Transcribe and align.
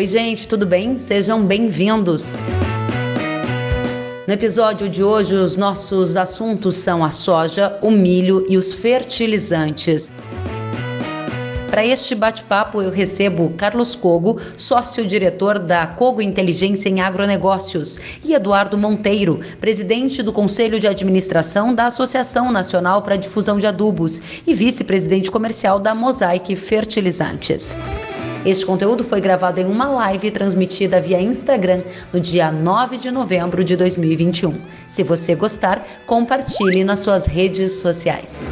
Oi, 0.00 0.06
gente, 0.06 0.48
tudo 0.48 0.64
bem? 0.64 0.96
Sejam 0.96 1.44
bem-vindos. 1.44 2.32
No 4.26 4.32
episódio 4.32 4.88
de 4.88 5.04
hoje, 5.04 5.34
os 5.34 5.58
nossos 5.58 6.16
assuntos 6.16 6.76
são 6.76 7.04
a 7.04 7.10
soja, 7.10 7.78
o 7.82 7.90
milho 7.90 8.46
e 8.48 8.56
os 8.56 8.72
fertilizantes. 8.72 10.10
Para 11.70 11.84
este 11.84 12.14
bate-papo, 12.14 12.80
eu 12.80 12.90
recebo 12.90 13.52
Carlos 13.58 13.94
Cogo, 13.94 14.40
sócio-diretor 14.56 15.58
da 15.58 15.86
Cogo 15.86 16.22
Inteligência 16.22 16.88
em 16.88 17.02
Agronegócios, 17.02 18.00
e 18.24 18.32
Eduardo 18.32 18.78
Monteiro, 18.78 19.40
presidente 19.60 20.22
do 20.22 20.32
Conselho 20.32 20.80
de 20.80 20.86
Administração 20.86 21.74
da 21.74 21.88
Associação 21.88 22.50
Nacional 22.50 23.02
para 23.02 23.16
a 23.16 23.18
Difusão 23.18 23.58
de 23.58 23.66
Adubos 23.66 24.22
e 24.46 24.54
vice-presidente 24.54 25.30
comercial 25.30 25.78
da 25.78 25.94
Mosaic 25.94 26.56
Fertilizantes. 26.56 27.76
Este 28.44 28.64
conteúdo 28.64 29.04
foi 29.04 29.20
gravado 29.20 29.60
em 29.60 29.66
uma 29.66 29.84
live 29.90 30.30
transmitida 30.30 30.98
via 30.98 31.20
Instagram 31.20 31.82
no 32.10 32.18
dia 32.18 32.50
9 32.50 32.96
de 32.96 33.10
novembro 33.10 33.62
de 33.62 33.76
2021. 33.76 34.58
Se 34.88 35.02
você 35.02 35.34
gostar, 35.34 35.86
compartilhe 36.06 36.82
nas 36.82 37.00
suas 37.00 37.26
redes 37.26 37.80
sociais. 37.80 38.50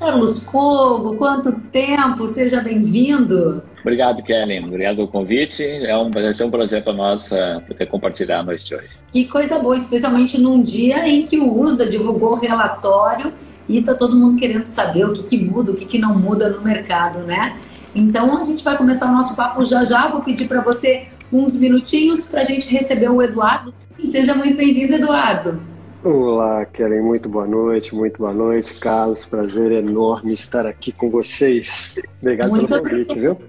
Carlos 0.00 0.42
Cogo, 0.42 1.14
quanto 1.14 1.52
tempo! 1.70 2.26
Seja 2.26 2.60
bem-vindo! 2.60 3.62
Obrigado, 3.82 4.22
Kelly. 4.22 4.60
Obrigado 4.60 4.96
pelo 4.96 5.08
convite. 5.08 5.64
É 5.64 5.96
um, 5.98 6.10
ser 6.32 6.44
um 6.44 6.50
prazer 6.50 6.82
para 6.82 6.92
nós 6.92 7.30
uh, 7.32 7.60
poder 7.66 7.86
compartilhar 7.86 8.38
a 8.38 8.42
noite 8.42 8.74
hoje. 8.74 8.90
Que 9.12 9.26
coisa 9.26 9.58
boa, 9.58 9.76
especialmente 9.76 10.40
num 10.40 10.62
dia 10.62 11.06
em 11.08 11.24
que 11.24 11.38
o 11.38 11.60
USDA 11.60 11.86
divulgou 11.86 12.32
o 12.32 12.36
relatório 12.36 13.32
e 13.68 13.78
está 13.78 13.94
todo 13.94 14.14
mundo 14.14 14.38
querendo 14.38 14.66
saber 14.66 15.04
o 15.04 15.12
que, 15.12 15.24
que 15.24 15.36
muda, 15.36 15.72
o 15.72 15.74
que, 15.74 15.84
que 15.84 15.98
não 15.98 16.16
muda 16.16 16.48
no 16.48 16.62
mercado, 16.62 17.20
né? 17.20 17.56
Então 17.94 18.38
a 18.38 18.44
gente 18.44 18.62
vai 18.62 18.76
começar 18.76 19.08
o 19.08 19.12
nosso 19.12 19.34
papo 19.34 19.64
já 19.64 19.84
já. 19.84 20.08
Vou 20.08 20.20
pedir 20.20 20.46
para 20.46 20.60
você 20.60 21.08
uns 21.32 21.58
minutinhos 21.58 22.26
para 22.26 22.42
a 22.42 22.44
gente 22.44 22.72
receber 22.72 23.10
o 23.10 23.20
Eduardo. 23.20 23.74
Seja 24.04 24.34
muito 24.34 24.56
bem-vindo, 24.56 24.94
Eduardo. 24.94 25.71
Olá, 26.04 26.64
Kellen, 26.64 27.00
muito 27.00 27.28
boa 27.28 27.46
noite, 27.46 27.94
muito 27.94 28.18
boa 28.18 28.32
noite, 28.32 28.74
Carlos. 28.74 29.24
Prazer 29.24 29.70
enorme 29.70 30.32
estar 30.32 30.66
aqui 30.66 30.90
com 30.90 31.08
vocês. 31.08 31.96
Obrigado 32.20 32.50
muito 32.50 32.66
pelo 32.66 32.82
convite, 32.82 33.20
viu? 33.20 33.40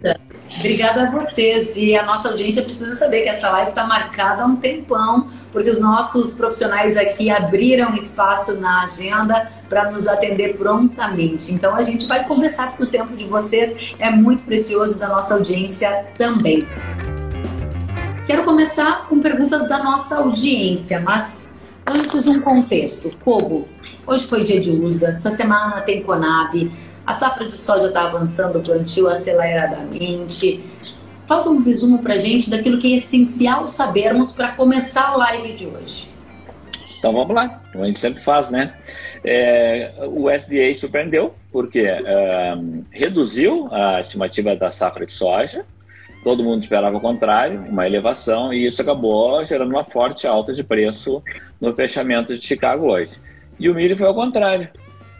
Obrigada 0.59 1.07
a 1.07 1.11
vocês. 1.11 1.75
E 1.75 1.95
a 1.95 2.05
nossa 2.05 2.29
audiência 2.29 2.61
precisa 2.61 2.93
saber 2.93 3.23
que 3.23 3.29
essa 3.29 3.49
live 3.49 3.69
está 3.69 3.87
marcada 3.87 4.43
há 4.43 4.45
um 4.45 4.57
tempão, 4.57 5.31
porque 5.51 5.67
os 5.67 5.79
nossos 5.79 6.31
profissionais 6.31 6.95
aqui 6.95 7.31
abriram 7.31 7.95
espaço 7.95 8.53
na 8.53 8.83
agenda 8.83 9.51
para 9.67 9.89
nos 9.89 10.05
atender 10.07 10.55
prontamente. 10.55 11.51
Então 11.51 11.75
a 11.75 11.81
gente 11.81 12.05
vai 12.05 12.27
conversar, 12.27 12.67
porque 12.67 12.83
o 12.83 12.87
tempo 12.87 13.15
de 13.15 13.25
vocês 13.25 13.95
é 13.97 14.11
muito 14.11 14.43
precioso 14.43 14.99
da 14.99 15.07
nossa 15.07 15.33
audiência 15.33 16.05
também. 16.15 16.67
Quero 18.27 18.45
começar 18.45 19.07
com 19.09 19.19
perguntas 19.19 19.67
da 19.67 19.83
nossa 19.83 20.17
audiência, 20.17 20.99
mas 20.99 21.52
Antes, 21.85 22.27
um 22.27 22.39
contexto. 22.39 23.11
Kobo, 23.23 23.67
hoje 24.07 24.25
foi 24.25 24.43
dia 24.43 24.59
de 24.59 24.71
USDA, 24.71 25.09
essa 25.09 25.29
semana 25.29 25.81
tem 25.81 26.01
Conab, 26.01 26.71
a 27.05 27.11
safra 27.11 27.45
de 27.45 27.53
soja 27.53 27.87
está 27.87 28.07
avançando 28.07 28.59
o 28.59 28.61
plantio 28.61 29.07
aceleradamente. 29.07 30.63
Faz 31.25 31.45
um 31.45 31.61
resumo 31.61 31.99
para 31.99 32.13
a 32.13 32.17
gente 32.17 32.49
daquilo 32.49 32.79
que 32.79 32.93
é 32.93 32.97
essencial 32.97 33.67
sabermos 33.67 34.31
para 34.31 34.53
começar 34.53 35.09
a 35.09 35.15
live 35.17 35.53
de 35.53 35.65
hoje. 35.65 36.09
Então 36.99 37.11
vamos 37.11 37.35
lá, 37.35 37.61
como 37.73 37.83
a 37.83 37.87
gente 37.87 37.99
sempre 37.99 38.23
faz, 38.23 38.49
né? 38.49 38.75
É, 39.25 39.91
o 40.07 40.29
SDA 40.29 40.73
surpreendeu, 40.73 41.33
porque 41.51 41.85
reduziu 42.91 43.67
a 43.71 43.99
estimativa 43.99 44.55
da 44.55 44.71
safra 44.71 45.05
de 45.05 45.11
soja, 45.11 45.65
todo 46.23 46.43
mundo 46.43 46.61
esperava 46.61 46.97
o 46.97 47.01
contrário, 47.01 47.59
uma 47.69 47.85
elevação, 47.85 48.53
e 48.53 48.65
isso 48.65 48.81
acabou 48.81 49.43
gerando 49.43 49.69
uma 49.69 49.83
forte 49.83 50.25
alta 50.25 50.53
de 50.53 50.63
preço 50.63 51.21
no 51.59 51.75
fechamento 51.75 52.37
de 52.37 52.45
Chicago 52.45 52.91
hoje. 52.91 53.19
E 53.59 53.69
o 53.69 53.75
milho 53.75 53.97
foi 53.97 54.07
ao 54.07 54.15
contrário. 54.15 54.69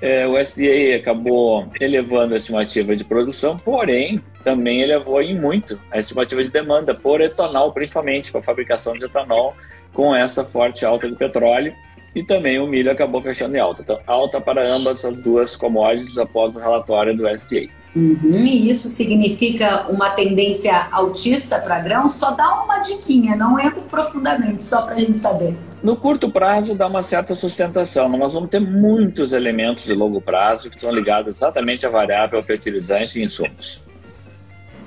É, 0.02 0.28
o 0.28 0.38
SDA 0.38 0.98
acabou 0.98 1.68
elevando 1.80 2.34
a 2.34 2.38
estimativa 2.38 2.96
de 2.96 3.04
produção, 3.04 3.58
porém 3.58 4.22
também 4.44 4.82
elevou 4.82 5.22
em 5.22 5.40
muito 5.40 5.80
a 5.92 6.00
estimativa 6.00 6.44
de 6.44 6.50
demanda 6.50 6.94
por 6.94 7.22
etanol, 7.22 7.72
principalmente 7.72 8.32
para 8.32 8.42
a 8.42 8.44
fabricação 8.44 8.94
de 8.94 9.06
etanol, 9.06 9.56
com 9.94 10.14
essa 10.14 10.44
forte 10.44 10.86
alta 10.86 11.08
do 11.08 11.16
petróleo. 11.16 11.74
E 12.16 12.24
também 12.24 12.60
o 12.60 12.68
milho 12.68 12.92
acabou 12.92 13.22
fechando 13.22 13.56
em 13.56 13.60
alta. 13.60 13.82
Então, 13.82 14.00
alta 14.06 14.40
para 14.40 14.68
ambas 14.68 15.04
as 15.04 15.18
duas 15.18 15.56
commodities 15.56 16.18
após 16.18 16.56
o 16.56 16.60
relatório 16.60 17.16
do 17.16 17.28
SDA. 17.28 17.70
Uhum, 17.96 18.32
e 18.34 18.70
isso 18.70 18.90
significa 18.90 19.86
uma 19.88 20.10
tendência 20.12 20.88
altista 20.92 21.60
para 21.60 21.80
grão? 21.80 22.10
Só 22.10 22.32
dá 22.32 22.64
uma 22.64 22.80
diquinha, 22.80 23.36
não 23.36 23.60
entra 23.60 23.82
profundamente, 23.84 24.64
só 24.64 24.82
para 24.82 24.96
a 24.96 25.00
gente 25.00 25.18
saber. 25.18 25.56
No 25.84 25.96
curto 25.96 26.32
prazo 26.32 26.74
dá 26.74 26.88
uma 26.88 27.04
certa 27.04 27.36
sustentação, 27.36 28.10
mas 28.10 28.20
nós 28.20 28.34
vamos 28.34 28.50
ter 28.50 28.60
muitos 28.60 29.32
elementos 29.32 29.84
de 29.84 29.94
longo 29.94 30.20
prazo 30.20 30.70
que 30.70 30.80
são 30.80 30.92
ligados 30.92 31.36
exatamente 31.36 31.86
à 31.86 31.90
variável 31.90 32.42
fertilizante 32.44 33.20
e 33.20 33.24
insumos. 33.24 33.84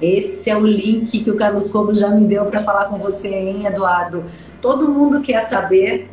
Esse 0.02 0.50
é 0.50 0.56
o 0.56 0.66
link 0.66 1.22
que 1.22 1.30
o 1.30 1.36
Carlos 1.36 1.70
Cobo 1.70 1.94
já 1.94 2.08
me 2.08 2.26
deu 2.26 2.44
para 2.46 2.62
falar 2.62 2.86
com 2.86 2.98
você, 2.98 3.28
hein, 3.28 3.66
Eduardo? 3.66 4.24
Todo 4.60 4.90
mundo 4.90 5.22
quer 5.22 5.40
saber 5.42 6.10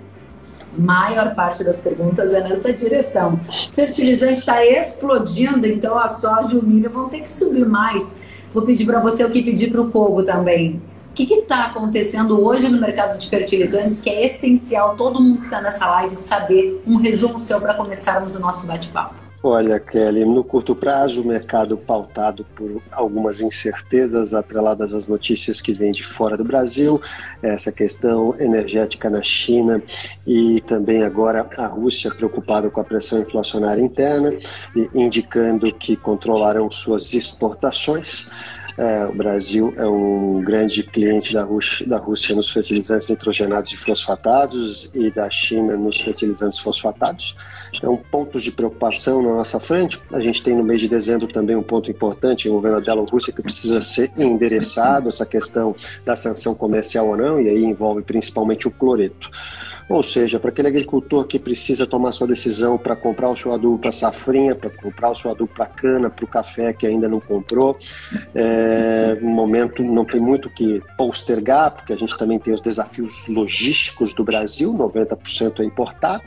maior 0.78 1.36
parte 1.36 1.64
das 1.64 1.80
perguntas 1.80 2.34
é 2.34 2.42
nessa 2.42 2.72
direção. 2.74 3.40
Fertilizante 3.74 4.40
está 4.40 4.66
explodindo, 4.66 5.66
então 5.68 5.98
a 5.98 6.08
soja 6.08 6.56
e 6.56 6.58
o 6.58 6.64
milho 6.64 6.90
vão 6.90 7.10
ter 7.10 7.22
que 7.22 7.32
subir 7.32 7.66
mais. 7.66 8.16
Vou 8.54 8.64
pedir 8.64 8.86
para 8.86 9.00
você 9.00 9.24
o 9.24 9.30
que 9.30 9.44
pedir 9.44 9.72
para 9.72 9.82
o 9.82 9.90
Kogo 9.92 10.24
também. 10.24 10.82
O 11.10 11.14
que 11.14 11.32
está 11.32 11.66
acontecendo 11.66 12.44
hoje 12.44 12.68
no 12.70 12.82
mercado 12.82 13.18
de 13.18 13.30
fertilizantes 13.30 14.02
que 14.02 14.10
é 14.10 14.26
essencial 14.26 14.96
todo 14.96 15.22
mundo 15.22 15.40
que 15.40 15.46
está 15.46 15.62
nessa 15.62 15.86
live 15.88 16.16
saber? 16.16 16.82
Um 16.88 16.98
resumo 16.98 17.38
seu 17.38 17.62
para 17.62 17.76
começarmos 17.76 18.36
o 18.36 18.40
nosso 18.40 18.66
bate-papo. 18.66 19.23
Olha, 19.46 19.78
Kelly, 19.78 20.24
no 20.24 20.42
curto 20.42 20.74
prazo, 20.74 21.22
o 21.22 21.28
mercado 21.28 21.76
pautado 21.76 22.46
por 22.56 22.82
algumas 22.94 23.42
incertezas 23.42 24.34
atreladas 24.34 24.94
às 24.94 25.06
notícias 25.06 25.60
que 25.60 25.74
vêm 25.74 25.92
de 25.92 26.02
fora 26.02 26.38
do 26.38 26.46
Brasil, 26.46 27.02
essa 27.42 27.70
questão 27.70 28.34
energética 28.40 29.10
na 29.10 29.22
China 29.22 29.84
e 30.26 30.62
também 30.62 31.04
agora 31.04 31.46
a 31.58 31.68
Rússia 31.68 32.10
preocupada 32.10 32.70
com 32.70 32.80
a 32.80 32.86
pressão 32.86 33.20
inflacionária 33.20 33.82
interna, 33.82 34.32
indicando 34.96 35.70
que 35.74 35.98
controlarão 35.98 36.72
suas 36.72 37.14
exportações. 37.14 38.30
É, 38.78 39.06
o 39.06 39.14
Brasil 39.14 39.74
é 39.76 39.86
um 39.86 40.42
grande 40.42 40.84
cliente 40.84 41.34
da 41.34 41.44
Rússia, 41.44 41.86
da 41.86 41.98
Rússia 41.98 42.34
nos 42.34 42.50
fertilizantes 42.50 43.10
nitrogenados 43.10 43.74
e 43.74 43.78
fosfatados 43.78 44.90
e 44.94 45.12
da 45.12 45.30
China 45.30 45.76
nos 45.76 46.00
fertilizantes 46.00 46.60
fosfatados. 46.60 47.36
Então, 47.78 47.98
pontos 48.12 48.44
de 48.44 48.52
preocupação 48.52 49.22
na 49.22 49.36
nossa 49.36 49.60
frente. 49.60 50.02
A 50.12 50.20
gente 50.20 50.42
tem 50.42 50.56
no 50.56 50.64
mês 50.64 50.82
de 50.82 50.88
dezembro 50.88 51.28
também 51.28 51.56
um 51.56 51.64
ponto 51.64 51.90
importante 51.90 52.48
envolvendo 52.48 52.78
a 52.78 52.82
Bielorrússia 52.82 53.34
que 53.34 53.42
precisa 53.42 53.82
ser 53.82 54.12
endereçado, 54.18 55.10
essa 55.10 55.26
questão 55.26 55.76
da 56.06 56.16
sanção 56.16 56.54
comercial 56.54 57.08
ou 57.08 57.18
não, 57.18 57.42
e 57.42 57.50
aí 57.50 57.64
envolve 57.64 58.02
principalmente 58.02 58.68
o 58.68 58.72
cloreto. 58.72 59.30
Ou 59.90 60.02
seja, 60.02 60.40
para 60.40 60.50
aquele 60.50 60.68
agricultor 60.68 61.26
que 61.26 61.38
precisa 61.38 61.86
tomar 61.86 62.12
sua 62.12 62.28
decisão 62.28 62.78
para 62.78 62.96
comprar 62.96 63.30
o 63.30 63.38
seu 63.38 63.54
adubo 63.54 63.78
para 63.78 63.92
safrinha, 63.92 64.56
para 64.56 64.70
comprar 64.70 65.12
o 65.12 65.16
seu 65.16 65.30
adubo 65.30 65.52
para 65.54 65.66
cana, 65.66 66.10
para 66.10 66.24
o 66.24 66.28
café 66.28 66.74
que 66.74 66.88
ainda 66.88 67.10
não 67.10 67.20
comprou, 67.20 67.78
é, 68.34 69.18
momento 69.22 69.84
não 69.84 70.06
tem 70.06 70.22
muito 70.22 70.50
que 70.50 70.82
postergar, 70.98 71.72
porque 71.72 71.94
a 71.94 71.98
gente 71.98 72.18
também 72.18 72.40
tem 72.40 72.54
os 72.54 72.62
desafios 72.62 73.28
logísticos 73.28 74.14
do 74.14 74.24
Brasil, 74.24 74.74
90% 74.74 75.60
é 75.60 75.66
importado. 75.66 76.24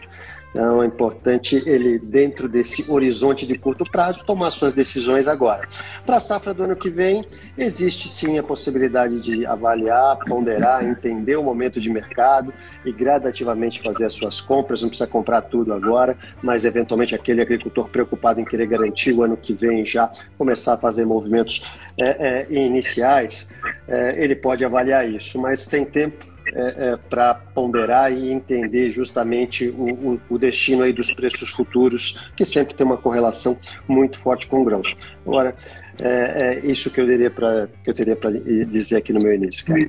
Então 0.57 0.83
é 0.83 0.87
importante 0.87 1.63
ele, 1.67 1.99
dentro 1.99 2.49
desse 2.49 2.91
horizonte 2.91 3.47
de 3.47 3.59
curto 3.59 3.85
prazo, 3.85 4.25
tomar 4.25 4.51
suas 4.51 4.73
decisões 4.73 5.29
agora. 5.29 5.69
Para 6.07 6.17
a 6.17 6.21
safra 6.21 6.55
do 6.55 6.63
ano 6.63 6.75
que 6.75 6.89
vem, 6.89 7.27
existe 7.59 8.09
sim 8.09 8.39
a 8.39 8.43
possibilidade 8.43 9.21
de 9.21 9.45
avaliar, 9.45 10.17
ponderar, 10.21 10.83
entender 10.83 11.37
o 11.37 11.43
momento 11.43 11.79
de 11.79 11.91
mercado 11.91 12.55
e 12.87 12.91
gradativamente 12.91 13.83
fazer 13.83 14.07
as 14.07 14.15
suas 14.15 14.41
compras. 14.41 14.81
Não 14.81 14.89
precisa 14.89 15.07
comprar 15.07 15.43
tudo 15.43 15.75
agora, 15.75 16.17
mas 16.43 16.65
eventualmente 16.65 17.15
aquele 17.15 17.43
agricultor 17.43 17.91
preocupado 17.91 18.41
em 18.41 18.45
querer 18.47 18.67
garantir 18.67 19.13
o 19.13 19.23
ano 19.23 19.37
que 19.37 19.53
vem 19.53 19.85
já 19.85 20.11
começar 20.39 20.73
a 20.73 20.79
fazer 20.79 21.05
movimentos 21.05 21.71
é, 21.99 22.47
é, 22.47 22.47
iniciais, 22.51 23.51
é, 23.87 24.15
ele 24.25 24.35
pode 24.35 24.65
avaliar 24.65 25.07
isso, 25.07 25.39
mas 25.39 25.67
tem 25.67 25.85
tempo 25.85 26.36
é, 26.55 26.91
é, 26.91 26.97
para 26.97 27.35
ponderar 27.35 28.13
e 28.13 28.31
entender 28.31 28.91
justamente 28.91 29.69
o, 29.69 30.13
o, 30.13 30.21
o, 30.31 30.39
destino 30.39 30.83
aí 30.83 30.93
dos 30.93 31.13
preços 31.13 31.51
futuros, 31.51 32.31
que 32.37 32.45
sempre 32.45 32.75
tem 32.75 32.87
uma 32.87 32.97
correlação 32.97 33.59
muito 33.89 34.19
forte 34.19 34.47
com 34.47 34.65
grãos. 34.65 34.97
Agora, 35.27 35.57
é, 36.01 36.61
é 36.65 36.67
isso 36.67 36.91
que 36.91 37.01
eu, 37.01 37.07
que 37.07 37.91
eu 37.91 37.95
teria 37.95 38.17
para 38.17 38.31
dizer 38.69 38.97
aqui 38.97 39.13
no 39.13 39.21
meu 39.21 39.35
início. 39.35 39.65
Cara. 39.65 39.81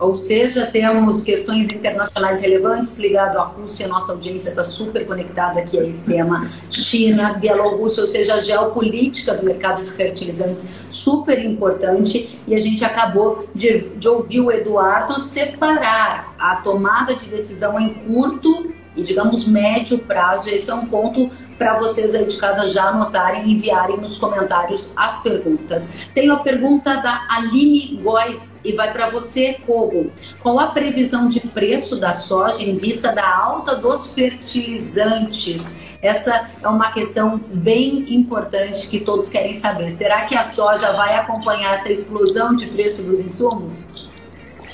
Ou 0.00 0.14
seja, 0.14 0.66
temos 0.66 1.22
questões 1.22 1.68
internacionais 1.68 2.40
relevantes 2.40 2.98
ligado 2.98 3.38
à 3.38 3.42
Rússia, 3.42 3.86
nossa 3.86 4.12
audiência 4.12 4.48
está 4.48 4.64
super 4.64 5.06
conectada 5.06 5.60
aqui 5.60 5.78
a 5.78 5.84
esse 5.84 6.06
tema, 6.06 6.48
China, 6.70 7.34
Bielorrússia, 7.34 8.00
ou 8.00 8.06
seja, 8.06 8.34
a 8.34 8.38
geopolítica 8.38 9.34
do 9.34 9.44
mercado 9.44 9.84
de 9.84 9.92
fertilizantes 9.92 10.70
super 10.88 11.44
importante. 11.44 12.40
E 12.46 12.54
a 12.54 12.58
gente 12.58 12.82
acabou 12.82 13.46
de, 13.54 13.90
de 13.90 14.08
ouvir 14.08 14.40
o 14.40 14.50
Eduardo 14.50 15.20
separar 15.20 16.34
a 16.38 16.56
tomada 16.56 17.14
de 17.14 17.28
decisão 17.28 17.78
em 17.78 17.92
curto 17.92 18.79
e, 18.96 19.02
digamos, 19.02 19.46
médio 19.46 19.98
prazo. 19.98 20.48
Esse 20.48 20.70
é 20.70 20.74
um 20.74 20.86
ponto 20.86 21.30
para 21.58 21.78
vocês 21.78 22.14
aí 22.14 22.24
de 22.24 22.36
casa 22.38 22.68
já 22.68 22.84
anotarem 22.84 23.46
e 23.46 23.54
enviarem 23.54 23.98
nos 23.98 24.18
comentários 24.18 24.92
as 24.96 25.22
perguntas. 25.22 26.08
Tenho 26.14 26.32
a 26.32 26.38
pergunta 26.38 26.96
da 26.96 27.26
Aline 27.28 28.00
Góes 28.02 28.58
e 28.64 28.72
vai 28.72 28.92
para 28.92 29.10
você, 29.10 29.58
Kogo. 29.66 30.10
Qual 30.42 30.58
a 30.58 30.68
previsão 30.68 31.28
de 31.28 31.40
preço 31.40 31.96
da 31.96 32.12
soja 32.12 32.62
em 32.62 32.76
vista 32.76 33.12
da 33.12 33.28
alta 33.28 33.76
dos 33.76 34.12
fertilizantes? 34.12 35.78
Essa 36.02 36.48
é 36.62 36.66
uma 36.66 36.92
questão 36.92 37.38
bem 37.52 38.14
importante 38.14 38.88
que 38.88 39.00
todos 39.00 39.28
querem 39.28 39.52
saber. 39.52 39.90
Será 39.90 40.24
que 40.24 40.34
a 40.34 40.42
soja 40.42 40.92
vai 40.92 41.14
acompanhar 41.16 41.74
essa 41.74 41.92
explosão 41.92 42.54
de 42.54 42.66
preço 42.68 43.02
dos 43.02 43.20
insumos? 43.20 43.99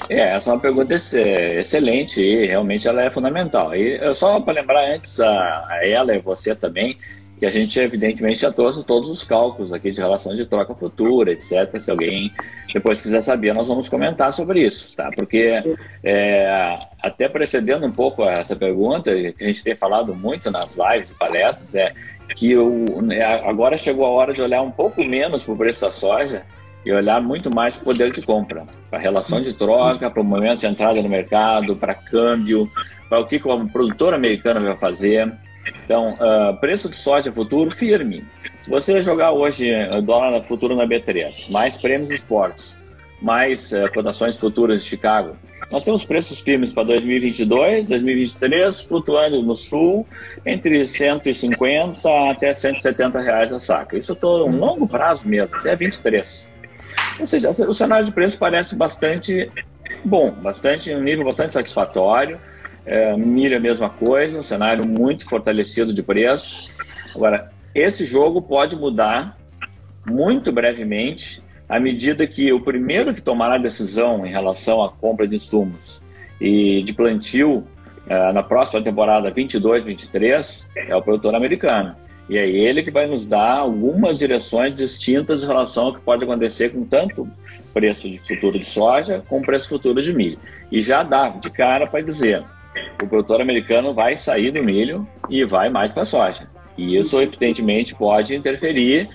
É, 0.08 0.34
essa 0.34 0.50
é 0.50 0.54
uma 0.54 0.60
pergunta 0.60 0.94
excelente 0.94 2.22
e 2.22 2.46
realmente 2.46 2.86
ela 2.86 3.02
é 3.02 3.10
fundamental. 3.10 3.74
E 3.74 4.14
só 4.14 4.40
para 4.40 4.54
lembrar 4.54 4.94
antes 4.94 5.20
a, 5.20 5.66
a, 5.68 5.80
ela 5.82 6.14
e 6.14 6.20
você 6.20 6.54
também, 6.54 6.96
que 7.38 7.44
a 7.44 7.50
gente 7.50 7.78
evidentemente 7.78 8.40
já 8.40 8.52
trouxe 8.52 8.84
todos 8.84 9.10
os 9.10 9.24
cálculos 9.24 9.72
aqui 9.72 9.90
de 9.90 10.00
relação 10.00 10.34
de 10.34 10.46
troca 10.46 10.74
futura, 10.74 11.32
etc. 11.32 11.78
Se 11.78 11.90
alguém 11.90 12.32
depois 12.72 13.00
quiser 13.00 13.20
saber, 13.22 13.52
nós 13.52 13.68
vamos 13.68 13.88
comentar 13.88 14.32
sobre 14.32 14.64
isso, 14.64 14.96
tá? 14.96 15.10
Porque 15.14 15.62
é, 16.04 16.78
até 17.02 17.28
precedendo 17.28 17.86
um 17.86 17.92
pouco 17.92 18.24
essa 18.24 18.54
pergunta, 18.54 19.12
que 19.32 19.44
a 19.44 19.46
gente 19.46 19.64
tem 19.64 19.74
falado 19.74 20.14
muito 20.14 20.50
nas 20.50 20.76
lives 20.76 21.10
e 21.10 21.14
palestras, 21.14 21.74
é 21.74 21.92
que 22.34 22.56
o, 22.56 23.00
né, 23.02 23.22
agora 23.22 23.76
chegou 23.76 24.04
a 24.04 24.10
hora 24.10 24.32
de 24.32 24.42
olhar 24.42 24.62
um 24.62 24.70
pouco 24.70 25.02
menos 25.02 25.42
para 25.42 25.54
o 25.54 25.56
preço 25.56 25.82
da 25.82 25.90
soja 25.90 26.42
e 26.86 26.92
olhar 26.92 27.20
muito 27.20 27.52
mais 27.52 27.74
para 27.74 27.82
o 27.82 27.84
poder 27.86 28.12
de 28.12 28.22
compra, 28.22 28.64
para 28.88 29.00
a 29.00 29.02
relação 29.02 29.40
de 29.40 29.52
troca, 29.52 30.08
para 30.08 30.22
o 30.22 30.24
momento 30.24 30.60
de 30.60 30.66
entrada 30.68 31.02
no 31.02 31.08
mercado, 31.08 31.74
para 31.74 31.96
câmbio, 31.96 32.70
para 33.08 33.18
o 33.18 33.26
que 33.26 33.36
o 33.36 33.68
produtor 33.68 34.14
americano 34.14 34.60
vai 34.60 34.76
fazer. 34.76 35.32
Então, 35.84 36.14
uh, 36.14 36.56
preço 36.60 36.88
de 36.88 36.94
soja 36.94 37.32
futuro 37.32 37.72
firme. 37.72 38.24
Se 38.62 38.70
você 38.70 39.02
jogar 39.02 39.32
hoje 39.32 39.68
uh, 39.68 40.00
dólar 40.00 40.40
futuro 40.44 40.76
na 40.76 40.86
B3, 40.86 41.50
mais 41.50 41.76
prêmios 41.76 42.08
esportes, 42.08 42.76
mais 43.20 43.72
uh, 43.72 43.92
cotações 43.92 44.38
futuras 44.38 44.84
de 44.84 44.88
Chicago, 44.88 45.36
nós 45.72 45.84
temos 45.84 46.04
preços 46.04 46.38
firmes 46.38 46.72
para 46.72 46.84
2022, 46.84 47.88
2023, 47.88 48.80
flutuando 48.82 49.42
no 49.42 49.56
sul 49.56 50.06
entre 50.44 50.86
150 50.86 52.30
até 52.30 52.54
170 52.54 53.20
reais 53.20 53.52
a 53.52 53.58
saca. 53.58 53.98
Isso 53.98 54.16
é 54.22 54.26
um 54.26 54.56
longo 54.56 54.86
prazo 54.86 55.26
mesmo, 55.26 55.56
até 55.56 55.74
23. 55.74 56.54
Ou 57.18 57.26
seja, 57.26 57.50
o 57.50 57.74
cenário 57.74 58.04
de 58.04 58.12
preço 58.12 58.38
parece 58.38 58.76
bastante 58.76 59.50
bom, 60.04 60.30
bastante 60.30 60.94
um 60.94 61.02
nível 61.02 61.24
bastante 61.24 61.52
satisfatório. 61.52 62.38
É, 62.84 63.12
a 63.12 63.60
mesma 63.60 63.90
coisa, 63.90 64.38
um 64.38 64.42
cenário 64.42 64.86
muito 64.86 65.28
fortalecido 65.28 65.92
de 65.92 66.02
preço. 66.02 66.70
Agora, 67.14 67.50
esse 67.74 68.04
jogo 68.04 68.40
pode 68.40 68.76
mudar 68.76 69.36
muito 70.06 70.52
brevemente 70.52 71.42
à 71.68 71.80
medida 71.80 72.26
que 72.26 72.52
o 72.52 72.60
primeiro 72.60 73.12
que 73.12 73.20
tomará 73.20 73.56
a 73.56 73.58
decisão 73.58 74.24
em 74.24 74.30
relação 74.30 74.82
à 74.82 74.90
compra 74.90 75.26
de 75.26 75.36
insumos 75.36 76.00
e 76.40 76.82
de 76.84 76.92
plantio 76.92 77.66
é, 78.08 78.32
na 78.32 78.42
próxima 78.42 78.82
temporada 78.82 79.32
22-23 79.32 80.64
é 80.76 80.94
o 80.94 81.02
produtor 81.02 81.34
americano. 81.34 81.96
E 82.28 82.36
é 82.36 82.48
ele 82.48 82.82
que 82.82 82.90
vai 82.90 83.06
nos 83.06 83.24
dar 83.24 83.58
algumas 83.58 84.18
direções 84.18 84.74
distintas 84.74 85.42
em 85.42 85.46
relação 85.46 85.86
ao 85.86 85.94
que 85.94 86.00
pode 86.00 86.24
acontecer 86.24 86.70
com 86.70 86.84
tanto 86.84 87.28
preço 87.72 88.08
de 88.08 88.18
futuro 88.18 88.58
de 88.58 88.64
soja 88.64 89.22
como 89.28 89.44
preço 89.44 89.68
futuro 89.68 90.02
de 90.02 90.12
milho. 90.12 90.38
E 90.72 90.80
já 90.80 91.02
dá 91.02 91.28
de 91.28 91.50
cara 91.50 91.86
para 91.86 92.00
dizer, 92.00 92.42
o 93.02 93.06
produtor 93.06 93.40
americano 93.40 93.94
vai 93.94 94.16
sair 94.16 94.50
do 94.50 94.62
milho 94.62 95.06
e 95.28 95.44
vai 95.44 95.68
mais 95.68 95.92
para 95.92 96.02
a 96.02 96.06
soja. 96.06 96.48
E 96.76 96.98
isso, 96.98 97.20
evidentemente, 97.20 97.94
pode 97.94 98.34
interferir 98.34 99.08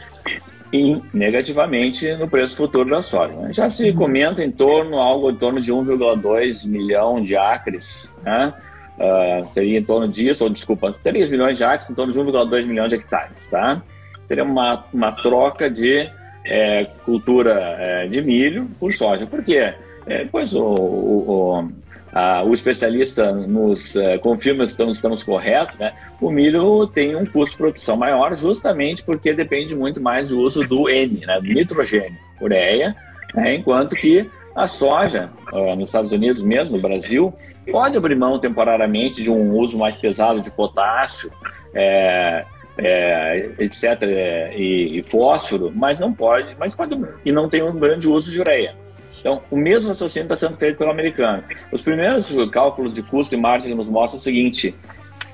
em, 0.71 1.01
negativamente 1.13 2.15
no 2.15 2.29
preço 2.29 2.55
futuro 2.55 2.89
da 2.89 3.01
soja. 3.01 3.33
Né? 3.33 3.53
Já 3.53 3.69
se 3.69 3.91
comenta 3.93 4.43
em 4.43 4.51
torno, 4.51 4.97
algo 4.97 5.31
em 5.31 5.35
torno 5.35 5.59
de 5.59 5.71
1,2 5.71 6.67
milhão 6.67 7.21
de 7.21 7.35
acres, 7.35 8.13
né? 8.23 8.53
Uh, 9.01 9.49
seria 9.49 9.79
em 9.79 9.83
torno 9.83 10.07
disso, 10.07 10.43
ou 10.43 10.49
desculpa, 10.49 10.91
3 10.91 11.27
milhões 11.27 11.57
de 11.57 11.63
acres, 11.63 11.89
em 11.89 11.95
torno 11.95 12.13
de 12.13 12.19
1,2 12.19 12.65
milhões 12.67 12.89
de 12.89 12.95
hectares, 12.95 13.47
tá? 13.47 13.81
Seria 14.27 14.43
uma, 14.43 14.85
uma 14.93 15.11
troca 15.11 15.71
de 15.71 16.07
é, 16.45 16.85
cultura 17.03 17.53
é, 17.79 18.07
de 18.07 18.21
milho 18.21 18.69
por 18.79 18.93
soja. 18.93 19.25
Por 19.25 19.43
quê? 19.43 19.73
É, 20.05 20.25
pois 20.31 20.53
o, 20.53 20.63
o, 20.63 21.31
o, 21.31 21.71
a, 22.13 22.43
o 22.43 22.53
especialista 22.53 23.31
nos 23.31 23.95
é, 23.95 24.19
confirma 24.19 24.67
se 24.67 24.73
estamos, 24.73 24.97
estamos 24.97 25.23
corretos, 25.23 25.79
né? 25.79 25.93
O 26.19 26.29
milho 26.29 26.85
tem 26.87 27.15
um 27.15 27.25
custo 27.25 27.51
de 27.51 27.57
produção 27.57 27.97
maior 27.97 28.35
justamente 28.35 29.03
porque 29.03 29.33
depende 29.33 29.75
muito 29.75 29.99
mais 29.99 30.27
do 30.27 30.39
uso 30.39 30.63
do 30.63 30.89
N, 30.89 31.25
né? 31.25 31.39
Do 31.41 31.47
nitrogênio, 31.47 32.17
ureia, 32.39 32.95
né? 33.33 33.55
enquanto 33.55 33.95
que 33.95 34.29
a 34.55 34.67
soja, 34.67 35.31
uh, 35.51 35.75
nos 35.75 35.89
Estados 35.89 36.11
Unidos 36.11 36.43
mesmo, 36.43 36.75
no 36.75 36.81
Brasil, 36.81 37.33
pode 37.71 37.97
abrir 37.97 38.15
mão 38.15 38.39
temporariamente 38.39 39.23
de 39.23 39.31
um 39.31 39.57
uso 39.57 39.77
mais 39.77 39.95
pesado 39.95 40.41
de 40.41 40.51
potássio, 40.51 41.31
é, 41.73 42.45
é, 42.77 43.51
etc., 43.59 43.83
é, 44.01 44.57
e, 44.57 44.99
e, 44.99 45.03
fósforo, 45.03 45.71
mas 45.73 45.99
não 45.99 46.13
pode, 46.13 46.55
mas 46.59 46.73
pode, 46.73 46.97
e 47.25 47.31
não 47.31 47.47
tem 47.47 47.61
um 47.61 47.77
grande 47.77 48.07
uso 48.07 48.31
de 48.31 48.39
ureia. 48.39 48.75
Então, 49.19 49.41
o 49.51 49.55
mesmo 49.55 49.89
raciocínio 49.89 50.25
está 50.25 50.35
sendo 50.35 50.57
feito 50.57 50.77
pelo 50.77 50.89
americano. 50.89 51.43
Os 51.71 51.81
primeiros 51.81 52.33
cálculos 52.51 52.93
de 52.93 53.03
custo 53.03 53.35
e 53.35 53.37
margem 53.37 53.75
nos 53.75 53.87
mostram 53.87 54.17
o 54.17 54.21
seguinte: 54.21 54.75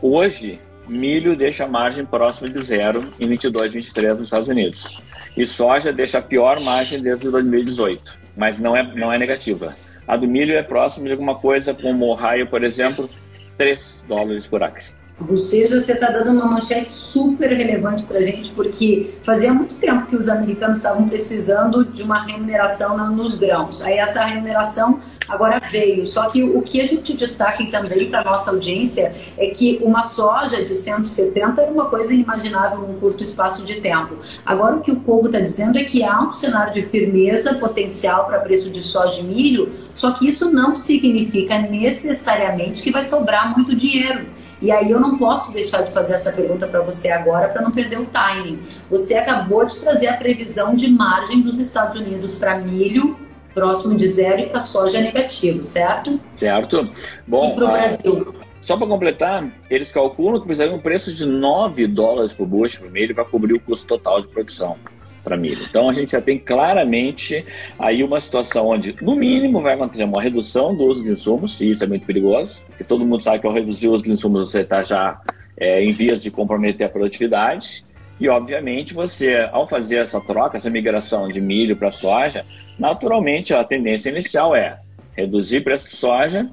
hoje, 0.02 0.60
milho 0.88 1.38
deixa 1.38 1.64
a 1.64 1.68
margem 1.68 2.06
próxima 2.06 2.50
de 2.50 2.62
zero 2.62 3.10
em 3.20 3.28
22, 3.28 3.72
23 3.72 4.18
nos 4.18 4.24
Estados 4.24 4.50
Unidos. 4.50 5.02
E 5.38 5.46
soja 5.46 5.94
deixa 5.94 6.18
a 6.18 6.22
pior 6.22 6.60
margem 6.60 7.00
desde 7.00 7.30
2018 7.30 8.28
mas 8.38 8.60
não 8.60 8.78
é, 8.78 8.84
não 8.96 9.12
é 9.12 9.18
negativa. 9.18 9.76
A 10.08 10.16
do 10.16 10.28
milho 10.28 10.56
é 10.56 10.62
próxima 10.62 11.08
de 11.08 11.12
alguma 11.12 11.36
coisa 11.36 11.74
como 11.74 12.06
o 12.06 12.14
raio, 12.14 12.48
por 12.48 12.64
exemplo, 12.64 13.10
3 13.58 14.06
dólares 14.08 14.46
por 14.46 14.62
acre. 14.64 14.86
Ou 15.20 15.36
seja, 15.36 15.82
você 15.82 15.94
está 15.94 16.12
dando 16.12 16.32
uma 16.32 16.46
manchete 16.46 16.92
super 16.92 17.50
relevante 17.50 18.04
para 18.04 18.20
a 18.20 18.22
gente, 18.22 18.52
porque 18.52 19.16
fazia 19.24 19.52
muito 19.52 19.76
tempo 19.78 20.06
que 20.06 20.16
os 20.16 20.30
americanos 20.30 20.78
estavam 20.78 21.10
precisando 21.10 21.84
de 21.84 22.04
uma 22.04 22.24
remuneração 22.24 22.98
nos 23.12 23.36
grãos. 23.36 23.82
Aí 23.82 23.98
essa 23.98 24.24
remuneração 24.24 25.00
agora 25.28 25.60
veio. 25.72 26.06
Só 26.06 26.30
que 26.30 26.44
o 26.44 26.62
que 26.62 26.80
a 26.80 26.86
gente 26.86 27.18
destaca 27.18 27.66
também 27.66 28.10
para 28.12 28.24
nossa 28.24 28.52
audiência 28.52 29.16
é 29.38 29.48
que 29.48 29.80
uma 29.82 30.04
soja 30.04 30.64
de 30.64 30.76
170 30.76 31.62
era 31.62 31.72
uma 31.72 31.86
coisa 31.86 32.14
inimaginável 32.14 32.80
num 32.80 33.00
curto 33.00 33.24
espaço 33.24 33.66
de 33.66 33.82
tempo. 33.82 34.18
Agora 34.46 34.76
o 34.76 34.82
que 34.82 34.92
o 34.92 35.00
Pogo 35.00 35.26
está 35.26 35.40
dizendo 35.40 35.80
é 35.80 35.84
que 35.84 36.04
há 36.04 36.22
um 36.22 36.32
cenário 36.32 36.72
de 36.72 36.84
firmeza 36.84 37.56
potencial 37.56 38.26
para 38.28 38.40
preço 38.40 38.70
de 38.70 38.84
soja 38.84 39.22
e 39.22 39.24
milho, 39.24 39.74
só 39.94 40.12
que 40.12 40.28
isso 40.28 40.52
não 40.52 40.76
significa 40.76 41.58
necessariamente 41.58 42.84
que 42.84 42.92
vai 42.92 43.04
sobrar 43.04 43.56
muito 43.56 43.76
dinheiro. 43.76 44.37
E 44.62 44.72
aí 44.72 44.90
eu 44.90 45.00
não 45.00 45.18
posso 45.18 45.52
deixar 45.52 45.82
de 45.82 45.92
fazer 45.92 46.14
essa 46.14 46.32
pergunta 46.32 46.68
para 46.68 46.82
você 46.82 47.10
agora 47.10 47.50
para 47.50 47.62
não 47.62 47.72
perder 47.72 48.00
o 48.00 48.06
timing. 48.06 48.60
Você 48.90 49.16
acabou 49.16 49.66
de 49.66 49.80
trazer 49.80 50.08
a 50.08 50.18
previsão 50.18 50.74
de 50.74 50.90
margem 50.90 51.42
dos 51.42 51.60
Estados 51.60 51.96
Unidos 51.96 52.36
para 52.36 52.58
milho 52.58 53.18
próximo 53.54 53.96
de 53.96 54.08
zero 54.08 54.42
e 54.42 54.46
para 54.48 54.60
soja 54.60 55.02
negativo, 55.02 55.64
certo? 55.64 56.20
Certo. 56.36 56.90
Bom, 57.26 57.52
e 57.52 57.56
para 57.56 57.66
o 57.66 57.68
Brasil? 57.68 58.36
Só 58.62 58.78
para 58.78 58.88
completar, 58.88 59.50
eles 59.70 59.92
calculam 59.92 60.40
que 60.40 60.46
precisam 60.46 60.74
de 60.74 60.80
um 60.80 60.82
preço 60.82 61.14
de 61.14 61.26
9 61.26 61.88
dólares 61.88 62.34
por 62.34 62.46
bushel 62.46 62.82
por 62.82 62.92
milho 62.92 63.16
para 63.16 63.26
cobrir 63.26 63.54
o 63.54 63.60
custo 63.60 63.88
total 63.88 64.22
de 64.22 64.28
produção 64.28 64.78
para 65.28 65.36
milho. 65.36 65.66
Então 65.70 65.90
a 65.90 65.94
gente 65.94 66.14
já 66.14 66.22
tem 66.22 66.40
claramente 66.40 67.46
aí 67.78 68.02
uma 68.02 68.22
situação 68.22 68.68
onde, 68.68 68.96
no 69.02 69.14
mínimo, 69.14 69.62
vai 69.62 69.74
acontecer 69.74 70.06
uma 70.06 70.22
redução 70.22 70.74
do 70.74 70.86
uso 70.86 71.04
de 71.04 71.12
insumos, 71.12 71.60
e 71.60 71.70
isso 71.72 71.84
é 71.84 71.88
muito 71.88 72.06
perigoso, 72.06 72.64
porque 72.68 72.86
todo 72.86 73.06
mundo 73.06 73.22
sabe 73.22 73.40
que 73.40 73.48
ao 73.48 73.52
reduzir 73.54 73.90
o 73.90 73.92
uso 73.92 74.06
de 74.06 74.12
insumos 74.12 74.50
você 74.50 74.62
está 74.62 74.82
já 74.82 75.20
é, 75.60 75.84
em 75.84 75.92
vias 75.92 76.22
de 76.24 76.32
comprometer 76.32 76.88
a 76.88 76.90
produtividade. 76.90 77.86
E, 78.20 78.28
obviamente, 78.30 78.96
você, 78.96 79.48
ao 79.52 79.68
fazer 79.68 79.98
essa 79.98 80.20
troca, 80.20 80.58
essa 80.58 80.70
migração 80.72 81.28
de 81.28 81.40
milho 81.40 81.76
para 81.76 81.92
soja, 81.92 82.46
naturalmente 82.80 83.54
a 83.54 83.64
tendência 83.64 84.10
inicial 84.10 84.56
é 84.56 84.80
reduzir 85.16 85.60
o 85.60 85.64
preço 85.64 85.88
de 85.88 85.96
soja 85.96 86.50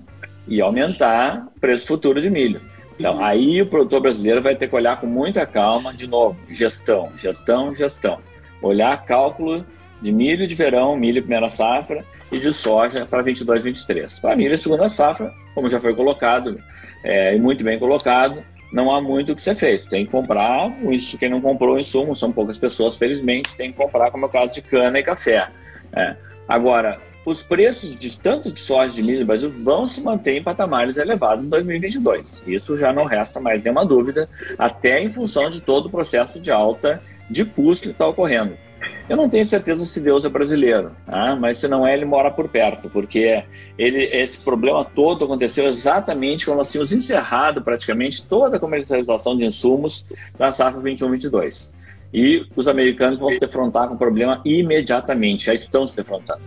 e 0.47 0.61
aumentar 0.61 1.47
o 1.57 1.61
preço 1.61 1.87
futuro 1.87 2.21
de 2.21 2.29
milho. 2.29 2.61
Então, 2.99 3.25
aí 3.25 3.63
o 3.63 3.67
produtor 3.67 4.03
brasileiro 4.03 4.43
vai 4.43 4.57
ter 4.57 4.69
que 4.69 4.77
olhar 4.77 5.01
com 5.01 5.07
muita 5.07 5.47
calma, 5.47 5.95
de 5.95 6.07
novo, 6.07 6.37
gestão, 6.51 7.11
gestão, 7.17 7.75
gestão 7.75 8.19
olhar 8.67 9.05
cálculo 9.05 9.65
de 10.01 10.13
milho 10.13 10.47
de 10.47 10.55
verão, 10.55 10.97
milho 10.97 11.23
primeira 11.23 11.49
safra, 11.51 12.05
e 12.31 12.39
de 12.39 12.53
soja 12.53 13.07
para 13.07 13.23
22, 13.23 13.63
23. 13.63 14.19
Para 14.19 14.37
milho, 14.37 14.59
segunda 14.59 14.89
safra, 14.89 15.33
como 15.55 15.69
já 15.69 15.81
foi 15.81 15.95
colocado, 15.95 16.59
é, 17.03 17.35
e 17.35 17.39
muito 17.39 17.63
bem 17.63 17.79
colocado, 17.79 18.43
não 18.73 18.93
há 18.93 19.01
muito 19.01 19.33
o 19.33 19.37
que 19.37 19.43
ser 19.43 19.55
feito. 19.55 19.89
Tem 19.89 20.05
que 20.05 20.11
comprar, 20.11 20.71
isso 20.91 21.17
quem 21.17 21.31
não 21.31 21.41
comprou 21.41 21.77
o 21.77 21.79
insumo, 21.79 22.17
são 22.17 22.33
poucas 22.33 22.59
pessoas, 22.59 22.97
felizmente, 22.97 23.57
tem 23.57 23.71
que 23.71 23.77
comprar, 23.79 24.11
como 24.11 24.25
é 24.25 24.29
o 24.29 24.33
caso 24.33 24.53
de 24.53 24.63
cana 24.63 24.99
e 24.99 25.03
café. 25.03 25.49
É. 25.95 26.17
Agora, 26.49 26.99
os 27.25 27.43
preços 27.43 27.97
de 27.97 28.19
tanto 28.19 28.53
de 28.53 28.61
soja 28.61 28.93
de 28.93 29.03
milho 29.03 29.21
no 29.21 29.27
Brasil 29.27 29.51
vão 29.51 29.87
se 29.87 30.03
manter 30.03 30.37
em 30.37 30.43
patamares 30.43 30.97
elevados 30.97 31.45
em 31.45 31.49
2022. 31.49 32.43
Isso 32.47 32.77
já 32.77 32.93
não 32.93 33.05
resta 33.05 33.41
mais 33.41 33.63
nenhuma 33.63 33.87
dúvida, 33.87 34.29
até 34.59 35.01
em 35.01 35.09
função 35.09 35.49
de 35.49 35.61
todo 35.61 35.87
o 35.87 35.91
processo 35.91 36.41
de 36.41 36.51
alta 36.51 37.01
de 37.31 37.45
custo 37.45 37.91
está 37.91 38.07
ocorrendo. 38.07 38.57
Eu 39.09 39.17
não 39.17 39.29
tenho 39.29 39.45
certeza 39.45 39.85
se 39.85 40.01
Deus 40.01 40.25
é 40.25 40.29
brasileiro, 40.29 40.93
tá? 41.05 41.37
mas 41.37 41.59
se 41.59 41.69
não 41.69 41.87
é, 41.87 41.95
ele 41.95 42.07
mora 42.07 42.31
por 42.31 42.49
perto, 42.49 42.89
porque 42.89 43.45
ele, 43.79 44.05
esse 44.05 44.41
problema 44.41 44.85
todo 44.85 45.25
aconteceu 45.25 45.67
exatamente 45.67 46.47
quando 46.47 46.59
nós 46.59 46.71
tínhamos 46.71 46.93
encerrado 46.93 47.63
praticamente 47.63 48.25
toda 48.25 48.57
a 48.57 48.61
comercialização 48.61 49.37
de 49.37 49.45
insumos 49.45 50.07
da 50.39 50.51
safra 50.51 50.81
21-22. 50.81 51.71
E 52.15 52.47
os 52.57 52.67
americanos 52.67 53.19
vão 53.19 53.31
se 53.31 53.41
defrontar 53.41 53.89
com 53.89 53.95
o 53.95 53.99
problema 53.99 54.41
imediatamente, 54.45 55.47
já 55.47 55.55
estão 55.55 55.87
se 55.87 55.97
defrontando. 55.97 56.41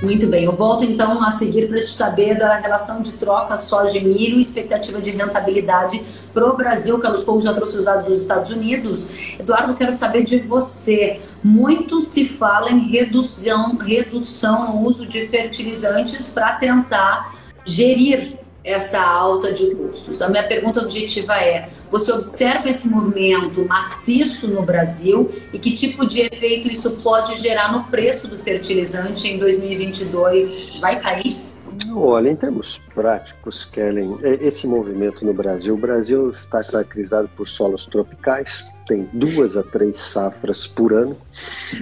Muito 0.00 0.28
bem, 0.28 0.44
eu 0.44 0.54
volto 0.54 0.84
então 0.84 1.20
a 1.24 1.32
seguir 1.32 1.68
para 1.68 1.78
te 1.78 1.88
saber 1.88 2.38
da 2.38 2.56
relação 2.58 3.02
de 3.02 3.12
troca 3.14 3.56
soja 3.56 3.98
e 3.98 4.04
milho 4.04 4.38
e 4.38 4.42
expectativa 4.42 5.00
de 5.00 5.10
rentabilidade 5.10 6.04
para 6.32 6.46
o 6.46 6.56
Brasil. 6.56 7.00
Carlos 7.00 7.24
Couto 7.24 7.42
já 7.42 7.52
trouxe 7.52 7.78
os 7.78 7.84
dados 7.84 8.06
dos 8.06 8.22
Estados 8.22 8.52
Unidos. 8.52 9.12
Eduardo, 9.40 9.74
quero 9.74 9.92
saber 9.92 10.22
de 10.22 10.38
você. 10.38 11.20
Muito 11.42 12.00
se 12.00 12.28
fala 12.28 12.70
em 12.70 12.88
redução, 12.88 13.76
redução 13.76 14.72
no 14.72 14.86
uso 14.86 15.04
de 15.04 15.26
fertilizantes 15.26 16.28
para 16.28 16.52
tentar 16.52 17.34
gerir 17.64 18.38
essa 18.68 19.00
alta 19.00 19.50
de 19.50 19.74
custos. 19.74 20.20
A 20.20 20.28
minha 20.28 20.46
pergunta 20.46 20.80
objetiva 20.80 21.34
é: 21.36 21.70
você 21.90 22.12
observa 22.12 22.68
esse 22.68 22.88
movimento 22.88 23.64
maciço 23.64 24.46
no 24.48 24.62
Brasil 24.62 25.30
e 25.52 25.58
que 25.58 25.72
tipo 25.72 26.06
de 26.06 26.20
efeito 26.20 26.68
isso 26.68 26.96
pode 27.02 27.36
gerar 27.36 27.72
no 27.72 27.84
preço 27.84 28.28
do 28.28 28.36
fertilizante 28.38 29.26
em 29.26 29.38
2022? 29.38 30.78
Vai 30.80 31.00
cair? 31.00 31.48
Olha, 31.94 32.28
em 32.28 32.36
termos 32.36 32.78
práticos, 32.94 33.64
Kellen, 33.64 34.18
é, 34.22 34.46
esse 34.46 34.66
movimento 34.66 35.24
no 35.24 35.32
Brasil, 35.32 35.74
o 35.74 35.78
Brasil 35.78 36.28
está 36.28 36.62
caracterizado 36.62 37.28
por 37.36 37.48
solos 37.48 37.86
tropicais, 37.86 38.68
tem 38.88 39.08
duas 39.12 39.56
a 39.56 39.62
três 39.62 40.00
safras 40.00 40.66
por 40.66 40.94
ano. 40.94 41.16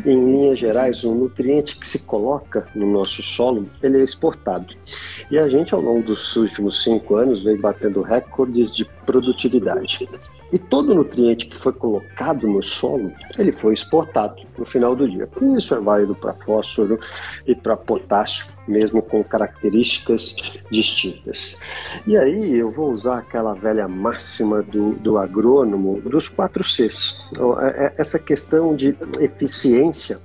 Em 0.04 0.32
linhas 0.32 0.58
gerais, 0.58 1.04
o 1.04 1.14
nutriente 1.14 1.78
que 1.78 1.86
se 1.86 2.00
coloca 2.00 2.66
no 2.75 2.90
nosso 2.90 3.22
solo, 3.22 3.70
ele 3.80 4.00
é 4.00 4.04
exportado. 4.04 4.75
E 5.30 5.38
a 5.38 5.48
gente, 5.48 5.72
ao 5.72 5.80
longo 5.80 6.02
dos 6.02 6.36
últimos 6.36 6.82
cinco 6.82 7.14
anos, 7.14 7.42
vem 7.42 7.56
batendo 7.56 8.02
recordes 8.02 8.75
de 8.75 8.84
produtividade. 9.06 10.08
E 10.52 10.58
todo 10.58 10.94
nutriente 10.94 11.46
que 11.46 11.56
foi 11.56 11.72
colocado 11.72 12.46
no 12.46 12.62
solo, 12.62 13.12
ele 13.38 13.50
foi 13.50 13.74
exportado 13.74 14.42
no 14.56 14.64
final 14.64 14.94
do 14.94 15.08
dia. 15.08 15.28
Isso 15.56 15.74
é 15.74 15.80
válido 15.80 16.14
para 16.14 16.34
fósforo 16.34 17.00
e 17.46 17.54
para 17.54 17.76
potássio, 17.76 18.46
mesmo 18.68 19.02
com 19.02 19.24
características 19.24 20.36
distintas. 20.70 21.58
E 22.06 22.16
aí 22.16 22.56
eu 22.56 22.70
vou 22.70 22.92
usar 22.92 23.18
aquela 23.18 23.54
velha 23.54 23.88
máxima 23.88 24.62
do, 24.62 24.92
do 24.94 25.18
agrônomo 25.18 26.00
dos 26.00 26.28
quatro 26.28 26.62
Cs. 26.62 27.20
Então, 27.32 27.60
é, 27.60 27.68
é, 27.86 27.94
essa 27.98 28.18
questão 28.18 28.76
de 28.76 28.96
eficiência 29.20 30.20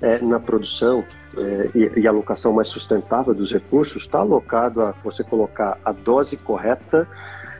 é, 0.00 0.18
na 0.20 0.40
produção, 0.40 1.04
é, 1.36 1.70
e, 1.74 2.00
e, 2.00 2.08
alocação 2.08 2.52
mais 2.52 2.68
sustentável 2.68 3.34
dos 3.34 3.52
recursos 3.52 4.02
está 4.02 4.18
alocado 4.20 4.80
a 4.82 4.92
você 5.04 5.22
colocar 5.22 5.78
a 5.84 5.92
dose 5.92 6.36
correta 6.38 7.06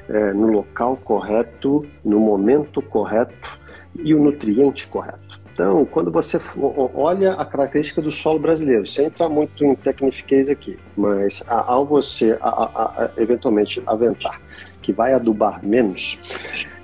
é, 0.08 0.32
no 0.32 0.48
local 0.48 0.96
correto, 0.96 1.86
no 2.04 2.18
momento 2.18 2.80
correto 2.80 3.58
e 3.96 4.14
o 4.14 4.22
nutriente 4.22 4.86
correto. 4.86 5.40
Então, 5.52 5.84
quando 5.84 6.10
você 6.10 6.38
olha 6.94 7.32
a 7.32 7.44
característica 7.44 8.00
do 8.00 8.12
solo 8.12 8.38
brasileiro, 8.38 8.86
sem 8.86 9.06
entrar 9.06 9.28
muito 9.28 9.64
em 9.64 9.74
tecnifiquez 9.74 10.48
aqui, 10.48 10.78
mas 10.96 11.42
ao 11.48 11.84
você 11.84 12.38
a, 12.40 12.48
a, 12.48 13.04
a, 13.04 13.10
eventualmente 13.16 13.82
aventar 13.84 14.40
que 14.80 14.92
vai 14.92 15.12
adubar 15.12 15.64
menos, 15.66 16.16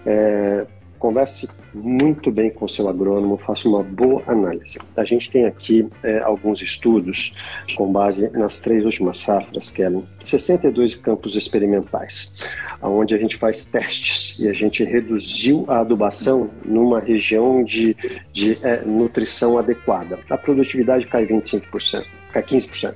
é, 0.04 0.60
converse 0.98 1.48
muito 1.74 2.30
bem 2.30 2.50
com 2.50 2.68
seu 2.68 2.88
agrônomo, 2.88 3.36
faça 3.36 3.68
uma 3.68 3.82
boa 3.82 4.22
análise. 4.26 4.78
A 4.96 5.04
gente 5.04 5.30
tem 5.30 5.44
aqui 5.44 5.88
é, 6.02 6.20
alguns 6.20 6.62
estudos 6.62 7.34
com 7.76 7.90
base 7.90 8.30
nas 8.30 8.60
três 8.60 8.84
últimas 8.84 9.18
safras, 9.18 9.70
Kellen, 9.70 10.06
62 10.20 10.94
campos 10.94 11.34
experimentais, 11.34 12.34
onde 12.80 13.14
a 13.14 13.18
gente 13.18 13.36
faz 13.36 13.64
testes 13.64 14.38
e 14.38 14.48
a 14.48 14.52
gente 14.52 14.84
reduziu 14.84 15.64
a 15.68 15.80
adubação 15.80 16.50
numa 16.64 17.00
região 17.00 17.64
de, 17.64 17.96
de 18.32 18.58
é, 18.62 18.82
nutrição 18.82 19.58
adequada. 19.58 20.20
A 20.30 20.38
produtividade 20.38 21.06
cai 21.06 21.26
25%, 21.26 22.04
cai 22.32 22.42
15% 22.42 22.94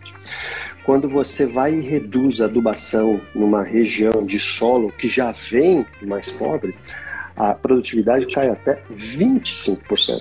quando 0.89 1.07
você 1.07 1.45
vai 1.45 1.75
e 1.75 1.81
reduz 1.83 2.41
a 2.41 2.47
adubação 2.47 3.21
numa 3.35 3.63
região 3.63 4.25
de 4.25 4.41
solo 4.41 4.91
que 4.91 5.07
já 5.07 5.33
vem 5.33 5.85
mais 6.01 6.33
pobre, 6.33 6.75
a 7.39 7.55
produtividade 7.55 8.27
cai 8.27 8.51
até 8.51 8.83
25%. 8.93 10.21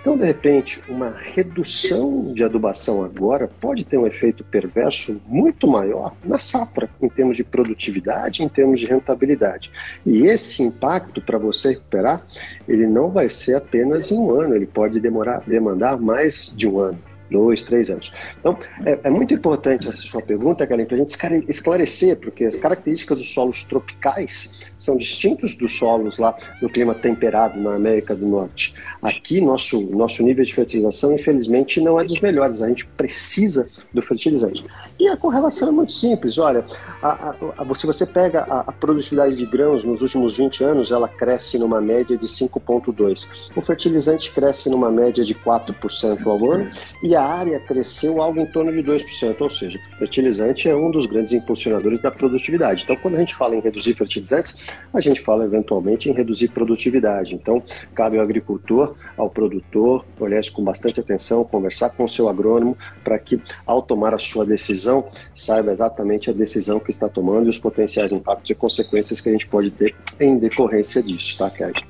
Então, 0.00 0.16
de 0.16 0.24
repente, 0.24 0.82
uma 0.88 1.10
redução 1.10 2.32
de 2.34 2.42
adubação 2.42 3.04
agora 3.04 3.48
pode 3.60 3.84
ter 3.84 3.96
um 3.96 4.06
efeito 4.06 4.42
perverso 4.42 5.20
muito 5.26 5.68
maior 5.68 6.16
na 6.24 6.38
safra, 6.38 6.90
em 7.00 7.08
termos 7.08 7.36
de 7.36 7.44
produtividade, 7.44 8.42
em 8.42 8.48
termos 8.48 8.80
de 8.80 8.86
rentabilidade. 8.86 9.70
E 10.04 10.22
esse 10.22 10.62
impacto, 10.62 11.20
para 11.20 11.38
você 11.38 11.70
recuperar, 11.70 12.26
ele 12.66 12.86
não 12.86 13.08
vai 13.08 13.28
ser 13.28 13.54
apenas 13.54 14.10
em 14.10 14.18
um 14.18 14.32
ano, 14.32 14.56
ele 14.56 14.66
pode 14.66 14.98
demorar, 14.98 15.42
demandar 15.46 15.96
mais 15.96 16.52
de 16.56 16.66
um 16.66 16.80
ano 16.80 17.07
dois, 17.30 17.64
três 17.64 17.90
anos. 17.90 18.12
Então, 18.38 18.58
é, 18.84 18.98
é 19.04 19.10
muito 19.10 19.34
importante 19.34 19.88
essa 19.88 20.00
sua 20.00 20.22
pergunta, 20.22 20.66
Karen, 20.66 20.84
para 20.84 20.96
a 20.96 20.98
gente 20.98 21.14
esclarecer, 21.48 22.18
porque 22.18 22.44
as 22.44 22.56
características 22.56 23.18
dos 23.18 23.32
solos 23.32 23.64
tropicais 23.64 24.52
são 24.78 24.96
distintos 24.96 25.56
dos 25.56 25.76
solos 25.76 26.18
lá 26.18 26.36
no 26.62 26.68
clima 26.68 26.94
temperado 26.94 27.60
na 27.60 27.74
América 27.74 28.14
do 28.14 28.26
Norte. 28.26 28.74
Aqui, 29.02 29.40
nosso, 29.40 29.80
nosso 29.90 30.22
nível 30.22 30.44
de 30.44 30.54
fertilização, 30.54 31.12
infelizmente, 31.12 31.80
não 31.80 31.98
é 31.98 32.04
dos 32.04 32.20
melhores. 32.20 32.62
A 32.62 32.68
gente 32.68 32.86
precisa 32.86 33.68
do 33.92 34.00
fertilizante. 34.00 34.64
E 34.98 35.06
a 35.06 35.16
correlação 35.16 35.68
é 35.68 35.70
muito 35.70 35.92
simples. 35.92 36.38
Olha, 36.38 36.64
a, 37.00 37.08
a, 37.08 37.34
a, 37.58 37.74
se 37.74 37.86
você 37.86 38.04
pega 38.04 38.40
a, 38.40 38.72
produtividade 38.72 39.36
de 39.36 39.46
grãos 39.46 39.84
nos 39.84 40.02
últimos 40.02 40.36
20 40.36 40.64
anos, 40.64 40.90
ela 40.90 41.08
cresce 41.08 41.56
numa 41.56 41.80
média 41.80 42.16
de 42.16 42.26
5,2%. 42.26 43.28
O 43.54 43.60
fertilizante 43.60 44.32
cresce 44.32 44.68
numa 44.68 44.90
média 44.90 45.24
de 45.24 45.34
4% 45.34 46.26
ao 46.26 46.52
ano 46.52 46.68
e 47.02 47.14
a 47.14 47.22
área 47.22 47.60
cresceu 47.60 48.20
algo 48.20 48.40
em 48.40 48.46
torno 48.46 48.72
de 48.72 48.82
2%, 48.82 49.40
ou 49.40 49.50
seja, 49.50 49.78
fertilizante 49.98 50.68
é 50.68 50.74
um 50.74 50.90
dos 50.90 51.06
grandes 51.06 51.32
impulsionadores 51.32 52.00
da 52.00 52.10
produtividade. 52.10 52.82
Então, 52.82 52.96
quando 52.96 53.14
a 53.14 53.18
gente 53.18 53.36
fala 53.36 53.54
em 53.54 53.60
reduzir 53.60 53.94
fertilizantes, 53.94 54.64
a 54.92 55.00
gente 55.00 55.20
fala 55.20 55.44
eventualmente 55.44 56.10
em 56.10 56.12
reduzir 56.12 56.48
produtividade. 56.48 57.34
Então, 57.34 57.62
cabe 57.94 58.16
ao 58.16 58.24
agricultor, 58.24 58.96
ao 59.16 59.30
produtor, 59.30 60.04
olhar 60.18 60.40
isso 60.40 60.52
com 60.52 60.64
bastante 60.64 60.98
atenção, 60.98 61.44
conversar 61.44 61.90
com 61.90 62.04
o 62.04 62.08
seu 62.08 62.28
agrônomo, 62.28 62.76
para 63.04 63.18
que, 63.18 63.40
ao 63.64 63.80
tomar 63.80 64.12
a 64.12 64.18
sua 64.18 64.44
decisão, 64.44 64.87
saiba 65.34 65.72
exatamente 65.72 66.30
a 66.30 66.32
decisão 66.32 66.78
que 66.80 66.90
está 66.90 67.08
tomando 67.08 67.46
e 67.46 67.50
os 67.50 67.58
potenciais 67.58 68.12
impactos 68.12 68.50
e 68.50 68.54
consequências 68.54 69.20
que 69.20 69.28
a 69.28 69.32
gente 69.32 69.46
pode 69.46 69.70
ter 69.70 69.94
em 70.20 70.38
decorrência 70.38 71.02
disso, 71.02 71.38
tá, 71.38 71.50
Kelly? 71.50 71.84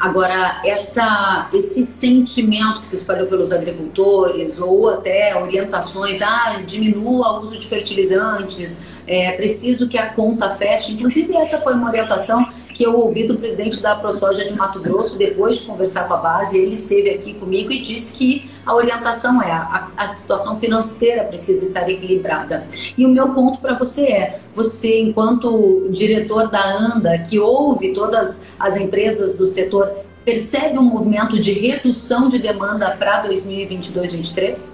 Agora, 0.00 0.62
essa, 0.64 1.50
esse 1.52 1.84
sentimento 1.84 2.80
que 2.80 2.86
se 2.86 2.96
espalhou 2.96 3.26
pelos 3.26 3.52
agricultores, 3.52 4.58
ou 4.58 4.88
até 4.88 5.36
orientações, 5.36 6.22
ah, 6.22 6.62
diminua 6.66 7.34
o 7.34 7.42
uso 7.42 7.58
de 7.58 7.66
fertilizantes, 7.66 8.80
é 9.06 9.32
preciso 9.32 9.86
que 9.88 9.98
a 9.98 10.08
conta 10.14 10.48
feche. 10.50 10.94
Inclusive, 10.94 11.36
essa 11.36 11.60
foi 11.60 11.74
uma 11.74 11.90
orientação 11.90 12.48
que 12.80 12.86
eu 12.86 12.98
ouvi 12.98 13.24
do 13.24 13.36
presidente 13.36 13.82
da 13.82 13.94
ProSoja 13.94 14.42
de 14.42 14.54
Mato 14.54 14.80
Grosso, 14.80 15.18
depois 15.18 15.58
de 15.58 15.66
conversar 15.66 16.08
com 16.08 16.14
a 16.14 16.16
base, 16.16 16.56
ele 16.56 16.76
esteve 16.76 17.10
aqui 17.10 17.34
comigo 17.34 17.70
e 17.70 17.82
disse 17.82 18.16
que 18.16 18.50
a 18.64 18.74
orientação 18.74 19.42
é 19.42 19.52
a, 19.52 19.90
a 19.94 20.08
situação 20.08 20.58
financeira 20.58 21.24
precisa 21.24 21.62
estar 21.62 21.86
equilibrada. 21.90 22.64
E 22.96 23.04
o 23.04 23.10
meu 23.10 23.34
ponto 23.34 23.60
para 23.60 23.74
você 23.74 24.06
é, 24.06 24.40
você 24.54 24.98
enquanto 24.98 25.90
diretor 25.90 26.48
da 26.48 26.64
ANDA, 26.74 27.18
que 27.18 27.38
ouve 27.38 27.92
todas 27.92 28.44
as 28.58 28.78
empresas 28.78 29.34
do 29.34 29.44
setor, 29.44 29.92
percebe 30.24 30.78
um 30.78 30.84
movimento 30.84 31.38
de 31.38 31.52
redução 31.52 32.30
de 32.30 32.38
demanda 32.38 32.96
para 32.98 33.28
2022-2023? 33.28 34.72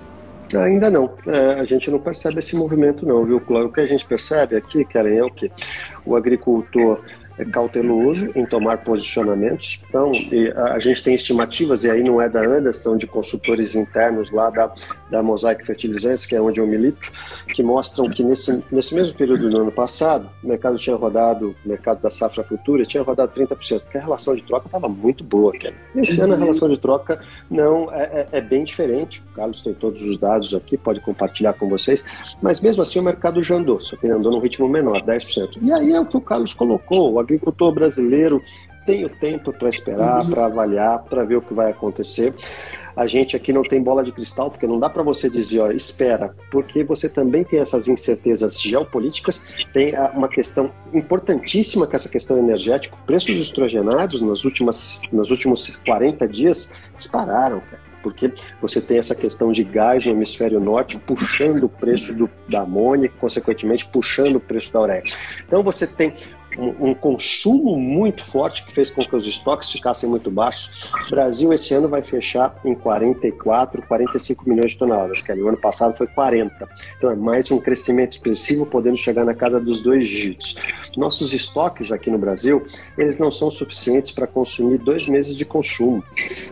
Ainda 0.55 0.89
não. 0.89 1.13
É, 1.27 1.59
a 1.59 1.65
gente 1.65 1.91
não 1.91 1.99
percebe 1.99 2.39
esse 2.39 2.55
movimento 2.55 3.05
não, 3.05 3.25
viu, 3.25 3.41
Cláudio? 3.41 3.69
O 3.69 3.73
que 3.73 3.81
a 3.81 3.87
gente 3.87 4.07
percebe 4.07 4.55
aqui, 4.55 4.85
Karen, 4.85 5.17
é 5.17 5.25
o 5.25 5.31
que? 5.31 5.51
O 6.05 6.15
agricultor 6.15 7.01
cauteloso 7.45 8.31
em 8.35 8.47
tomar 8.47 8.79
posicionamentos. 8.79 9.81
Então, 9.89 10.13
a 10.73 10.79
gente 10.79 11.03
tem 11.03 11.15
estimativas, 11.15 11.85
e 11.85 11.91
aí 11.91 12.03
não 12.03 12.21
é 12.21 12.29
da 12.29 12.41
Anderson, 12.41 12.97
de 12.97 13.07
consultores 13.07 13.75
internos 13.75 14.31
lá 14.31 14.51
da, 14.51 14.73
da 15.11 15.23
Mosaic 15.23 15.65
Fertilizantes, 15.67 16.25
que 16.25 16.35
é 16.35 16.41
onde 16.41 16.61
eu 16.61 16.67
milito, 16.67 17.13
que 17.55 17.63
mostram 17.63 18.09
que 18.09 18.23
nesse, 18.23 18.63
nesse 18.71 18.95
mesmo 18.95 19.17
período 19.17 19.51
do 19.51 19.61
ano 19.61 19.73
passado, 19.73 20.29
o 20.43 20.49
mercado 20.49 20.79
tinha 20.79 20.97
rodado, 20.97 21.55
o 21.65 21.69
mercado 21.69 22.01
da 22.01 22.11
safra 22.11 22.43
futura 22.43 22.85
tinha 22.85 23.03
rodado 23.03 23.33
30%, 23.33 23.81
porque 23.81 23.99
a 23.99 24.01
relação 24.01 24.35
de 24.35 24.43
troca 24.43 24.67
estava 24.67 24.89
muito 24.89 25.23
boa, 25.23 25.53
Kelly. 25.53 25.75
Esse 25.95 26.21
ano 26.21 26.35
a 26.35 26.37
relação 26.37 26.69
de 26.69 26.79
troca 26.79 27.21
não 27.51 27.93
é, 27.93 28.29
é, 28.33 28.39
é 28.39 28.41
bem 28.41 28.65
diferente. 28.65 29.21
O 29.21 29.35
Carlos 29.35 29.63
tem 29.63 29.75
todos 29.75 30.03
os 30.03 30.19
dados 30.19 30.55
aqui, 30.55 30.77
pode 30.77 31.01
compartilhar 31.01 31.53
com 31.55 31.69
vocês, 31.69 32.05
mas 32.41 32.61
mesmo 32.61 32.83
assim 32.83 32.99
o 32.99 33.03
mercado 33.03 33.43
já 33.43 33.57
andou, 33.57 33.81
só 33.81 33.97
que 33.97 34.07
andou 34.07 34.33
num 34.33 34.41
ritmo 34.41 34.69
menor, 34.69 35.03
10%. 35.03 35.59
E 35.61 35.73
aí 35.73 35.93
é 35.93 36.01
o 36.01 36.07
que 36.07 36.17
o 36.17 36.21
Carlos 36.21 36.55
colocou, 36.55 37.13
o 37.13 37.19
agricultor 37.27 37.73
brasileiro 37.73 38.41
tem 38.87 39.05
o 39.05 39.09
tempo 39.09 39.53
para 39.53 39.69
esperar, 39.69 40.23
uhum. 40.23 40.31
para 40.31 40.47
avaliar, 40.47 41.03
para 41.03 41.25
ver 41.25 41.37
o 41.37 41.43
que 41.43 41.53
vai 41.53 41.71
acontecer. 41.71 42.33
A 42.95 43.07
gente 43.07 43.37
aqui 43.37 43.53
não 43.53 43.63
tem 43.63 43.83
bola 43.83 44.03
de 44.03 44.13
cristal, 44.13 44.51
porque 44.51 44.67
não 44.67 44.79
dá 44.79 44.89
para 44.89 45.03
você 45.03 45.29
dizer, 45.29 45.61
ó, 45.61 45.71
espera, 45.71 46.33
porque 46.51 46.83
você 46.83 47.09
também 47.09 47.45
tem 47.45 47.59
essas 47.59 47.89
incertezas 47.89 48.63
geopolíticas, 48.63 49.43
tem 49.73 49.93
uma 50.15 50.29
questão 50.29 50.73
importantíssima 50.95 51.87
que 51.87 51.95
é 51.95 51.97
essa 51.97 52.09
questão 52.09 52.39
energética. 52.39 52.97
O 52.97 53.05
preço 53.05 53.31
dos 53.35 53.43
estrogenados 53.43 54.23
nas 54.23 54.45
últimas, 54.45 55.03
nos 55.13 55.31
últimos 55.31 55.77
40 55.85 56.27
dias 56.27 56.71
dispararam, 56.97 57.61
cara 57.61 57.87
porque 58.07 58.33
você 58.63 58.81
tem 58.81 58.99
essa 58.99 59.17
questão 59.17 59.51
de 59.51 59.65
gás 59.65 60.07
no 60.07 60.13
hemisfério 60.13 60.61
norte 60.61 60.97
puxando 60.97 61.65
o 61.65 61.69
preço 61.69 62.15
do, 62.15 62.31
da 62.49 62.61
amônia, 62.61 63.11
consequentemente 63.19 63.85
puxando 63.85 64.37
o 64.37 64.41
preço 64.41 64.73
da 64.73 64.81
ureia. 64.81 65.03
Então 65.45 65.61
você 65.61 65.89
tem 65.89 66.15
um, 66.59 66.91
um, 66.91 66.95
consumo 66.95 67.79
muito 67.79 68.25
forte 68.25 68.65
que 68.65 68.73
fez 68.73 68.91
com 68.91 69.03
que 69.03 69.15
os 69.15 69.27
estoques 69.27 69.71
ficassem 69.71 70.09
muito 70.09 70.31
baixos. 70.31 70.89
O 71.07 71.11
Brasil 71.11 71.53
esse 71.53 71.75
ano 71.75 71.89
vai 71.89 72.03
fechar 72.03 72.59
em 72.65 72.75
44, 72.75 73.83
45 73.83 74.49
milhões 74.49 74.73
de 74.73 74.79
toneladas, 74.79 75.21
que 75.21 75.33
o 75.33 75.49
ano 75.49 75.59
passado 75.59 75.97
foi 75.97 76.07
40. 76.07 76.69
Então 76.97 77.11
é 77.11 77.17
mais 77.17 77.51
um 77.51 77.59
crescimento 77.59 78.13
expressivo, 78.13 78.65
podendo 78.65 78.97
chegar 78.97 79.25
na 79.25 79.35
casa 79.35 79.61
dos 79.61 79.83
dois 79.83 80.09
dígitos. 80.09 80.57
Nossos 80.97 81.35
estoques 81.35 81.93
aqui 81.93 82.11
no 82.11 82.19
Brasil, 82.19 82.67
eles 82.97 83.19
não 83.19 83.31
são 83.31 83.51
suficientes 83.51 84.11
para 84.11 84.27
consumir 84.27 84.79
dois 84.79 85.07
meses 85.07 85.37
de 85.37 85.45
consumo. 85.45 86.03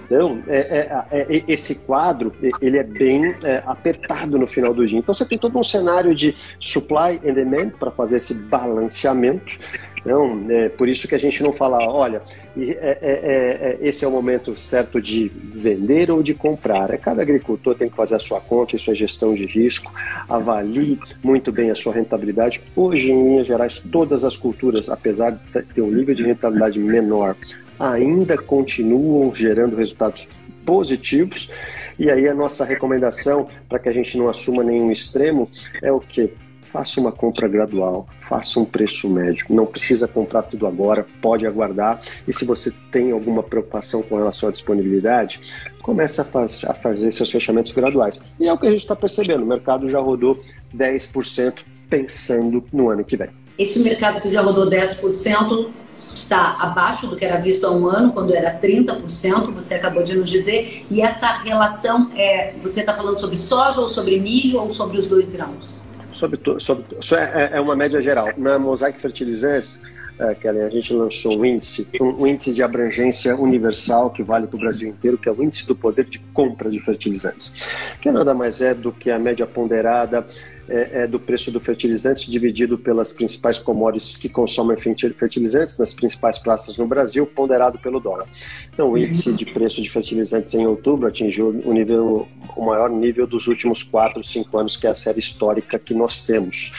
Então, 0.04 0.42
é, 0.46 1.06
é, 1.10 1.18
é, 1.20 1.44
esse 1.48 1.76
quadro, 1.76 2.32
ele 2.60 2.76
é 2.76 2.82
bem 2.82 3.34
é, 3.42 3.62
apertado 3.64 4.38
no 4.38 4.46
final 4.46 4.74
do 4.74 4.86
dia. 4.86 4.98
Então 4.98 5.14
você 5.14 5.24
tem 5.24 5.38
todo 5.38 5.58
um 5.58 5.64
cenário 5.64 6.14
de 6.14 6.36
supply 6.60 7.20
and 7.26 7.32
demand 7.32 7.70
para 7.78 7.90
fazer 7.90 8.16
esse 8.16 8.34
balanceamento 8.34 9.58
então, 10.04 10.44
é 10.50 10.68
por 10.68 10.87
isso 10.87 11.08
que 11.08 11.14
a 11.14 11.18
gente 11.18 11.42
não 11.42 11.50
fala, 11.50 11.78
olha, 11.88 12.20
é, 12.56 12.61
é, 12.61 12.99
é, 13.00 13.08
é, 13.32 13.78
esse 13.80 14.04
é 14.04 14.08
o 14.08 14.11
momento 14.11 14.56
certo 14.58 15.00
de 15.00 15.28
vender 15.28 16.11
ou 16.11 16.23
de 16.23 16.34
comprar. 16.34 16.92
É, 16.92 16.99
cada 16.99 17.23
agricultor 17.23 17.75
tem 17.75 17.88
que 17.88 17.96
fazer 17.96 18.16
a 18.16 18.18
sua 18.18 18.38
conta 18.38 18.76
e 18.76 18.78
sua 18.78 18.94
gestão 18.94 19.34
de 19.34 19.46
risco, 19.46 19.92
avalie 20.28 21.00
muito 21.23 21.50
bem 21.50 21.70
a 21.70 21.75
sua 21.75 21.94
rentabilidade. 21.94 22.61
Hoje, 22.76 23.11
em 23.11 23.30
linhas 23.30 23.46
gerais, 23.46 23.78
todas 23.78 24.26
as 24.26 24.37
culturas, 24.37 24.90
apesar 24.90 25.30
de 25.30 25.44
ter 25.44 25.80
um 25.80 25.90
nível 25.90 26.14
de 26.14 26.23
rentabilidade 26.23 26.78
menor, 26.78 27.34
ainda 27.78 28.37
continuam 28.37 29.34
gerando 29.34 29.75
resultados 29.75 30.28
positivos. 30.66 31.50
E 31.99 32.11
aí 32.11 32.28
a 32.28 32.34
nossa 32.34 32.64
recomendação 32.64 33.49
para 33.68 33.78
que 33.78 33.88
a 33.88 33.92
gente 33.92 34.18
não 34.18 34.28
assuma 34.28 34.62
nenhum 34.62 34.90
extremo 34.90 35.49
é 35.80 35.90
o 35.90 36.00
que? 36.00 36.30
Faça 36.74 37.00
uma 37.00 37.12
compra 37.12 37.46
gradual, 37.46 38.08
faça 38.18 38.58
um 38.58 38.64
preço 38.64 39.08
médio. 39.08 39.46
Não 39.48 39.64
precisa 39.64 40.08
comprar 40.08 40.42
tudo 40.42 40.66
agora, 40.66 41.06
pode 41.22 41.46
aguardar. 41.46 42.02
E 42.26 42.32
se 42.32 42.44
você 42.44 42.72
tem 42.90 43.12
alguma 43.12 43.44
preocupação 43.44 44.02
com 44.02 44.16
relação 44.16 44.48
à 44.48 44.52
disponibilidade, 44.52 45.40
comece 45.80 46.20
a, 46.20 46.24
faz, 46.24 46.64
a 46.64 46.74
fazer 46.74 47.12
seus 47.12 47.30
fechamentos 47.30 47.70
graduais. 47.70 48.20
E 48.40 48.48
é 48.48 48.52
o 48.52 48.58
que 48.58 48.66
a 48.66 48.70
gente 48.72 48.80
está 48.80 48.96
percebendo: 48.96 49.44
o 49.44 49.46
mercado 49.46 49.88
já 49.88 50.00
rodou 50.00 50.42
10% 50.76 51.60
pensando 51.88 52.64
no 52.72 52.90
ano 52.90 53.04
que 53.04 53.16
vem. 53.16 53.30
Esse 53.56 53.78
mercado 53.78 54.20
que 54.20 54.28
já 54.28 54.42
rodou 54.42 54.68
10% 54.68 55.70
está 56.12 56.56
abaixo 56.58 57.06
do 57.06 57.14
que 57.14 57.24
era 57.24 57.40
visto 57.40 57.64
há 57.64 57.70
um 57.70 57.87
ano, 57.87 58.12
quando 58.12 58.34
era 58.34 58.58
30%, 58.58 59.52
você 59.52 59.74
acabou 59.76 60.02
de 60.02 60.16
nos 60.18 60.28
dizer. 60.28 60.84
E 60.90 61.00
essa 61.00 61.38
relação, 61.38 62.10
é, 62.16 62.52
você 62.60 62.80
está 62.80 62.96
falando 62.96 63.16
sobre 63.16 63.37
soja 63.37 63.80
ou 63.80 63.87
sobre 63.87 64.18
milho 64.18 64.58
ou 64.58 64.70
sobre 64.70 64.98
os 64.98 65.06
dois 65.06 65.28
grãos? 65.28 65.84
Sobre, 66.14 66.40
sobre 66.59 66.85
é, 67.22 67.50
é, 67.57 67.61
uma 67.61 67.77
média 67.77 68.00
geral. 68.00 68.33
Na 68.37 68.59
Mosaic 68.59 69.00
Fertilizantes, 69.00 69.83
é, 70.18 70.48
a 70.48 70.70
gente 70.70 70.92
lançou 70.94 71.38
um 71.38 71.44
índice, 71.44 71.90
um 72.00 72.27
índice 72.27 72.55
de 72.55 72.62
abrangência 72.62 73.37
universal 73.37 74.11
que 74.11 74.22
vale 74.22 74.46
para 74.46 74.57
o 74.57 74.61
Brasil 74.61 74.88
inteiro, 74.88 75.18
que 75.18 75.29
é 75.29 75.33
o 75.33 75.42
índice 75.42 75.66
do 75.66 75.74
poder 75.74 76.05
de 76.05 76.20
compra 76.33 76.70
de 76.70 76.79
fertilizantes, 76.79 77.96
que 78.00 78.11
nada 78.11 78.33
mais 78.33 78.61
é 78.61 78.72
do 78.72 78.92
que 78.92 79.11
a 79.11 79.18
média 79.18 79.44
ponderada 79.44 80.27
é, 80.68 81.03
é 81.03 81.07
do 81.07 81.18
preço 81.18 81.50
do 81.50 81.61
fertilizante 81.61 82.31
dividido 82.31 82.79
pelas 82.79 83.12
principais 83.12 83.59
commodities 83.59 84.16
que 84.16 84.29
consomem 84.29 84.77
fertilizantes 84.77 85.79
nas 85.79 85.92
principais 85.94 86.38
praças 86.38 86.77
no 86.77 86.87
Brasil, 86.87 87.27
ponderado 87.27 87.79
pelo 87.79 88.00
dólar. 88.00 88.27
Então, 88.72 88.90
o 88.90 88.98
índice 88.98 89.33
de 89.33 89.46
preço 89.46 89.83
de 89.83 89.90
fertilizantes 89.90 90.55
em 90.55 90.66
outubro 90.66 91.07
atingiu 91.07 91.48
o, 91.48 91.72
nível, 91.72 92.29
o 92.57 92.64
maior 92.64 92.90
nível 92.90 93.27
dos 93.27 93.46
últimos 93.46 93.83
4, 93.83 94.22
5 94.22 94.59
anos, 94.59 94.77
que 94.77 94.87
é 94.87 94.90
a 94.90 94.94
série 94.94 95.20
histórica 95.20 95.79
que 95.79 95.94
nós 95.94 96.24
temos. 96.27 96.72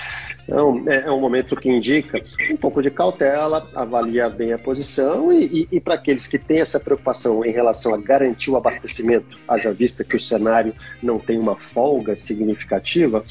Então, 0.48 0.84
é, 0.88 1.08
é 1.08 1.12
um 1.12 1.20
momento 1.20 1.56
que 1.56 1.70
indica 1.70 2.24
um 2.52 2.58
pouco 2.58 2.82
de 2.82 2.92
cautela, 2.92 3.68
avaliar 3.74 4.30
bem 4.30 4.54
a 4.54 4.60
posição 4.60 5.34
e, 5.34 5.68
e, 5.72 5.78
e 5.78 5.80
para 5.80 5.96
aqueles 5.96 6.28
que 6.28 6.38
têm 6.38 6.60
essa 6.60 6.80
preocupação 6.80 7.44
em 7.44 7.52
relação 7.52 7.94
a 7.94 7.98
garantir 7.98 8.52
o 8.52 8.56
abastecimento, 8.56 9.38
haja 9.48 9.72
vista 9.72 10.04
que 10.04 10.16
o 10.16 10.20
cenário 10.20 10.76
não 11.02 11.18
tem 11.18 11.40
uma 11.40 11.56
folga 11.56 12.16
significativa, 12.16 13.26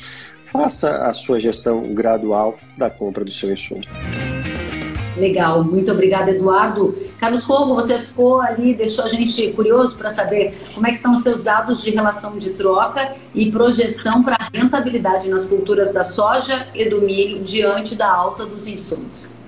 faça 0.55 0.99
a 0.99 1.13
sua 1.13 1.41
gestão 1.41 1.93
gradual 1.93 2.57
da 2.79 2.89
compra 2.89 3.25
do 3.25 3.33
seu 3.33 3.53
insumo. 3.53 3.81
Legal, 5.17 5.65
muito 5.65 5.91
obrigada, 5.91 6.31
Eduardo. 6.31 6.97
Carlos 7.19 7.45
Fogo, 7.45 7.75
você 7.75 7.99
ficou 7.99 8.41
ali, 8.41 8.73
deixou 8.73 9.05
a 9.05 9.09
gente 9.09 9.53
curioso 9.53 9.99
para 9.99 10.11
saber 10.11 10.57
como 10.73 10.87
é 10.87 10.91
que 10.91 10.97
são 10.97 11.13
os 11.13 11.23
seus 11.23 11.43
dados 11.43 11.83
de 11.83 11.91
relação 11.91 12.39
de 12.39 12.51
troca 12.51 13.17
e 13.35 13.51
projeção 13.51 14.23
para 14.23 14.49
rentabilidade 14.53 15.29
nas 15.29 15.45
culturas 15.45 15.93
da 15.93 16.05
soja 16.05 16.69
e 16.73 16.89
do 16.89 17.01
milho 17.01 17.43
diante 17.43 17.97
da 17.97 18.09
alta 18.09 18.47
dos 18.47 18.69
insumos. 18.69 19.44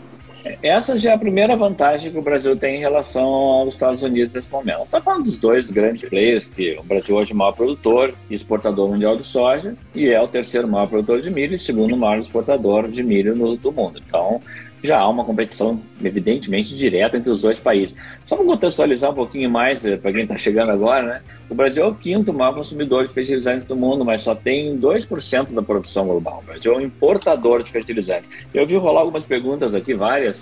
Essa 0.63 0.99
já 0.99 1.11
é 1.11 1.15
a 1.15 1.19
primeira 1.19 1.57
vantagem 1.57 2.11
que 2.13 2.19
o 2.19 2.23
Brasil 2.23 2.57
tem 2.57 2.77
em 2.77 2.81
relação 2.81 3.25
aos 3.25 3.75
Estados 3.75 4.03
Unidos 4.03 4.33
nesse 4.33 4.51
momento. 4.51 4.83
Está 4.83 5.01
falando 5.01 5.25
dos 5.25 5.39
dois 5.39 5.71
grandes 5.71 6.09
players, 6.09 6.49
que 6.49 6.77
o 6.79 6.83
Brasil 6.83 7.17
hoje 7.17 7.33
é 7.33 7.35
o 7.35 7.39
maior 7.39 7.53
produtor 7.53 8.15
e 8.31 8.35
exportador 8.35 8.89
mundial 8.89 9.17
de 9.17 9.25
soja, 9.25 9.75
e 9.95 10.09
é 10.09 10.21
o 10.21 10.29
terceiro 10.29 10.69
maior 10.69 10.89
produtor 10.89 11.21
de 11.21 11.31
milho 11.31 11.57
e 11.57 11.59
segundo 11.59 11.97
maior 11.97 12.19
exportador 12.21 12.89
de 12.89 13.03
milho 13.03 13.35
no, 13.35 13.57
do 13.57 13.73
mundo. 13.73 14.01
Então, 14.07 14.41
já 14.87 14.99
há 14.99 15.09
uma 15.09 15.25
competição, 15.25 15.81
evidentemente, 16.03 16.75
direta 16.77 17.17
entre 17.17 17.31
os 17.31 17.43
dois 17.43 17.59
países. 17.59 17.95
Só 18.25 18.37
para 18.37 18.47
contextualizar 18.47 19.11
um 19.11 19.15
pouquinho 19.15 19.51
mais, 19.51 19.85
eh, 19.85 19.97
para 19.97 20.13
quem 20.13 20.23
está 20.23 20.39
chegando 20.39 20.71
agora, 20.71 21.03
né? 21.03 21.23
O 21.51 21.55
Brasil 21.55 21.85
é 21.85 21.87
o 21.87 21.95
quinto 21.95 22.33
maior 22.33 22.55
consumidor 22.55 23.07
de 23.07 23.13
fertilizantes 23.13 23.67
do 23.67 23.77
mundo, 23.77 24.05
mas 24.05 24.23
só 24.23 24.35
tem 24.35 24.79
2% 24.79 25.53
da 25.53 25.63
produção 25.63 26.07
global. 26.07 26.41
O 26.43 26.47
Brasil 26.47 26.73
é 26.73 26.77
um 26.77 26.81
importador 26.81 27.63
de 27.63 27.71
fertilizantes. 27.71 28.29
Eu 28.55 28.67
vi 28.67 28.77
rolar 28.77 29.01
algumas 29.01 29.25
perguntas 29.25 29.75
aqui, 29.75 29.93
várias, 29.93 30.41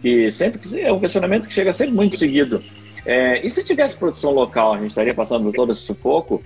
que 0.00 0.30
sempre 0.30 0.60
é 0.80 0.92
um 0.92 1.00
questionamento 1.00 1.48
que 1.48 1.54
chega 1.54 1.72
sempre 1.72 1.94
muito 1.94 2.16
seguido. 2.16 2.62
É, 3.04 3.44
e 3.46 3.50
se 3.50 3.64
tivesse 3.64 3.96
produção 3.96 4.32
local, 4.32 4.74
a 4.74 4.78
gente 4.78 4.90
estaria 4.90 5.14
passando 5.14 5.44
por 5.44 5.54
todo 5.54 5.72
esse 5.72 5.82
sufoco? 5.82 6.42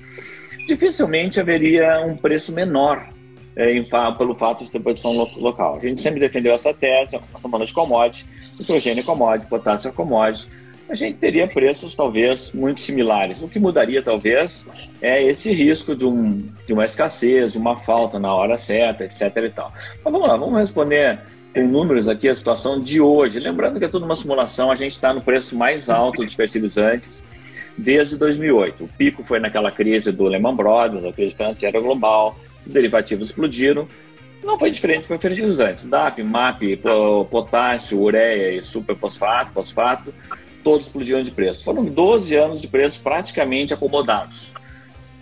Dificilmente 0.66 1.40
haveria 1.40 2.00
um 2.00 2.16
preço 2.16 2.52
menor 2.52 3.08
em, 3.56 3.84
pelo 4.16 4.34
fato 4.34 4.64
de 4.64 4.70
ter 4.70 4.80
produção 4.80 5.12
lo, 5.12 5.28
local. 5.36 5.76
A 5.76 5.80
gente 5.80 6.00
sempre 6.00 6.20
defendeu 6.20 6.52
essa 6.52 6.72
tese, 6.72 7.16
nós 7.16 7.24
estamos 7.36 7.66
de 7.66 7.74
commodity, 7.74 8.26
nitrogênio 8.58 9.02
é 9.02 9.04
commodity, 9.04 9.48
potássio 9.48 9.88
é 9.88 9.92
commodity, 9.92 10.48
a 10.88 10.94
gente 10.94 11.18
teria 11.18 11.46
preços 11.46 11.94
talvez 11.94 12.52
muito 12.52 12.80
similares. 12.80 13.40
O 13.40 13.48
que 13.48 13.60
mudaria 13.60 14.02
talvez 14.02 14.66
é 15.00 15.22
esse 15.24 15.52
risco 15.52 15.94
de, 15.94 16.04
um, 16.04 16.48
de 16.66 16.72
uma 16.72 16.84
escassez, 16.84 17.52
de 17.52 17.58
uma 17.58 17.76
falta 17.76 18.18
na 18.18 18.34
hora 18.34 18.58
certa, 18.58 19.04
etc. 19.04 19.22
E 19.36 19.50
tal. 19.50 19.72
Mas 20.04 20.12
vamos 20.12 20.26
lá, 20.26 20.36
vamos 20.36 20.58
responder 20.58 21.20
com 21.54 21.64
números 21.64 22.08
aqui 22.08 22.28
a 22.28 22.34
situação 22.34 22.82
de 22.82 23.00
hoje. 23.00 23.38
Lembrando 23.38 23.78
que 23.78 23.84
é 23.84 23.88
tudo 23.88 24.04
uma 24.04 24.16
simulação, 24.16 24.68
a 24.68 24.74
gente 24.74 24.90
está 24.90 25.14
no 25.14 25.20
preço 25.20 25.56
mais 25.56 25.88
alto 25.88 26.24
dos 26.24 26.34
fertilizantes 26.34 27.22
desde 27.78 28.16
2008. 28.16 28.82
O 28.84 28.88
pico 28.88 29.22
foi 29.22 29.38
naquela 29.38 29.70
crise 29.70 30.10
do 30.10 30.24
Lehman 30.24 30.56
Brothers, 30.56 31.04
a 31.04 31.12
crise 31.12 31.36
financeira 31.36 31.80
global, 31.80 32.36
derivativos 32.66 33.30
explodiram. 33.30 33.88
Não 34.42 34.58
foi 34.58 34.70
diferente 34.70 35.06
com 35.06 35.18
fertilizantes. 35.18 35.84
DAP, 35.84 36.22
MAP, 36.22 36.62
potássio, 37.30 38.00
ureia 38.00 38.58
e 38.58 38.64
superfosfato, 38.64 39.52
fosfato, 39.52 40.14
todos 40.64 40.86
explodiram 40.86 41.22
de 41.22 41.30
preço. 41.30 41.64
Foram 41.64 41.84
12 41.84 42.34
anos 42.34 42.60
de 42.60 42.68
preços 42.68 42.98
praticamente 42.98 43.74
acomodados. 43.74 44.54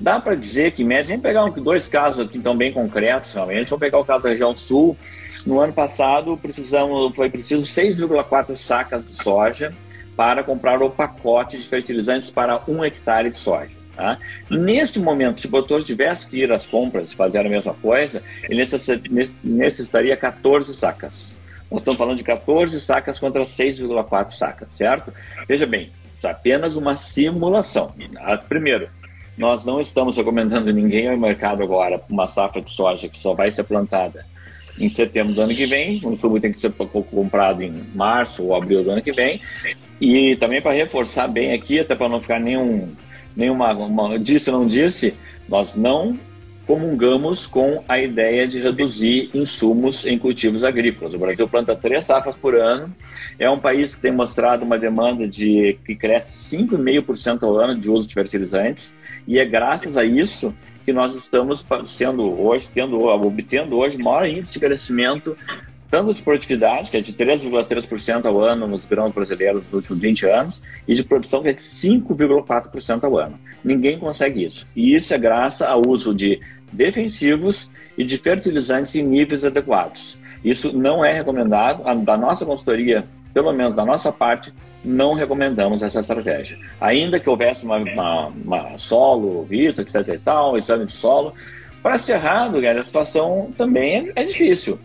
dá 0.01 0.21
para 0.21 0.37
dizer 0.37 0.73
que, 0.73 0.83
em 0.83 0.87
média, 0.87 1.09
vamos 1.09 1.23
pegar 1.23 1.49
dois 1.49 1.89
casos 1.89 2.25
aqui 2.25 2.39
então 2.39 2.57
bem 2.57 2.73
concretos, 2.73 3.33
realmente. 3.33 3.71
Vamos 3.71 3.81
pegar 3.81 3.99
o 3.99 4.05
caso 4.05 4.23
da 4.23 4.31
região 4.31 4.55
sul. 4.55 4.97
No 5.45 5.61
ano 5.61 5.73
passado, 5.73 6.37
precisamos, 6.37 7.17
foi 7.17 7.29
preciso 7.29 7.63
6,4 7.63 8.55
sacas 8.55 9.05
de 9.05 9.13
soja 9.13 9.75
para 10.17 10.43
comprar 10.43 10.83
o 10.83 10.91
pacote 10.91 11.57
de 11.57 11.69
fertilizantes 11.69 12.31
para 12.31 12.63
um 12.69 12.85
hectare 12.85 13.31
de 13.31 13.39
soja. 13.39 13.78
Tá? 13.99 14.17
Neste 14.49 15.01
momento, 15.01 15.41
se 15.41 15.49
o 15.49 15.51
produtor 15.51 15.83
tivesse 15.83 16.29
que 16.29 16.37
ir 16.37 16.53
às 16.53 16.65
compras 16.65 17.11
e 17.11 17.17
fazer 17.17 17.39
a 17.39 17.49
mesma 17.49 17.75
coisa, 17.75 18.23
ele 18.49 18.63
necessitaria 19.43 20.17
14 20.17 20.73
sacas. 20.77 21.37
Nós 21.69 21.81
estamos 21.81 21.99
falando 21.99 22.17
de 22.17 22.23
14 22.23 22.81
sacas 22.81 23.19
contra 23.19 23.43
6,4 23.43 24.31
sacas, 24.31 24.69
certo? 24.77 25.13
Veja 25.49 25.67
bem, 25.67 25.91
isso 26.17 26.29
é 26.29 26.31
apenas 26.31 26.77
uma 26.77 26.95
simulação. 26.95 27.93
Ah, 28.19 28.37
primeiro, 28.37 28.89
nós 29.37 29.65
não 29.65 29.81
estamos 29.81 30.17
recomendando 30.17 30.73
ninguém 30.73 31.09
ao 31.09 31.19
mercado 31.19 31.65
agora 31.65 32.01
uma 32.09 32.29
safra 32.29 32.63
de 32.63 32.71
soja 32.71 33.09
que 33.09 33.19
só 33.19 33.35
vai 33.35 33.51
ser 33.51 33.65
plantada 33.65 34.25
em 34.79 34.89
setembro 34.89 35.35
do 35.35 35.41
ano 35.41 35.53
que 35.53 35.67
vem. 35.67 36.01
O 36.05 36.13
insumo 36.13 36.39
tem 36.39 36.53
que 36.53 36.59
ser 36.59 36.71
comprado 36.71 37.65
em 37.65 37.85
março 37.97 38.45
ou 38.45 38.55
abril 38.55 38.85
do 38.85 38.93
ano 38.93 39.03
que 39.03 39.11
vem. 39.11 39.41
E 40.01 40.37
também 40.37 40.63
para 40.63 40.71
reforçar 40.71 41.27
bem 41.27 41.53
aqui, 41.53 41.81
até 41.81 41.97
para 41.97 42.09
não 42.09 42.21
ficar 42.21 42.39
nenhum, 42.39 42.95
nenhuma 43.39 43.73
uma, 43.73 44.19
disse 44.19 44.51
ou 44.51 44.59
não 44.59 44.67
disse, 44.67 45.15
nós 45.49 45.75
não 45.77 46.19
comungamos 46.67 47.47
com 47.47 47.83
a 47.89 47.99
ideia 47.99 48.47
de 48.47 48.61
reduzir 48.61 49.31
insumos 49.33 50.05
em 50.05 50.19
cultivos 50.19 50.63
agrícolas. 50.63 51.15
O 51.15 51.19
Brasil 51.19 51.49
planta 51.49 51.75
três 51.75 52.05
safras 52.05 52.37
por 52.37 52.55
ano, 52.55 52.95
é 53.39 53.49
um 53.49 53.59
país 53.59 53.95
que 53.95 54.03
tem 54.03 54.13
mostrado 54.13 54.65
uma 54.65 54.77
demanda 54.77 55.27
de 55.27 55.79
que 55.87 55.95
cresce 55.95 56.57
5,5% 56.57 57.45
ao 57.45 57.57
ano 57.57 57.79
de 57.79 57.89
uso 57.89 58.07
de 58.07 58.13
fertilizantes, 58.13 58.95
e 59.27 59.39
é 59.39 59.47
graças 59.47 59.97
a 59.97 60.05
isso 60.05 60.55
que 60.85 60.93
nós 60.93 61.15
estamos 61.15 61.65
sendo 61.87 62.23
hoje, 62.41 62.69
tendo, 62.73 63.01
obtendo 63.03 63.77
hoje 63.77 63.97
maior 63.99 64.27
índice 64.27 64.55
de 64.55 64.61
crescimento 64.61 65.37
tanto 65.91 66.13
de 66.13 66.23
produtividade, 66.23 66.91
que 66.91 66.97
é 66.97 67.01
de 67.01 67.13
3,3% 67.13 68.27
ao 68.27 68.41
ano 68.41 68.67
nos 68.67 68.85
grãos 68.85 69.13
brasileiros 69.13 69.63
nos 69.65 69.73
últimos 69.73 70.01
20 70.01 70.27
anos, 70.27 70.63
e 70.87 70.95
de 70.95 71.03
produção, 71.03 71.43
que 71.43 71.49
é 71.49 71.53
de 71.53 71.63
5,4% 71.63 73.05
ao 73.05 73.19
ano. 73.19 73.39
Ninguém 73.65 73.99
consegue 73.99 74.45
isso. 74.45 74.67
E 74.77 74.95
isso 74.95 75.15
é 75.15 75.19
graças 75.19 75.63
ao 75.63 75.83
uso 75.87 76.15
de 76.15 76.41
defensivos 76.71 77.71
e 77.97 78.05
de 78.05 78.19
fertilizantes 78.19 78.95
em 78.95 79.03
níveis 79.03 79.45
adequados. 79.45 80.19
Isso 80.45 80.77
não 80.77 81.05
é 81.05 81.13
recomendado. 81.13 81.83
Da 82.05 82.17
nossa 82.17 82.45
consultoria, 82.45 83.05
pelo 83.33 83.53
menos 83.53 83.75
da 83.75 83.85
nossa 83.85 84.13
parte, 84.13 84.53
não 84.85 85.15
recomendamos 85.15 85.83
essa 85.83 86.01
estratégia. 86.01 86.59
Ainda 86.81 87.19
que 87.19 87.29
houvesse 87.29 87.65
uma, 87.65 87.79
uma, 87.79 88.27
uma 88.29 88.79
solo, 88.79 89.45
vista, 89.45 89.83
etc 89.83 90.07
e 90.09 90.19
tal, 90.19 90.57
exame 90.57 90.87
de 90.87 90.93
solo, 90.93 91.35
para 91.83 91.99
ser 91.99 92.13
errado, 92.13 92.59
a 92.59 92.85
situação 92.85 93.53
também 93.57 94.13
é, 94.15 94.23
é 94.23 94.25
difícil. 94.25 94.79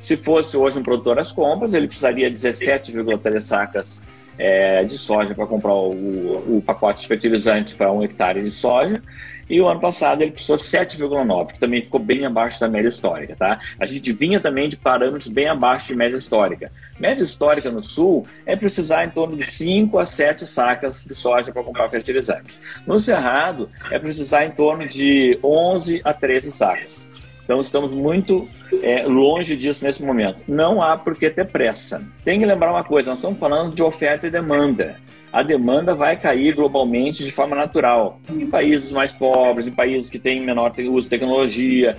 Se 0.00 0.16
fosse 0.16 0.56
hoje 0.56 0.78
um 0.78 0.82
produtor 0.82 1.18
às 1.18 1.30
compras, 1.30 1.74
ele 1.74 1.86
precisaria 1.86 2.30
17,3 2.30 3.40
sacas 3.40 4.02
é, 4.38 4.82
de 4.84 4.94
soja 4.94 5.34
para 5.34 5.46
comprar 5.46 5.74
o, 5.74 6.56
o, 6.56 6.62
pacote 6.64 7.02
de 7.02 7.08
fertilizante 7.08 7.74
para 7.74 7.92
um 7.92 8.02
hectare 8.02 8.42
de 8.42 8.50
soja. 8.50 9.02
E 9.50 9.60
o 9.60 9.68
ano 9.68 9.80
passado 9.80 10.22
ele 10.22 10.30
precisou 10.30 10.56
7,9, 10.56 11.52
que 11.52 11.58
também 11.58 11.84
ficou 11.84 12.00
bem 12.00 12.24
abaixo 12.24 12.58
da 12.58 12.68
média 12.68 12.88
histórica, 12.88 13.36
tá? 13.36 13.60
A 13.78 13.84
gente 13.84 14.12
vinha 14.12 14.40
também 14.40 14.68
de 14.68 14.76
parâmetros 14.76 15.28
bem 15.28 15.48
abaixo 15.48 15.88
de 15.88 15.96
média 15.96 16.16
histórica. 16.16 16.72
Média 16.98 17.22
histórica 17.22 17.70
no 17.70 17.82
sul 17.82 18.26
é 18.46 18.56
precisar 18.56 19.04
em 19.04 19.10
torno 19.10 19.36
de 19.36 19.44
5 19.44 19.98
a 19.98 20.06
7 20.06 20.46
sacas 20.46 21.04
de 21.04 21.14
soja 21.14 21.52
para 21.52 21.62
comprar 21.62 21.90
fertilizantes. 21.90 22.60
No 22.86 22.98
Cerrado 22.98 23.68
é 23.90 23.98
precisar 23.98 24.46
em 24.46 24.52
torno 24.52 24.88
de 24.88 25.38
11 25.42 26.00
a 26.02 26.14
13 26.14 26.52
sacas. 26.52 27.09
Então 27.50 27.60
estamos 27.60 27.90
muito 27.90 28.48
é, 28.80 29.02
longe 29.02 29.56
disso 29.56 29.84
nesse 29.84 30.00
momento. 30.00 30.38
Não 30.46 30.80
há 30.80 30.96
por 30.96 31.16
que 31.16 31.28
ter 31.28 31.46
pressa. 31.46 32.00
Tem 32.24 32.38
que 32.38 32.46
lembrar 32.46 32.70
uma 32.70 32.84
coisa: 32.84 33.10
nós 33.10 33.18
estamos 33.18 33.40
falando 33.40 33.74
de 33.74 33.82
oferta 33.82 34.28
e 34.28 34.30
demanda 34.30 35.00
a 35.32 35.42
demanda 35.42 35.94
vai 35.94 36.16
cair 36.16 36.54
globalmente 36.54 37.24
de 37.24 37.30
forma 37.30 37.54
natural. 37.54 38.20
Em 38.28 38.46
países 38.46 38.90
mais 38.90 39.12
pobres, 39.12 39.66
em 39.66 39.70
países 39.70 40.10
que 40.10 40.18
têm 40.18 40.40
menor 40.40 40.72
uso 40.78 41.02
de 41.02 41.10
tecnologia, 41.10 41.96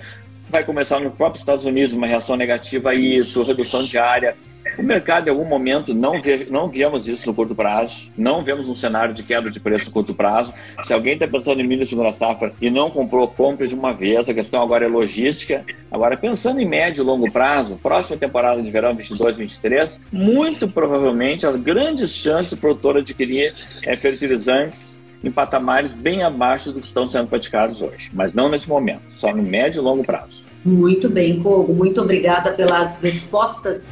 vai 0.52 0.62
começar 0.62 1.00
nos 1.00 1.14
próprios 1.14 1.40
Estados 1.40 1.64
Unidos 1.64 1.94
uma 1.94 2.06
reação 2.06 2.36
negativa 2.36 2.90
a 2.90 2.94
isso, 2.94 3.42
redução 3.42 3.82
de 3.82 3.98
área. 3.98 4.36
O 4.78 4.82
mercado, 4.82 5.26
em 5.26 5.30
algum 5.30 5.46
momento, 5.46 5.94
não, 5.94 6.20
vê, 6.20 6.46
não 6.48 6.68
vemos 6.68 7.08
isso 7.08 7.26
no 7.26 7.34
curto 7.34 7.54
prazo, 7.54 8.12
não 8.16 8.44
vemos 8.44 8.68
um 8.68 8.76
cenário 8.76 9.14
de 9.14 9.22
quebra 9.22 9.50
de 9.50 9.58
preço 9.58 9.86
no 9.86 9.92
curto 9.92 10.14
prazo. 10.14 10.52
Se 10.84 10.92
alguém 10.92 11.14
está 11.14 11.26
pensando 11.26 11.60
em 11.60 11.66
milho 11.66 11.86
segunda 11.86 12.12
safra 12.12 12.52
e 12.60 12.70
não 12.70 12.90
comprou, 12.90 13.26
compre 13.26 13.66
de 13.66 13.74
uma 13.74 13.94
vez. 13.94 14.28
A 14.28 14.34
questão 14.34 14.62
agora 14.62 14.84
é 14.84 14.88
logística. 14.88 15.64
Agora, 15.90 16.18
pensando 16.18 16.60
em 16.60 16.68
médio 16.68 17.02
e 17.02 17.06
longo 17.06 17.30
prazo, 17.32 17.78
próxima 17.78 18.18
temporada 18.18 18.62
de 18.62 18.70
verão 18.70 18.94
22, 18.94 19.36
23, 19.36 20.00
muito 20.12 20.68
provavelmente 20.68 21.46
as 21.46 21.56
grandes 21.56 22.14
chances 22.14 22.52
do 22.52 22.58
produtor 22.58 22.98
adquirir 22.98 23.54
é, 23.84 23.96
fertilizantes 23.96 25.01
em 25.22 25.30
patamares 25.30 25.92
bem 25.92 26.22
abaixo 26.22 26.72
do 26.72 26.80
que 26.80 26.86
estão 26.86 27.06
sendo 27.06 27.28
praticados 27.28 27.82
hoje, 27.82 28.10
mas 28.12 28.32
não 28.32 28.48
nesse 28.48 28.68
momento, 28.68 29.02
só 29.18 29.34
no 29.34 29.42
médio 29.42 29.80
e 29.80 29.84
longo 29.84 30.04
prazo. 30.04 30.44
Muito 30.64 31.08
bem, 31.08 31.42
Kogo, 31.42 31.72
muito 31.72 32.00
obrigada 32.00 32.52
pelas 32.52 33.00
respostas. 33.00 33.86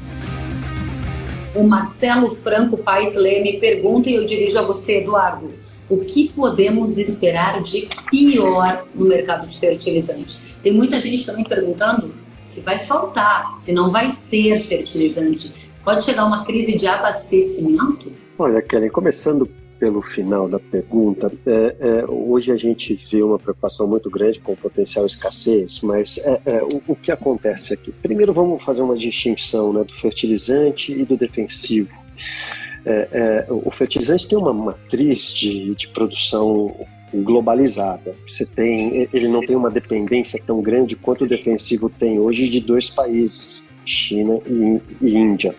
O 1.55 1.65
Marcelo 1.65 2.31
Franco 2.31 2.77
Paes 2.79 3.17
Leme 3.17 3.59
pergunta 3.59 4.09
e 4.09 4.15
eu 4.15 4.25
dirijo 4.25 4.59
a 4.59 4.63
você, 4.63 4.99
Eduardo. 4.99 5.53
O 5.89 5.99
que 5.99 6.29
podemos 6.29 6.97
esperar 6.99 7.61
de 7.61 7.89
pior 8.09 8.87
no 8.95 9.07
mercado 9.07 9.49
de 9.49 9.59
fertilizante? 9.59 10.39
Tem 10.63 10.73
muita 10.73 11.01
gente 11.01 11.27
também 11.27 11.45
perguntando 11.45 12.15
se 12.41 12.61
vai 12.61 12.79
faltar, 12.79 13.53
se 13.53 13.73
não 13.73 13.91
vai 13.91 14.17
ter 14.31 14.65
fertilizante. 14.67 15.53
Pode 15.85 16.05
chegar 16.05 16.25
uma 16.27 16.45
crise 16.45 16.77
de 16.77 16.87
abastecimento? 16.87 18.13
Olha, 18.39 18.63
Kelly, 18.63 18.89
começando 18.91 19.49
pelo 19.81 20.03
final 20.03 20.47
da 20.47 20.61
pergunta. 20.61 21.33
É, 21.47 21.77
é, 21.81 22.05
hoje 22.07 22.53
a 22.53 22.57
gente 22.57 22.95
vê 22.95 23.23
uma 23.23 23.39
preocupação 23.39 23.89
muito 23.89 24.11
grande 24.11 24.39
com 24.39 24.55
potencial 24.55 25.07
escassez, 25.07 25.81
mas 25.81 26.19
é, 26.19 26.41
é, 26.45 26.63
o, 26.63 26.93
o, 26.93 26.95
que 26.95 27.11
acontece 27.11 27.73
aqui? 27.73 27.91
Primeiro 27.91 28.35
vamos 28.35 28.63
fazer 28.63 28.83
uma 28.83 28.97
distinção 28.97 29.73
né, 29.73 29.83
do 29.83 29.95
fertilizante 29.95 30.93
e 30.93 31.05
do 31.07 31.17
defensivo. 31.17 31.95
É, 32.85 33.09
é, 33.11 33.47
o 33.49 33.71
fertilizante 33.71 34.29
tem 34.29 34.37
uma 34.37 34.53
matriz 34.53 35.33
de, 35.33 35.75
de 35.75 35.89
produção 35.89 36.77
globalizada. 37.13 38.15
Você 38.27 38.45
tem, 38.45 39.09
ele 39.13 39.29
não 39.29 39.41
tem 39.41 39.57
uma 39.57 39.71
dependência 39.71 40.41
tão 40.47 40.61
grande 40.61 40.95
quanto 40.95 41.25
o 41.25 41.29
defensivo 41.29 41.89
tem 41.89 42.19
hoje 42.19 42.49
de 42.49 42.61
dois 42.61 42.91
países. 42.91 43.67
China 43.85 44.41
e, 44.47 44.81
Índia. 45.03 45.55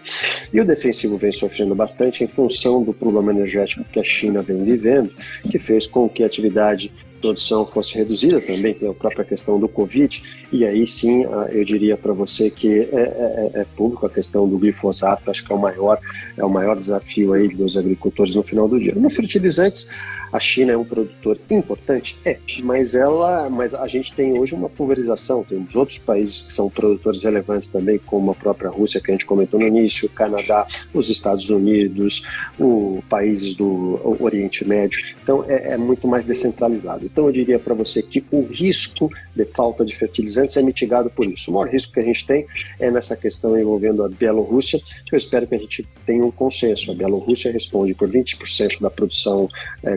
E 0.54 0.60
o 0.60 0.66
defensivo 0.66 1.18
vem 1.18 1.32
sofrendo 1.32 1.76
bastante 1.76 2.24
em 2.24 2.28
função 2.28 2.84
do 2.84 2.94
problema 2.94 3.32
energético 3.32 3.84
que 3.84 4.00
a 4.00 4.04
China 4.04 4.42
vem 4.42 4.64
vivendo, 4.64 5.12
que 5.50 5.60
fez 5.60 5.88
com 5.88 6.08
que 6.10 6.24
a 6.24 6.26
atividade 6.26 6.92
produção 7.22 7.66
fosse 7.66 7.96
reduzida 7.96 8.42
também 8.42 8.74
pela 8.74 8.94
própria 8.94 9.24
questão 9.24 9.60
do 9.60 9.70
Covid, 9.70 10.24
e 10.52 10.66
aí 10.66 10.88
sim 10.88 11.24
ah, 11.26 11.48
eu 11.52 11.64
diria 11.64 11.96
para 11.96 12.12
você 12.12 12.50
que 12.50 12.68
é, 12.68 12.84
é, 12.84 13.52
é, 13.54 13.62
é, 13.62 13.66
público 13.78 14.06
a 14.06 14.10
questão 14.10 14.50
do 14.50 14.58
glifosato, 14.58 15.30
acho 15.30 15.46
que 15.46 15.54
é 15.54 15.56
o 15.56 15.60
maior, 15.60 16.00
é 16.36 16.44
o 16.44 16.50
maior 16.50 16.78
desafio 16.78 17.34
aí 17.34 17.48
dos 17.48 17.78
agricultores 17.78 18.36
no 18.36 18.42
final 18.42 18.68
do 18.68 18.80
dia. 18.80 18.96
No 18.96 19.10
fertilizantes, 19.10 19.88
a 20.32 20.39
China 20.39 20.72
é 20.72 20.78
um 20.78 20.86
produtor 20.86 21.38
importante? 21.50 22.17
É, 22.26 22.39
mas 22.63 22.96
ela, 22.96 23.50
mas 23.50 23.74
a 23.74 23.88
gente 23.88 24.13
tem 24.13 24.38
hoje 24.38 24.56
uma 24.56 24.70
pulverização, 24.70 25.44
temos 25.44 25.76
outros 25.76 25.98
países 25.98 26.44
que 26.44 26.54
são 26.54 26.70
produtores 26.70 27.24
relevantes 27.24 27.70
também, 27.72 27.98
como 27.98 28.32
a 28.32 28.36
própria 28.36 28.70
Rússia, 28.70 29.02
que 29.02 29.12
a 29.12 29.13
gente 29.13 29.26
comentou 29.26 29.60
no 29.60 29.67
início, 29.67 30.08
o 30.08 30.12
Canadá, 30.12 30.67
os 30.94 31.10
Estados 31.10 31.50
Unidos, 31.50 32.24
os 32.58 33.04
países 33.06 33.56
do 33.56 34.00
Oriente 34.20 34.67
Médio. 34.67 35.02
Então 35.22 35.44
é, 35.48 35.74
é 35.74 35.78
muito 35.78 36.08
mais 36.08 36.26
descentralizado. 36.26 37.06
Então 37.06 37.26
eu 37.26 37.32
diria 37.32 37.60
para 37.60 37.74
você 37.74 38.02
que 38.02 38.24
o 38.32 38.44
risco 38.44 39.10
de 39.36 39.46
falta 39.46 39.86
de 39.86 39.96
fertilizantes 39.96 40.58
é 40.58 40.62
mitigado 40.62 41.10
por 41.10 41.26
isso. 41.26 41.52
O 41.52 41.54
maior 41.54 41.70
risco 41.70 41.94
que 41.94 42.00
a 42.00 42.04
gente 42.04 42.26
tem 42.26 42.46
é 42.80 42.89
nessa 42.89 43.15
questão 43.15 43.60
envolvendo 43.60 44.04
a 44.04 44.10
Bielorrússia, 44.10 44.80
que 45.06 45.15
eu 45.15 45.17
espero 45.17 45.48
que 45.48 45.56
a 45.56 45.60
gente 45.60 45.88
tenha 46.06 46.26
um 46.26 46.32
consenso. 46.32 46.91
A 46.91 46.96
Bielorrússia 46.96 47.52
responde 47.52 47.94
por 47.94 48.10
20% 48.10 48.80
da 48.80 48.89
produção 48.89 49.50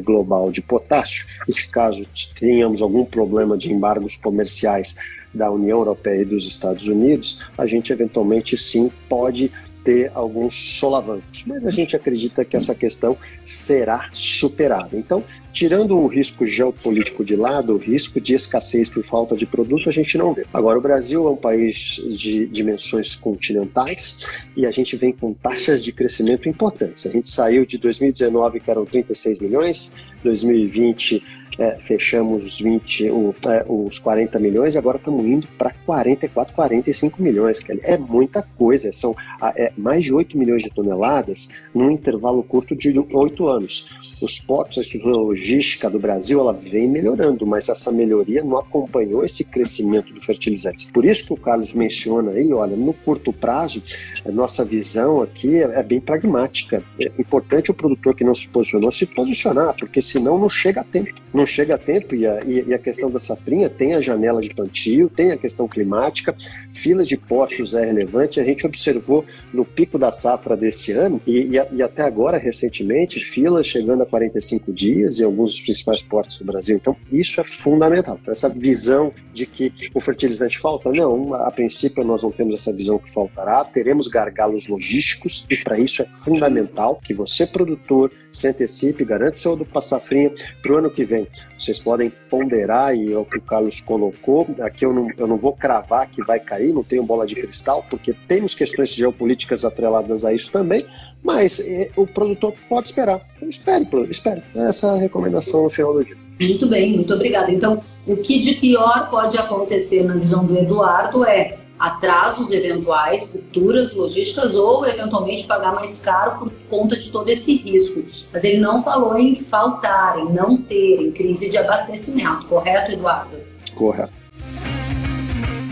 global 0.04 0.24
global 0.24 0.50
de 0.50 0.62
potássio, 0.62 1.26
e 1.48 1.52
se 1.52 1.68
caso 1.68 2.06
tenhamos 2.38 2.82
algum 2.82 3.04
problema 3.04 3.56
de 3.56 3.72
embargos 3.72 4.16
comerciais 4.16 4.96
da 5.32 5.50
União 5.50 5.78
Europeia 5.78 6.22
e 6.22 6.24
dos 6.24 6.46
Estados 6.46 6.86
Unidos, 6.86 7.40
a 7.58 7.66
gente 7.66 7.92
eventualmente 7.92 8.56
sim 8.56 8.90
pode 9.08 9.50
ter 9.84 10.10
alguns 10.14 10.78
solavancos, 10.78 11.44
mas 11.46 11.66
a 11.66 11.70
gente 11.70 11.94
acredita 11.94 12.44
que 12.44 12.56
essa 12.56 12.74
questão 12.74 13.16
será 13.44 14.08
superada. 14.12 14.96
Então, 14.96 15.22
tirando 15.54 15.96
o 15.96 16.08
risco 16.08 16.44
geopolítico 16.44 17.24
de 17.24 17.36
lado, 17.36 17.74
o 17.74 17.78
risco 17.78 18.20
de 18.20 18.34
escassez 18.34 18.90
por 18.90 19.04
falta 19.04 19.36
de 19.36 19.46
produto, 19.46 19.88
a 19.88 19.92
gente 19.92 20.18
não 20.18 20.34
vê. 20.34 20.44
Agora, 20.52 20.76
o 20.76 20.82
Brasil 20.82 21.26
é 21.28 21.30
um 21.30 21.36
país 21.36 22.02
de 22.16 22.46
dimensões 22.46 23.14
continentais 23.14 24.18
e 24.56 24.66
a 24.66 24.72
gente 24.72 24.96
vem 24.96 25.12
com 25.12 25.32
taxas 25.32 25.82
de 25.82 25.92
crescimento 25.92 26.48
importantes. 26.48 27.06
A 27.06 27.10
gente 27.10 27.28
saiu 27.28 27.64
de 27.64 27.78
2019, 27.78 28.58
que 28.58 28.70
eram 28.70 28.84
36 28.84 29.38
milhões, 29.38 29.94
2020 30.24 31.22
é, 31.58 31.76
fechamos 31.78 32.44
os 32.44 32.60
20, 32.60 33.10
o, 33.10 33.34
é, 33.48 33.64
os 33.68 33.98
40 33.98 34.38
milhões 34.38 34.74
e 34.74 34.78
agora 34.78 34.96
estamos 34.96 35.24
indo 35.24 35.46
para 35.58 35.70
44, 35.86 36.54
45 36.54 37.22
milhões. 37.22 37.60
Que 37.60 37.78
é 37.82 37.96
muita 37.96 38.42
coisa, 38.42 38.92
são 38.92 39.14
é, 39.56 39.72
mais 39.76 40.02
de 40.02 40.12
8 40.12 40.36
milhões 40.36 40.62
de 40.62 40.70
toneladas 40.70 41.48
num 41.74 41.90
intervalo 41.90 42.42
curto 42.42 42.74
de 42.74 42.98
8 42.98 43.48
anos. 43.48 43.86
Os 44.20 44.38
portos, 44.38 44.78
a 44.78 44.80
estrutura 44.80 45.36
logística 45.44 45.90
do 45.90 45.98
Brasil, 45.98 46.40
ela 46.40 46.54
vem 46.54 46.88
melhorando, 46.88 47.46
mas 47.46 47.68
essa 47.68 47.92
melhoria 47.92 48.42
não 48.42 48.56
acompanhou 48.56 49.22
esse 49.22 49.44
crescimento 49.44 50.12
do 50.14 50.22
fertilizante. 50.22 50.90
Por 50.90 51.04
isso 51.04 51.26
que 51.26 51.34
o 51.34 51.36
Carlos 51.36 51.74
menciona 51.74 52.30
aí, 52.30 52.50
olha, 52.50 52.74
no 52.74 52.94
curto 52.94 53.30
prazo, 53.30 53.82
a 54.24 54.30
nossa 54.30 54.64
visão 54.64 55.20
aqui 55.22 55.56
é, 55.56 55.80
é 55.80 55.82
bem 55.82 56.00
pragmática. 56.00 56.82
É 56.98 57.10
importante 57.18 57.70
o 57.70 57.74
produtor 57.74 58.14
que 58.14 58.24
não 58.24 58.34
se 58.34 58.48
posicionou 58.48 58.90
se 58.90 59.06
posicionar, 59.06 59.74
porque 59.78 60.00
senão 60.00 60.38
não 60.38 60.48
chega 60.48 60.80
a 60.80 60.84
tempo. 60.84 61.12
Não 61.32 61.44
chega 61.44 61.74
a 61.74 61.78
tempo 61.78 62.14
e 62.14 62.26
a, 62.26 62.40
e 62.44 62.72
a 62.72 62.78
questão 62.78 63.10
da 63.10 63.18
safrinha 63.18 63.68
tem 63.68 63.94
a 63.94 64.00
janela 64.00 64.40
de 64.40 64.54
plantio, 64.54 65.08
tem 65.08 65.32
a 65.32 65.36
questão 65.36 65.68
climática, 65.68 66.34
fila 66.72 67.04
de 67.04 67.16
portos 67.16 67.74
é 67.74 67.84
relevante. 67.84 68.40
A 68.40 68.44
gente 68.44 68.66
observou 68.66 69.24
no 69.52 69.64
pico 69.64 69.98
da 69.98 70.10
safra 70.10 70.56
desse 70.56 70.92
ano 70.92 71.20
e, 71.26 71.56
e, 71.56 71.76
e 71.76 71.82
até 71.82 72.02
agora, 72.02 72.38
recentemente, 72.38 73.20
filas 73.20 73.66
chegando 73.66 74.02
a 74.02 74.06
45 74.06 74.72
dias 74.72 75.18
em 75.18 75.24
alguns 75.24 75.52
dos 75.52 75.60
principais 75.60 76.02
portos 76.02 76.38
do 76.38 76.44
Brasil. 76.44 76.76
Então, 76.76 76.96
isso 77.10 77.40
é 77.40 77.44
fundamental. 77.44 78.18
Essa 78.26 78.48
visão 78.48 79.12
de 79.32 79.44
que 79.44 79.72
o 79.92 80.00
fertilizante 80.00 80.58
falta, 80.58 80.90
não, 80.92 81.34
a 81.34 81.50
princípio 81.50 82.04
nós 82.04 82.22
não 82.22 82.30
temos 82.30 82.54
essa 82.54 82.72
visão 82.72 82.98
que 82.98 83.10
faltará, 83.10 83.64
teremos 83.64 84.08
gargalos 84.14 84.68
logísticos 84.68 85.44
e 85.50 85.56
para 85.56 85.76
isso 85.76 86.02
é 86.02 86.04
fundamental 86.04 87.00
que 87.02 87.12
você, 87.12 87.44
produtor, 87.44 88.12
se 88.32 88.46
antecipe, 88.46 89.04
garante 89.04 89.40
seu 89.40 89.56
do 89.56 89.66
safrinha 89.80 90.32
para 90.62 90.72
o 90.72 90.76
ano 90.76 90.90
que 90.90 91.04
vem. 91.04 91.26
Vocês 91.58 91.80
podem 91.80 92.12
ponderar, 92.30 92.94
e 92.94 93.12
é 93.12 93.18
o 93.18 93.24
que 93.24 93.38
o 93.38 93.42
Carlos 93.42 93.80
colocou, 93.80 94.46
aqui 94.60 94.84
eu 94.86 94.92
não, 94.92 95.08
eu 95.18 95.26
não 95.26 95.36
vou 95.36 95.52
cravar 95.52 96.08
que 96.08 96.22
vai 96.24 96.38
cair, 96.38 96.72
não 96.72 96.84
tenho 96.84 97.02
bola 97.02 97.26
de 97.26 97.34
cristal, 97.34 97.84
porque 97.90 98.14
temos 98.28 98.54
questões 98.54 98.94
geopolíticas 98.94 99.64
atreladas 99.64 100.24
a 100.24 100.32
isso 100.32 100.52
também, 100.52 100.86
mas 101.22 101.58
é, 101.58 101.90
o 101.96 102.06
produtor 102.06 102.54
pode 102.68 102.88
esperar. 102.88 103.20
Então, 103.36 103.48
espere, 103.48 103.86
espere. 104.10 104.42
Essa 104.54 104.88
é 104.88 104.90
a 104.90 104.96
recomendação 104.96 105.64
no 105.64 105.70
final 105.70 105.94
do 105.94 106.04
dia. 106.04 106.16
Muito 106.40 106.68
bem, 106.68 106.94
muito 106.94 107.12
obrigada. 107.14 107.50
Então, 107.50 107.82
o 108.06 108.16
que 108.16 108.40
de 108.40 108.54
pior 108.54 109.10
pode 109.10 109.36
acontecer 109.36 110.04
na 110.04 110.14
visão 110.14 110.44
do 110.44 110.56
Eduardo 110.56 111.24
é 111.24 111.63
atrasos 111.78 112.50
eventuais, 112.50 113.26
futuras 113.30 113.94
logísticas 113.94 114.54
ou 114.54 114.86
eventualmente 114.86 115.44
pagar 115.44 115.74
mais 115.74 116.00
caro 116.00 116.38
por 116.38 116.52
conta 116.70 116.96
de 116.96 117.10
todo 117.10 117.28
esse 117.28 117.56
risco. 117.56 118.04
Mas 118.32 118.44
ele 118.44 118.58
não 118.58 118.82
falou 118.82 119.16
em 119.16 119.34
faltar, 119.34 120.18
em 120.18 120.32
não 120.32 120.56
ter, 120.56 121.00
em 121.00 121.12
crise 121.12 121.50
de 121.50 121.58
abastecimento, 121.58 122.46
correto, 122.46 122.92
Eduardo? 122.92 123.36
Correto. 123.74 124.12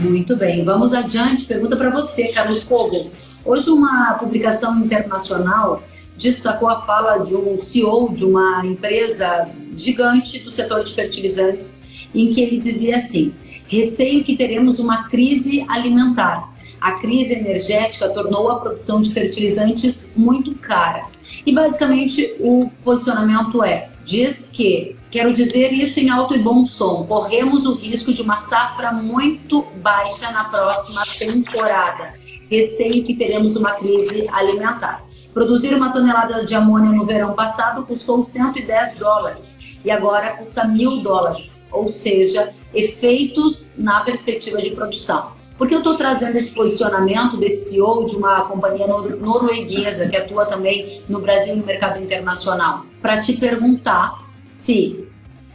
Muito 0.00 0.34
bem, 0.36 0.64
vamos 0.64 0.92
adiante. 0.92 1.44
Pergunta 1.44 1.76
para 1.76 1.90
você, 1.90 2.28
Carlos 2.28 2.64
Fogo. 2.64 3.10
Hoje, 3.44 3.70
uma 3.70 4.14
publicação 4.14 4.76
internacional 4.80 5.82
destacou 6.16 6.68
a 6.68 6.80
fala 6.80 7.18
de 7.18 7.36
um 7.36 7.56
CEO 7.56 8.12
de 8.12 8.24
uma 8.24 8.66
empresa 8.66 9.48
gigante 9.76 10.40
do 10.40 10.50
setor 10.50 10.82
de 10.84 10.92
fertilizantes, 10.92 12.08
em 12.14 12.30
que 12.30 12.40
ele 12.40 12.58
dizia 12.58 12.96
assim: 12.96 13.32
Receio 13.72 14.22
que 14.22 14.36
teremos 14.36 14.78
uma 14.78 15.04
crise 15.04 15.64
alimentar. 15.66 16.52
A 16.78 16.92
crise 16.92 17.32
energética 17.32 18.10
tornou 18.10 18.50
a 18.50 18.56
produção 18.56 19.00
de 19.00 19.10
fertilizantes 19.10 20.12
muito 20.14 20.54
cara. 20.56 21.06
E 21.46 21.54
basicamente 21.54 22.36
o 22.38 22.68
posicionamento 22.84 23.64
é: 23.64 23.88
diz 24.04 24.50
que, 24.52 24.94
quero 25.10 25.32
dizer 25.32 25.72
isso 25.72 25.98
em 25.98 26.10
alto 26.10 26.34
e 26.34 26.38
bom 26.38 26.66
som, 26.66 27.06
corremos 27.06 27.64
o 27.64 27.72
risco 27.72 28.12
de 28.12 28.20
uma 28.20 28.36
safra 28.36 28.92
muito 28.92 29.64
baixa 29.76 30.30
na 30.32 30.44
próxima 30.44 31.02
temporada. 31.18 32.12
Receio 32.50 33.02
que 33.02 33.16
teremos 33.16 33.56
uma 33.56 33.70
crise 33.70 34.28
alimentar. 34.30 35.02
Produzir 35.32 35.74
uma 35.74 35.90
tonelada 35.94 36.44
de 36.44 36.54
amônia 36.54 36.90
no 36.92 37.06
verão 37.06 37.32
passado 37.32 37.86
custou 37.86 38.22
110 38.22 38.96
dólares 38.96 39.71
e 39.84 39.90
agora 39.90 40.36
custa 40.36 40.66
mil 40.66 41.00
dólares, 41.00 41.68
ou 41.72 41.88
seja, 41.88 42.54
efeitos 42.74 43.70
na 43.76 44.00
perspectiva 44.00 44.60
de 44.60 44.70
produção. 44.70 45.32
Por 45.58 45.68
que 45.68 45.74
eu 45.74 45.78
estou 45.78 45.96
trazendo 45.96 46.36
esse 46.36 46.52
posicionamento 46.52 47.36
desse 47.36 47.70
CEO 47.70 48.06
de 48.06 48.16
uma 48.16 48.42
companhia 48.42 48.86
nor 48.86 49.16
norueguesa 49.16 50.08
que 50.08 50.16
atua 50.16 50.46
também 50.46 51.02
no 51.08 51.20
Brasil 51.20 51.54
e 51.54 51.58
no 51.58 51.66
mercado 51.66 52.02
internacional? 52.02 52.86
Para 53.00 53.20
te 53.20 53.34
perguntar 53.34 54.26
se 54.48 55.06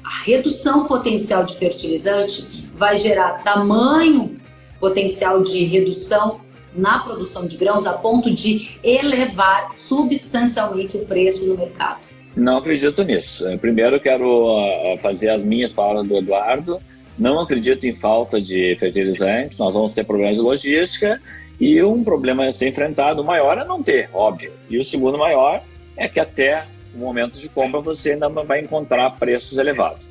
a 0.04 0.24
redução 0.24 0.86
potencial 0.86 1.44
de 1.44 1.56
fertilizante 1.56 2.70
vai 2.74 2.98
gerar 2.98 3.44
tamanho 3.44 4.40
potencial 4.80 5.42
de 5.42 5.66
redução 5.66 6.40
na 6.74 7.00
produção 7.00 7.46
de 7.46 7.58
grãos 7.58 7.86
a 7.86 7.94
ponto 7.94 8.32
de 8.32 8.78
elevar 8.84 9.72
substancialmente 9.76 10.96
o 10.96 11.06
preço 11.06 11.46
no 11.46 11.58
mercado. 11.58 12.07
Não 12.38 12.58
acredito 12.58 13.04
nisso. 13.04 13.48
É, 13.48 13.58
primeiro, 13.58 14.00
quero 14.00 14.48
ah, 14.60 14.98
fazer 15.02 15.30
as 15.30 15.42
minhas 15.42 15.74
palavras 15.74 16.08
do 16.08 16.18
Eduardo. 16.18 16.80
Não 17.18 17.40
acredito 17.40 17.88
em 17.88 17.96
falta 17.96 18.40
de 18.40 18.78
fertilizantes. 18.80 19.58
Nós 19.58 19.74
vamos 19.74 19.96
ter 19.96 20.06
problemas 20.06 20.36
de 20.36 20.42
logística 20.42 21.20
e 21.60 21.82
um 21.82 22.04
problema 22.04 22.46
a 22.46 22.54
ser 22.54 22.70
enfrentado 22.70 23.24
maior 23.24 23.58
é 23.58 23.66
não 23.66 23.82
ter, 23.82 24.12
óbvio. 24.14 24.52
E 24.70 24.78
o 24.78 24.86
segundo 24.86 25.18
maior 25.18 25.64
é 25.98 26.08
que 26.08 26.20
até 26.20 26.66
o 26.94 27.00
momento 27.00 27.40
de 27.40 27.50
compra 27.50 27.82
você 27.82 28.12
ainda 28.12 28.30
vai 28.30 28.62
encontrar 28.62 29.18
preços 29.18 29.58
elevados. 29.58 30.08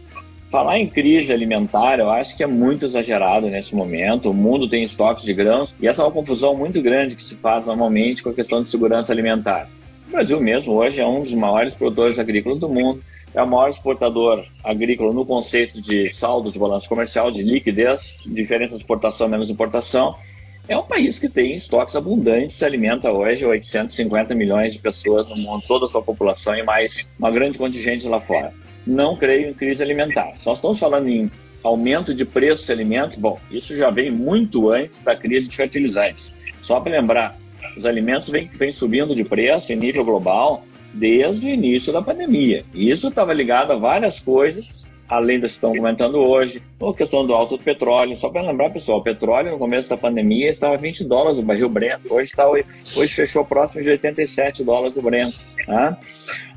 Falar 0.50 0.80
em 0.80 0.88
crise 0.88 1.32
alimentar, 1.32 2.00
eu 2.00 2.10
acho 2.10 2.36
que 2.36 2.42
é 2.42 2.46
muito 2.46 2.86
exagerado 2.86 3.48
nesse 3.48 3.72
momento. 3.72 4.30
O 4.30 4.34
mundo 4.34 4.68
tem 4.68 4.82
estoques 4.82 5.24
de 5.24 5.32
grãos 5.32 5.72
e 5.80 5.86
essa 5.86 6.02
é 6.02 6.04
uma 6.04 6.10
confusão 6.10 6.56
muito 6.56 6.82
grande 6.82 7.14
que 7.14 7.22
se 7.22 7.36
faz 7.36 7.66
normalmente 7.66 8.20
com 8.20 8.30
a 8.30 8.34
questão 8.34 8.60
de 8.60 8.68
segurança 8.68 9.12
alimentar. 9.12 9.68
O 10.08 10.10
Brasil 10.12 10.40
mesmo 10.40 10.72
hoje 10.74 11.00
é 11.00 11.06
um 11.06 11.22
dos 11.22 11.34
maiores 11.34 11.74
produtores 11.74 12.18
agrícolas 12.18 12.58
do 12.60 12.68
mundo, 12.68 13.02
é 13.34 13.42
o 13.42 13.46
maior 13.46 13.68
exportador 13.68 14.46
agrícola 14.62 15.12
no 15.12 15.26
conceito 15.26 15.80
de 15.80 16.08
saldo 16.14 16.50
de 16.50 16.58
balanço 16.58 16.88
comercial, 16.88 17.30
de 17.30 17.42
liquidez, 17.42 18.16
diferença 18.24 18.76
de 18.76 18.82
exportação 18.82 19.28
menos 19.28 19.50
importação. 19.50 20.14
É 20.68 20.76
um 20.76 20.84
país 20.84 21.18
que 21.18 21.28
tem 21.28 21.54
estoques 21.54 21.94
abundantes, 21.96 22.62
alimenta 22.62 23.12
hoje 23.12 23.44
850 23.44 24.34
milhões 24.34 24.74
de 24.74 24.78
pessoas 24.78 25.28
no 25.28 25.36
mundo, 25.36 25.62
toda 25.66 25.84
a 25.84 25.88
sua 25.88 26.02
população 26.02 26.54
e 26.54 26.62
mais 26.62 27.08
uma 27.18 27.30
grande 27.30 27.58
contingente 27.58 28.08
lá 28.08 28.20
fora. 28.20 28.52
Não 28.86 29.16
creio 29.16 29.50
em 29.50 29.54
crise 29.54 29.82
alimentar. 29.82 30.34
Só 30.38 30.52
estamos 30.52 30.78
falando 30.78 31.08
em 31.08 31.30
aumento 31.62 32.14
de 32.14 32.24
preço 32.24 32.64
de 32.64 32.72
alimentos, 32.72 33.16
bom, 33.16 33.38
isso 33.50 33.76
já 33.76 33.90
vem 33.90 34.10
muito 34.10 34.70
antes 34.70 35.02
da 35.02 35.16
crise 35.16 35.48
de 35.48 35.56
fertilizantes. 35.56 36.32
Só 36.62 36.80
para 36.80 36.92
lembrar, 36.92 37.36
os 37.76 37.86
alimentos 37.86 38.30
vêm, 38.30 38.72
subindo 38.72 39.14
de 39.14 39.24
preço 39.24 39.72
em 39.72 39.76
nível 39.76 40.04
global 40.04 40.64
desde 40.92 41.46
o 41.46 41.50
início 41.50 41.92
da 41.92 42.02
pandemia. 42.02 42.64
E 42.74 42.90
isso 42.90 43.08
estava 43.08 43.32
ligado 43.32 43.72
a 43.72 43.76
várias 43.76 44.18
coisas, 44.18 44.88
além 45.08 45.38
das 45.38 45.52
que 45.52 45.58
estão 45.58 45.74
comentando 45.74 46.16
hoje, 46.16 46.62
a 46.80 46.94
questão 46.94 47.26
do 47.26 47.34
alto 47.34 47.56
do 47.56 47.62
petróleo. 47.62 48.18
Só 48.18 48.28
para 48.30 48.42
lembrar, 48.42 48.70
pessoal, 48.70 48.98
o 48.98 49.02
petróleo 49.02 49.52
no 49.52 49.58
começo 49.58 49.88
da 49.88 49.96
pandemia 49.96 50.50
estava 50.50 50.76
20 50.76 51.04
dólares 51.04 51.38
o 51.38 51.42
barril 51.42 51.68
Brent, 51.68 52.00
hoje, 52.08 52.30
está, 52.30 52.48
hoje 52.48 53.08
fechou 53.08 53.44
próximo 53.44 53.82
de 53.82 53.90
87 53.90 54.64
dólares 54.64 54.96
o 54.96 55.02
Brent. 55.02 55.34
Tá? 55.66 55.98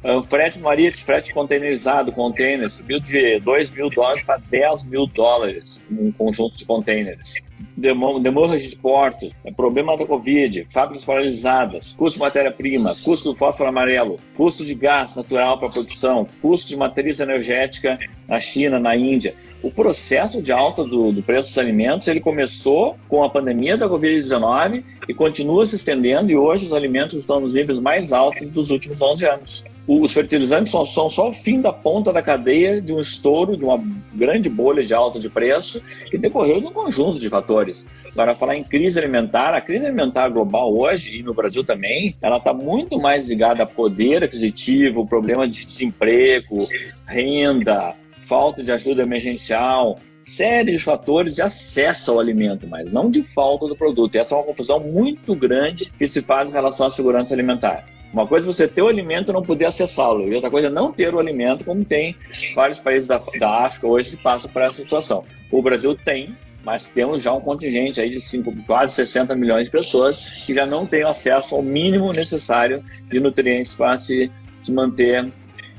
Uh, 0.03 0.23
frete 0.23 0.59
marítimo, 0.59 1.05
frete 1.05 1.33
containerizado, 1.33 2.11
container, 2.11 2.71
subiu 2.71 2.99
de 2.99 3.39
2 3.41 3.71
mil 3.71 3.89
dólares 3.89 4.23
para 4.23 4.37
10 4.49 4.83
mil 4.85 5.05
dólares 5.07 5.79
um 5.91 6.11
conjunto 6.11 6.55
de 6.55 6.65
containers 6.65 7.48
demora 7.75 8.57
de 8.57 8.75
portos, 8.75 9.31
é 9.43 9.51
problema 9.51 9.97
da 9.97 10.05
Covid, 10.05 10.67
fábricas 10.69 11.05
paralisadas, 11.05 11.93
custo 11.93 12.17
de 12.17 12.23
matéria-prima, 12.23 12.95
custo 13.03 13.29
do 13.29 13.35
fósforo 13.35 13.69
amarelo, 13.69 14.17
custo 14.35 14.65
de 14.65 14.73
gás 14.75 15.15
natural 15.15 15.59
para 15.59 15.69
produção, 15.69 16.27
custo 16.41 16.67
de 16.67 16.77
matriz 16.77 17.19
energética 17.19 17.97
na 18.27 18.39
China, 18.39 18.79
na 18.79 18.95
Índia. 18.95 19.35
O 19.61 19.69
processo 19.69 20.41
de 20.41 20.53
alta 20.53 20.83
do, 20.85 21.11
do 21.11 21.21
preço 21.21 21.49
dos 21.49 21.57
alimentos 21.57 22.07
ele 22.07 22.21
começou 22.21 22.95
com 23.09 23.23
a 23.23 23.29
pandemia 23.29 23.77
da 23.77 23.89
Covid-19 23.89 24.83
e 25.07 25.13
continua 25.13 25.65
se 25.65 25.75
estendendo 25.75 26.31
e 26.31 26.35
hoje 26.37 26.65
os 26.65 26.73
alimentos 26.73 27.15
estão 27.15 27.41
nos 27.41 27.53
níveis 27.53 27.79
mais 27.79 28.13
altos 28.13 28.47
dos 28.49 28.69
últimos 28.71 29.01
11 29.01 29.25
anos. 29.25 29.65
Os 29.91 30.13
fertilizantes 30.13 30.71
são, 30.71 30.85
são, 30.85 31.09
só 31.09 31.29
o 31.29 31.33
fim 31.33 31.59
da 31.59 31.73
ponta 31.73 32.13
da 32.13 32.21
cadeia 32.21 32.79
de 32.79 32.93
um 32.93 32.99
estouro, 32.99 33.57
de 33.57 33.65
uma 33.65 33.83
grande 34.13 34.47
bolha 34.47 34.85
de 34.85 34.93
alta 34.93 35.19
de 35.19 35.27
preço 35.27 35.81
que 36.11 36.15
decorreu 36.15 36.61
de 36.61 36.67
um 36.67 36.71
conjunto 36.71 37.17
de 37.17 37.27
fatores. 37.27 37.83
Agora, 38.11 38.35
falar 38.35 38.55
em 38.55 38.63
crise 38.63 38.99
alimentar, 38.99 39.55
a 39.55 39.61
crise 39.61 39.87
alimentar 39.87 40.29
global 40.29 40.71
hoje, 40.77 41.17
e 41.17 41.23
no 41.23 41.33
Brasil 41.33 41.63
também, 41.63 42.15
ela 42.21 42.37
está 42.37 42.53
muito 42.53 42.99
mais 42.99 43.29
ligada 43.29 43.63
a 43.63 43.65
poder 43.65 44.23
aquisitivo, 44.23 45.07
problema 45.07 45.47
de 45.47 45.65
desemprego, 45.65 46.67
renda, 47.07 47.95
falta 48.27 48.61
de 48.61 48.71
ajuda 48.71 49.01
emergencial, 49.01 49.97
série 50.23 50.73
de 50.73 50.77
fatores 50.77 51.33
de 51.33 51.41
acesso 51.41 52.11
ao 52.11 52.19
alimento, 52.19 52.67
mas 52.67 52.91
não 52.93 53.09
de 53.09 53.23
falta 53.23 53.67
do 53.67 53.75
produto. 53.75 54.13
E 54.13 54.19
essa 54.19 54.35
é 54.35 54.37
uma 54.37 54.45
confusão 54.45 54.79
muito 54.79 55.33
grande 55.33 55.91
que 55.97 56.07
se 56.07 56.21
faz 56.21 56.47
em 56.47 56.53
relação 56.53 56.85
à 56.85 56.91
segurança 56.91 57.33
alimentar. 57.33 57.85
Uma 58.11 58.25
coisa 58.25 58.45
é 58.45 58.51
você 58.51 58.67
ter 58.67 58.81
o 58.81 58.87
alimento 58.87 59.31
e 59.31 59.33
não 59.33 59.43
poder 59.43 59.65
acessá-lo, 59.65 60.27
e 60.27 60.33
outra 60.33 60.49
coisa 60.49 60.67
é 60.67 60.69
não 60.69 60.91
ter 60.91 61.13
o 61.13 61.19
alimento, 61.19 61.63
como 61.63 61.85
tem 61.85 62.15
vários 62.55 62.79
países 62.79 63.07
da, 63.07 63.21
da 63.39 63.65
África 63.65 63.87
hoje 63.87 64.11
que 64.11 64.17
passam 64.17 64.49
por 64.49 64.61
essa 64.61 64.77
situação. 64.77 65.23
O 65.51 65.61
Brasil 65.61 65.95
tem, 65.95 66.35
mas 66.63 66.89
temos 66.89 67.23
já 67.23 67.31
um 67.33 67.41
contingente 67.41 68.01
aí 68.01 68.09
de 68.09 68.19
cinco, 68.19 68.53
quase 68.65 68.95
60 68.95 69.35
milhões 69.35 69.65
de 69.65 69.71
pessoas 69.71 70.19
que 70.45 70.53
já 70.53 70.65
não 70.65 70.85
têm 70.85 71.03
acesso 71.03 71.55
ao 71.55 71.61
mínimo 71.61 72.11
necessário 72.11 72.83
de 73.09 73.19
nutrientes 73.19 73.75
para 73.75 73.97
se, 73.97 74.31
se 74.63 74.71
manter 74.71 75.31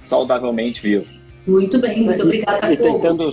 saudavelmente 0.04 0.82
vivo. 0.82 1.06
Muito 1.46 1.80
bem, 1.80 2.04
muito 2.04 2.22
obrigada, 2.22 2.70
e, 2.70 2.74
e 2.74 2.76
tentando, 2.76 3.30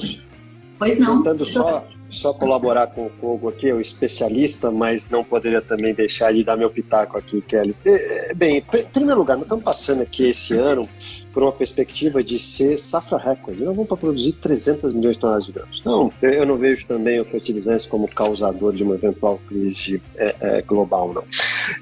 Pois 0.80 1.00
não. 1.00 1.18
Tentando 1.18 1.46
só 1.46 1.86
só 2.10 2.34
colaborar 2.34 2.88
com 2.88 3.08
o 3.08 3.10
Kogo 3.10 3.50
aqui, 3.50 3.72
o 3.72 3.82
especialista, 3.82 4.72
mas 4.72 5.10
não 5.10 5.24
poderia 5.24 5.62
também 5.62 5.94
deixar 5.94 6.34
de 6.34 6.44
dar 6.44 6.58
meu 6.58 6.70
pitaco 6.70 7.18
aqui, 7.18 7.42
Kelly. 7.42 7.76
É, 7.86 8.34
bem, 8.34 8.58
em 8.58 8.86
primeiro 8.86 9.20
lugar, 9.20 9.36
nós 9.36 9.44
estamos 9.44 9.64
passando 9.64 10.02
aqui 10.02 10.26
esse 10.26 10.54
ano 10.54 10.88
por 11.34 11.44
uma 11.44 11.52
perspectiva 11.52 12.24
de 12.24 12.40
ser 12.40 12.80
safra 12.80 13.18
recorde. 13.18 13.64
Nós 13.64 13.76
vamos 13.76 13.88
para 13.88 13.98
produzir 13.98 14.34
300 14.34 14.92
milhões 14.94 15.18
de 15.18 15.22
toneladas 15.22 15.46
de 15.46 15.52
grãos. 15.52 15.78
Então, 15.80 16.12
eu 16.22 16.46
não 16.46 16.58
vejo 16.58 16.88
também 16.88 17.20
os 17.20 17.28
fertilizantes 17.28 17.86
como 17.86 18.08
causador 18.08 18.74
de 18.74 18.84
uma 18.84 18.96
eventual 18.96 19.40
crise 19.48 20.02
é, 20.16 20.36
é, 20.40 20.62
global, 20.64 21.14
não. 21.14 21.24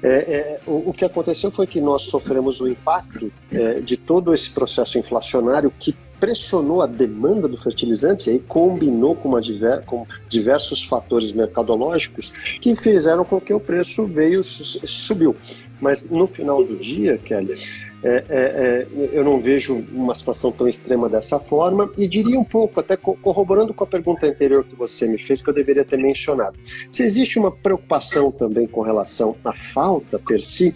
É, 0.02 0.10
é, 0.10 0.60
o, 0.66 0.90
o, 0.90 0.92
que 0.92 1.04
aconteceu 1.04 1.50
foi 1.50 1.66
que 1.66 1.80
nós 1.80 2.02
sofremos 2.02 2.60
o 2.60 2.68
impacto 2.68 3.32
é, 3.50 3.80
de 3.80 3.96
todo 3.96 4.34
esse 4.34 4.50
processo 4.50 4.98
inflacionário 4.98 5.72
que 5.78 5.94
pressionou 6.18 6.82
a 6.82 6.86
demanda 6.86 7.46
do 7.46 7.56
fertilizante 7.56 8.28
e 8.28 8.34
aí 8.34 8.38
combinou 8.38 9.14
com, 9.14 9.38
diver, 9.40 9.82
com 9.84 10.06
diversos 10.28 10.84
fatores 10.84 11.32
mercadológicos 11.32 12.32
que 12.60 12.74
fizeram 12.74 13.24
com 13.24 13.40
que 13.40 13.52
o 13.52 13.60
preço 13.60 14.06
veio 14.06 14.42
subiu. 14.42 15.36
Mas 15.80 16.08
no 16.08 16.26
final 16.26 16.64
do 16.64 16.76
dia, 16.76 17.18
Kelly, 17.18 17.54
é, 18.02 18.08
é, 18.08 18.24
é, 18.30 18.86
eu 19.12 19.24
não 19.24 19.40
vejo 19.40 19.84
uma 19.92 20.14
situação 20.14 20.50
tão 20.50 20.68
extrema 20.68 21.08
dessa 21.08 21.38
forma 21.38 21.90
e 21.98 22.08
diria 22.08 22.38
um 22.38 22.44
pouco, 22.44 22.80
até 22.80 22.96
corroborando 22.96 23.74
com 23.74 23.84
a 23.84 23.86
pergunta 23.86 24.26
anterior 24.26 24.64
que 24.64 24.74
você 24.74 25.06
me 25.06 25.18
fez, 25.18 25.42
que 25.42 25.50
eu 25.50 25.54
deveria 25.54 25.84
ter 25.84 25.98
mencionado. 25.98 26.58
Se 26.90 27.02
existe 27.02 27.38
uma 27.38 27.50
preocupação 27.50 28.30
também 28.30 28.66
com 28.66 28.80
relação 28.80 29.36
à 29.44 29.54
falta 29.54 30.18
per 30.18 30.42
si, 30.44 30.74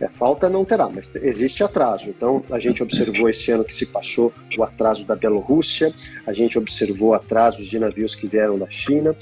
é, 0.00 0.08
falta 0.08 0.48
não 0.48 0.64
terá, 0.64 0.88
mas 0.88 1.14
existe 1.16 1.62
atraso. 1.62 2.10
Então, 2.10 2.44
a 2.50 2.58
gente 2.58 2.82
observou 2.82 3.28
esse 3.28 3.50
ano 3.50 3.64
que 3.64 3.74
se 3.74 3.86
passou 3.86 4.32
o 4.56 4.62
atraso 4.62 5.04
da 5.04 5.16
Bielorrússia, 5.16 5.94
a 6.26 6.32
gente 6.32 6.58
observou 6.58 7.14
atrasos 7.14 7.66
de 7.66 7.78
navios 7.78 8.14
que 8.14 8.26
vieram 8.26 8.58
da 8.58 8.68
China, 8.68 9.16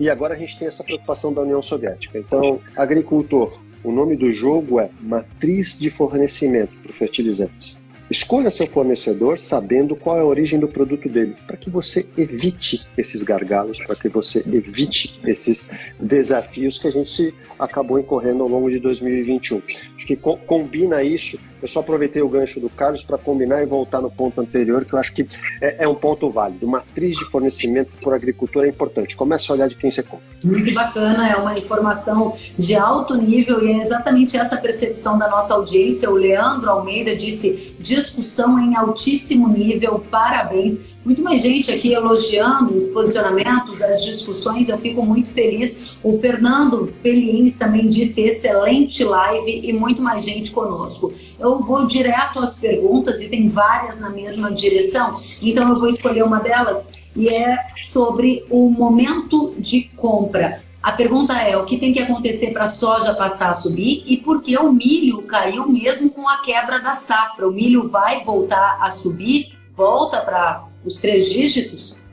e 0.00 0.08
agora 0.08 0.34
a 0.34 0.36
gente 0.36 0.58
tem 0.58 0.68
essa 0.68 0.84
preocupação 0.84 1.32
da 1.32 1.42
União 1.42 1.62
Soviética. 1.62 2.18
Então, 2.18 2.60
agricultor, 2.76 3.58
o 3.84 3.92
nome 3.92 4.16
do 4.16 4.32
jogo 4.32 4.80
é 4.80 4.90
Matriz 5.00 5.78
de 5.78 5.90
Fornecimento 5.90 6.72
para 6.82 6.92
Fertilizantes. 6.92 7.85
Escolha 8.08 8.50
seu 8.50 8.68
fornecedor 8.68 9.36
sabendo 9.36 9.96
qual 9.96 10.18
é 10.18 10.20
a 10.20 10.24
origem 10.24 10.60
do 10.60 10.68
produto 10.68 11.08
dele, 11.08 11.36
para 11.44 11.56
que 11.56 11.68
você 11.68 12.08
evite 12.16 12.86
esses 12.96 13.24
gargalos, 13.24 13.80
para 13.80 13.96
que 13.96 14.08
você 14.08 14.44
evite 14.46 15.18
esses 15.24 15.92
desafios 16.00 16.78
que 16.78 16.86
a 16.86 16.92
gente 16.92 17.34
acabou 17.58 17.98
incorrendo 17.98 18.44
ao 18.44 18.48
longo 18.48 18.70
de 18.70 18.78
2021. 18.78 19.60
Acho 19.96 20.06
que 20.06 20.14
co 20.14 20.36
combina 20.36 21.02
isso 21.02 21.38
eu 21.60 21.68
só 21.68 21.80
aproveitei 21.80 22.22
o 22.22 22.28
gancho 22.28 22.60
do 22.60 22.68
Carlos 22.68 23.02
para 23.02 23.18
combinar 23.18 23.62
e 23.62 23.66
voltar 23.66 24.00
no 24.00 24.10
ponto 24.10 24.40
anterior, 24.40 24.84
que 24.84 24.92
eu 24.92 24.98
acho 24.98 25.12
que 25.12 25.26
é, 25.60 25.84
é 25.84 25.88
um 25.88 25.94
ponto 25.94 26.28
válido. 26.28 26.66
Matriz 26.66 27.16
de 27.16 27.24
fornecimento 27.24 27.90
por 28.00 28.14
agricultor 28.14 28.64
é 28.64 28.68
importante. 28.68 29.16
Comece 29.16 29.50
a 29.50 29.54
olhar 29.54 29.68
de 29.68 29.76
quem 29.76 29.90
você 29.90 30.02
compra. 30.02 30.26
Muito 30.42 30.72
bacana, 30.72 31.28
é 31.28 31.36
uma 31.36 31.58
informação 31.58 32.34
de 32.58 32.74
alto 32.74 33.14
nível 33.16 33.64
e 33.64 33.72
é 33.72 33.78
exatamente 33.78 34.36
essa 34.36 34.56
percepção 34.58 35.18
da 35.18 35.28
nossa 35.28 35.54
audiência. 35.54 36.10
O 36.10 36.14
Leandro 36.14 36.70
Almeida 36.70 37.16
disse: 37.16 37.74
discussão 37.80 38.58
em 38.58 38.76
altíssimo 38.76 39.48
nível, 39.48 39.98
parabéns. 40.10 40.95
Muito 41.06 41.22
mais 41.22 41.40
gente 41.40 41.70
aqui 41.70 41.92
elogiando 41.92 42.74
os 42.74 42.88
posicionamentos, 42.88 43.80
as 43.80 44.04
discussões, 44.04 44.68
eu 44.68 44.76
fico 44.76 45.04
muito 45.04 45.30
feliz. 45.30 45.96
O 46.02 46.18
Fernando 46.18 46.92
Pelins 47.00 47.56
também 47.56 47.86
disse 47.86 48.22
excelente 48.22 49.04
live 49.04 49.60
e 49.62 49.72
muito 49.72 50.02
mais 50.02 50.24
gente 50.24 50.50
conosco. 50.50 51.14
Eu 51.38 51.60
vou 51.60 51.86
direto 51.86 52.40
às 52.40 52.58
perguntas 52.58 53.22
e 53.22 53.28
tem 53.28 53.46
várias 53.46 54.00
na 54.00 54.10
mesma 54.10 54.50
direção, 54.50 55.12
então 55.40 55.68
eu 55.68 55.78
vou 55.78 55.86
escolher 55.86 56.24
uma 56.24 56.40
delas 56.40 56.90
e 57.14 57.28
é 57.28 57.56
sobre 57.84 58.44
o 58.50 58.68
momento 58.68 59.54
de 59.60 59.82
compra. 59.96 60.64
A 60.82 60.90
pergunta 60.90 61.34
é: 61.34 61.56
o 61.56 61.64
que 61.64 61.78
tem 61.78 61.92
que 61.92 62.00
acontecer 62.00 62.50
para 62.50 62.64
a 62.64 62.66
soja 62.66 63.14
passar 63.14 63.50
a 63.50 63.54
subir 63.54 64.02
e 64.08 64.16
por 64.16 64.42
que 64.42 64.58
o 64.58 64.72
milho 64.72 65.22
caiu 65.22 65.68
mesmo 65.68 66.10
com 66.10 66.28
a 66.28 66.38
quebra 66.38 66.80
da 66.80 66.94
safra? 66.94 67.46
O 67.46 67.52
milho 67.52 67.88
vai 67.88 68.24
voltar 68.24 68.78
a 68.80 68.90
subir? 68.90 69.54
Volta 69.72 70.20
para 70.22 70.64
os 70.86 71.00
três 71.00 71.28
dígitos? 71.28 72.06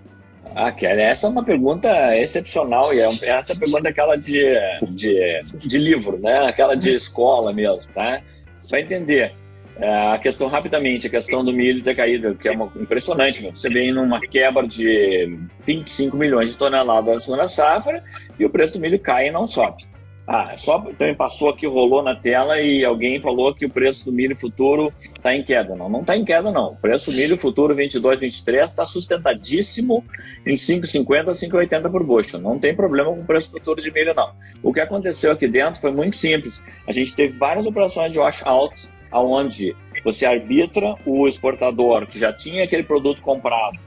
Ah, 0.55 0.71
Kelly, 0.71 1.01
essa 1.01 1.27
é 1.27 1.29
uma 1.29 1.43
pergunta 1.43 1.89
excepcional 2.17 2.93
e 2.93 2.99
é 2.99 3.09
essa 3.23 3.55
pergunta 3.55 3.87
é 3.87 3.91
aquela 3.91 4.15
de, 4.15 4.43
de, 4.91 5.43
de 5.55 5.77
livro, 5.77 6.19
né? 6.19 6.47
Aquela 6.47 6.75
de 6.75 6.93
escola 6.93 7.51
mesmo, 7.51 7.81
tá? 7.93 8.21
Para 8.69 8.81
entender 8.81 9.33
é, 9.77 10.13
a 10.13 10.19
questão 10.19 10.47
rapidamente, 10.47 11.07
a 11.07 11.09
questão 11.09 11.43
do 11.43 11.51
milho 11.51 11.81
ter 11.81 11.95
caído, 11.95 12.35
que 12.35 12.47
é 12.47 12.51
uma, 12.51 12.71
impressionante, 12.75 13.41
meu. 13.41 13.51
você 13.51 13.67
vem 13.67 13.91
numa 13.91 14.19
quebra 14.19 14.67
de 14.67 15.39
25 15.65 16.15
milhões 16.15 16.51
de 16.51 16.57
toneladas 16.57 17.15
na 17.15 17.21
segunda 17.21 17.47
safra 17.47 18.03
e 18.37 18.45
o 18.45 18.49
preço 18.49 18.75
do 18.75 18.79
milho 18.79 18.99
cai 18.99 19.29
e 19.29 19.31
não 19.31 19.47
sobe. 19.47 19.85
Ah, 20.25 20.53
só 20.57 20.79
também 20.97 21.13
passou 21.13 21.49
aqui, 21.49 21.67
rolou 21.67 22.01
na 22.01 22.15
tela 22.15 22.59
e 22.61 22.85
alguém 22.85 23.19
falou 23.19 23.53
que 23.53 23.65
o 23.65 23.69
preço 23.69 24.05
do 24.05 24.11
milho 24.13 24.35
futuro 24.35 24.93
está 25.01 25.35
em 25.35 25.43
queda. 25.43 25.75
Não, 25.75 25.89
não 25.89 25.99
está 25.99 26.15
em 26.15 26.23
queda, 26.23 26.49
não. 26.49 26.71
O 26.71 26.75
preço 26.77 27.11
do 27.11 27.17
milho 27.17 27.37
futuro 27.37 27.75
22, 27.75 28.19
23 28.21 28.69
está 28.69 28.85
sustentadíssimo 28.85 30.03
em 30.45 30.55
5,50 30.55 31.29
a 31.29 31.31
5,80 31.33 31.91
por 31.91 32.03
bushel. 32.03 32.39
Não 32.39 32.57
tem 32.57 32.73
problema 32.73 33.11
com 33.11 33.19
o 33.19 33.25
preço 33.25 33.51
futuro 33.51 33.81
de 33.81 33.91
milho, 33.91 34.13
não. 34.13 34.31
O 34.61 34.71
que 34.71 34.79
aconteceu 34.79 35.33
aqui 35.33 35.45
dentro 35.45 35.81
foi 35.81 35.91
muito 35.91 36.15
simples. 36.15 36.61
A 36.87 36.93
gente 36.93 37.13
teve 37.13 37.37
várias 37.37 37.65
operações 37.65 38.13
de 38.13 38.19
wash-out, 38.19 38.87
onde 39.11 39.75
você 40.05 40.25
arbitra 40.25 40.95
o 41.05 41.27
exportador 41.27 42.07
que 42.07 42.17
já 42.17 42.31
tinha 42.31 42.63
aquele 42.63 42.83
produto 42.83 43.21
comprado, 43.21 43.77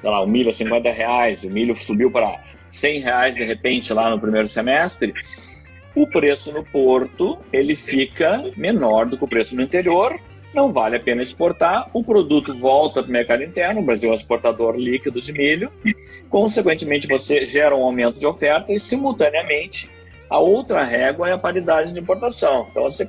sei 0.00 0.10
lá, 0.10 0.22
o 0.22 0.26
milho 0.26 0.50
a 0.50 0.52
50 0.52 0.92
reais, 0.92 1.42
o 1.42 1.48
milho 1.48 1.74
subiu 1.74 2.10
para 2.10 2.38
100 2.70 3.00
reais 3.00 3.34
de 3.34 3.44
repente 3.44 3.94
lá 3.94 4.10
no 4.10 4.20
primeiro 4.20 4.46
semestre 4.46 5.14
o 5.96 6.06
preço 6.06 6.52
no 6.52 6.62
porto 6.62 7.38
ele 7.50 7.74
fica 7.74 8.44
menor 8.56 9.06
do 9.06 9.16
que 9.16 9.24
o 9.24 9.28
preço 9.28 9.56
no 9.56 9.62
interior, 9.62 10.20
não 10.54 10.72
vale 10.72 10.96
a 10.96 11.00
pena 11.00 11.22
exportar, 11.22 11.88
o 11.92 12.04
produto 12.04 12.54
volta 12.54 13.02
para 13.02 13.08
o 13.08 13.12
mercado 13.12 13.42
interno, 13.42 13.80
o 13.80 13.84
Brasil 13.84 14.10
é 14.10 14.12
um 14.12 14.16
exportador 14.16 14.76
líquido 14.76 15.20
de 15.20 15.32
milho, 15.32 15.72
consequentemente 16.28 17.08
você 17.08 17.44
gera 17.44 17.74
um 17.74 17.82
aumento 17.82 18.18
de 18.18 18.26
oferta 18.26 18.72
e 18.72 18.78
simultaneamente 18.78 19.90
a 20.28 20.38
outra 20.38 20.84
régua 20.84 21.28
é 21.28 21.32
a 21.32 21.38
paridade 21.38 21.92
de 21.92 22.00
importação. 22.00 22.66
Então 22.70 22.84
você, 22.84 23.08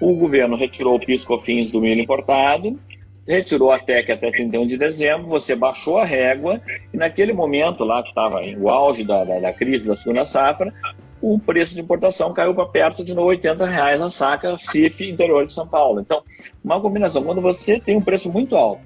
o 0.00 0.14
governo 0.14 0.56
retirou 0.56 0.96
o 0.96 1.00
PIS/COFINS 1.00 1.70
do 1.70 1.80
milho 1.80 2.00
importado, 2.00 2.78
retirou 3.26 3.70
a 3.70 3.78
TEC 3.78 4.10
até 4.10 4.30
31 4.30 4.66
de 4.66 4.78
dezembro, 4.78 5.28
você 5.28 5.54
baixou 5.54 5.98
a 5.98 6.04
régua 6.04 6.60
e 6.92 6.96
naquele 6.96 7.32
momento 7.32 7.84
lá 7.84 8.02
que 8.02 8.08
estava 8.08 8.40
o 8.58 8.70
auge 8.70 9.04
da, 9.04 9.22
da, 9.22 9.38
da, 9.38 9.52
crise 9.52 9.86
da 9.86 9.94
segunda 9.94 10.24
safra, 10.24 10.72
o 11.20 11.38
preço 11.38 11.74
de 11.74 11.80
importação 11.80 12.32
caiu 12.32 12.54
para 12.54 12.66
perto 12.66 13.04
de 13.04 13.12
80 13.12 13.66
reais 13.66 14.00
a 14.00 14.10
saca 14.10 14.56
CIF 14.58 15.08
interior 15.08 15.46
de 15.46 15.52
São 15.52 15.66
Paulo. 15.66 16.00
Então, 16.00 16.22
uma 16.64 16.80
combinação, 16.80 17.22
quando 17.24 17.40
você 17.40 17.80
tem 17.80 17.96
um 17.96 18.02
preço 18.02 18.30
muito 18.30 18.56
alto 18.56 18.82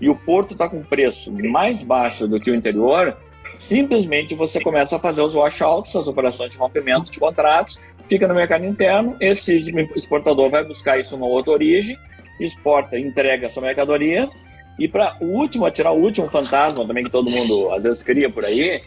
e 0.00 0.08
o 0.08 0.16
porto 0.16 0.52
está 0.52 0.68
com 0.68 0.82
preço 0.82 1.32
mais 1.32 1.82
baixo 1.82 2.26
do 2.26 2.40
que 2.40 2.50
o 2.50 2.54
interior, 2.54 3.16
simplesmente 3.58 4.34
você 4.34 4.60
começa 4.60 4.96
a 4.96 4.98
fazer 4.98 5.22
os 5.22 5.34
washouts, 5.34 5.94
as 5.94 6.08
operações 6.08 6.52
de 6.52 6.58
rompimento 6.58 7.10
de 7.10 7.18
contratos, 7.18 7.80
fica 8.08 8.26
no 8.26 8.34
mercado 8.34 8.64
interno, 8.64 9.16
esse 9.20 9.56
exportador 9.94 10.50
vai 10.50 10.64
buscar 10.64 10.98
isso 10.98 11.16
numa 11.16 11.28
outra 11.28 11.52
origem, 11.52 11.96
exporta, 12.40 12.98
entrega 12.98 13.46
a 13.46 13.50
sua 13.50 13.62
mercadoria, 13.62 14.28
e 14.78 14.88
para 14.88 15.16
o 15.20 15.26
último, 15.26 15.70
tirar 15.70 15.92
o 15.92 16.00
último 16.00 16.28
fantasma 16.28 16.84
também 16.86 17.04
que 17.04 17.10
todo 17.10 17.30
mundo 17.30 17.72
às 17.72 17.82
vezes 17.82 18.02
cria 18.02 18.28
por 18.28 18.44
aí, 18.44 18.82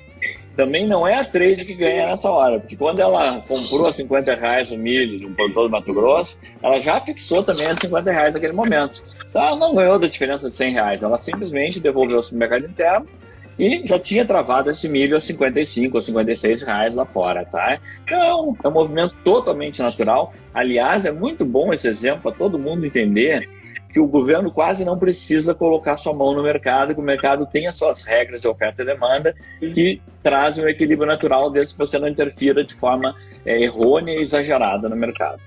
também 0.58 0.88
não 0.88 1.08
é 1.08 1.20
a 1.20 1.24
trade 1.24 1.64
que 1.64 1.76
ganha 1.76 2.08
nessa 2.08 2.32
hora, 2.32 2.60
porque 2.60 2.76
quando 2.76 3.00
ela 3.00 3.40
comprou 3.48 3.86
a 3.86 3.94
50 3.94 4.34
reais 4.34 4.72
o 4.72 4.78
milho 4.78 5.20
de 5.20 5.26
um 5.28 5.34
produtor 5.34 5.66
do 5.66 5.70
Mato 5.70 5.94
Grosso, 5.94 6.36
ela 6.64 6.80
já 6.80 7.00
fixou 7.00 7.44
também 7.44 7.68
a 7.68 7.76
50 7.76 8.12
reais 8.12 8.34
naquele 8.34 8.54
momento. 8.54 9.04
Então 9.30 9.46
ela 9.46 9.56
não 9.56 9.76
ganhou 9.76 10.00
da 10.00 10.08
diferença 10.08 10.50
de 10.50 10.56
100 10.56 10.74
reais, 10.74 11.04
ela 11.04 11.18
simplesmente 11.20 11.80
devolveu 11.80 12.20
o 12.20 12.36
mercado 12.36 12.66
interno 12.66 13.06
e 13.60 13.86
já 13.86 14.00
tinha 14.00 14.26
travado 14.26 14.72
esse 14.72 14.90
milho 14.90 15.16
a 15.16 15.20
55 15.20 15.96
ou 15.96 16.02
56 16.02 16.64
reais 16.64 16.94
lá 16.94 17.06
fora, 17.06 17.46
tá? 17.46 17.80
Então, 18.04 18.56
é 18.64 18.68
um 18.68 18.72
movimento 18.72 19.16
totalmente 19.24 19.82
natural. 19.82 20.34
Aliás, 20.54 21.06
é 21.06 21.12
muito 21.12 21.46
bom 21.46 21.72
esse 21.72 21.88
exemplo 21.88 22.22
para 22.24 22.32
todo 22.32 22.60
mundo 22.60 22.86
entender 22.86 23.48
que 23.98 24.00
o 24.00 24.06
governo 24.06 24.52
quase 24.52 24.86
não 24.86 24.96
precisa 24.96 25.56
colocar 25.56 25.98
sua 25.98 26.14
mão 26.14 26.32
no 26.36 26.44
mercado, 26.44 26.94
que 26.94 27.02
o 27.02 27.04
mercado 27.04 27.48
tem 27.48 27.66
as 27.66 27.76
suas 27.76 28.04
regras 28.04 28.40
de 28.40 28.48
oferta 28.48 28.84
e 28.84 28.86
demanda 28.86 29.34
que 29.60 30.00
trazem 30.22 30.64
um 30.64 30.68
equilíbrio 30.68 31.08
natural 31.08 31.50
desde 31.50 31.74
que 31.74 31.80
você 31.80 31.98
não 31.98 32.08
interfira 32.08 32.64
de 32.64 32.76
forma 32.76 33.16
é, 33.44 33.60
errônea 33.60 34.14
e 34.14 34.22
exagerada 34.22 34.88
no 34.88 34.96
mercado. 34.96 35.42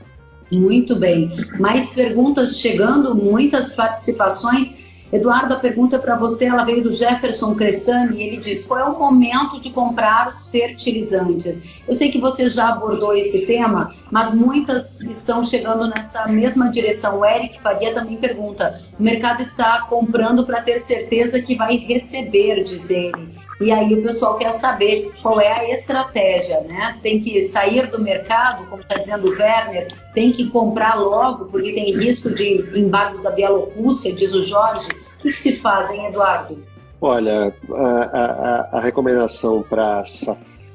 Muito 0.51 0.96
bem. 0.96 1.30
Mais 1.61 1.94
perguntas 1.94 2.59
chegando, 2.59 3.14
muitas 3.14 3.72
participações. 3.72 4.89
Eduardo, 5.12 5.54
a 5.54 5.58
pergunta 5.58 5.98
para 5.98 6.16
você, 6.16 6.46
ela 6.46 6.64
veio 6.64 6.84
do 6.84 6.92
Jefferson 6.92 7.54
Crestani 7.54 8.18
e 8.18 8.22
ele 8.22 8.36
diz: 8.36 8.66
qual 8.66 8.78
é 8.78 8.84
o 8.84 8.98
momento 8.98 9.58
de 9.58 9.70
comprar 9.70 10.32
os 10.32 10.48
fertilizantes? 10.48 11.80
Eu 11.86 11.94
sei 11.94 12.11
que 12.12 12.20
você 12.20 12.48
já 12.48 12.68
abordou 12.68 13.16
esse 13.16 13.44
tema, 13.44 13.92
mas 14.11 14.32
muitas 14.32 15.00
estão 15.00 15.42
chegando 15.42 15.88
nessa 15.88 16.28
mesma 16.28 16.70
direção. 16.70 17.18
O 17.18 17.24
Eric 17.24 17.61
Faria 17.61 17.92
também 17.92 18.18
pergunta: 18.18 18.80
o 18.98 19.02
mercado 19.02 19.40
está 19.40 19.82
comprando 19.88 20.46
para 20.46 20.62
ter 20.62 20.78
certeza 20.78 21.42
que 21.42 21.56
vai 21.56 21.76
receber, 21.76 22.62
diz 22.62 22.88
ele. 22.88 23.49
E 23.61 23.70
aí 23.70 23.92
o 23.92 24.02
pessoal 24.02 24.38
quer 24.38 24.52
saber 24.52 25.12
qual 25.20 25.38
é 25.38 25.52
a 25.52 25.70
estratégia, 25.70 26.62
né? 26.62 26.98
Tem 27.02 27.20
que 27.20 27.42
sair 27.42 27.90
do 27.90 28.00
mercado, 28.00 28.66
como 28.70 28.80
está 28.80 28.94
dizendo 28.94 29.28
o 29.28 29.32
Werner, 29.32 29.86
tem 30.14 30.32
que 30.32 30.48
comprar 30.48 30.94
logo, 30.94 31.44
porque 31.44 31.72
tem 31.72 31.94
risco 31.94 32.30
de 32.30 32.64
embargos 32.74 33.22
da 33.22 33.30
Bielorrússia, 33.30 34.14
diz 34.14 34.32
o 34.32 34.42
Jorge. 34.42 34.88
O 35.18 35.22
que, 35.22 35.32
que 35.32 35.38
se 35.38 35.56
faz, 35.56 35.90
hein, 35.90 36.06
Eduardo? 36.06 36.58
Olha, 37.02 37.54
a, 37.70 37.82
a, 37.82 38.78
a 38.78 38.80
recomendação 38.80 39.62
para 39.62 40.04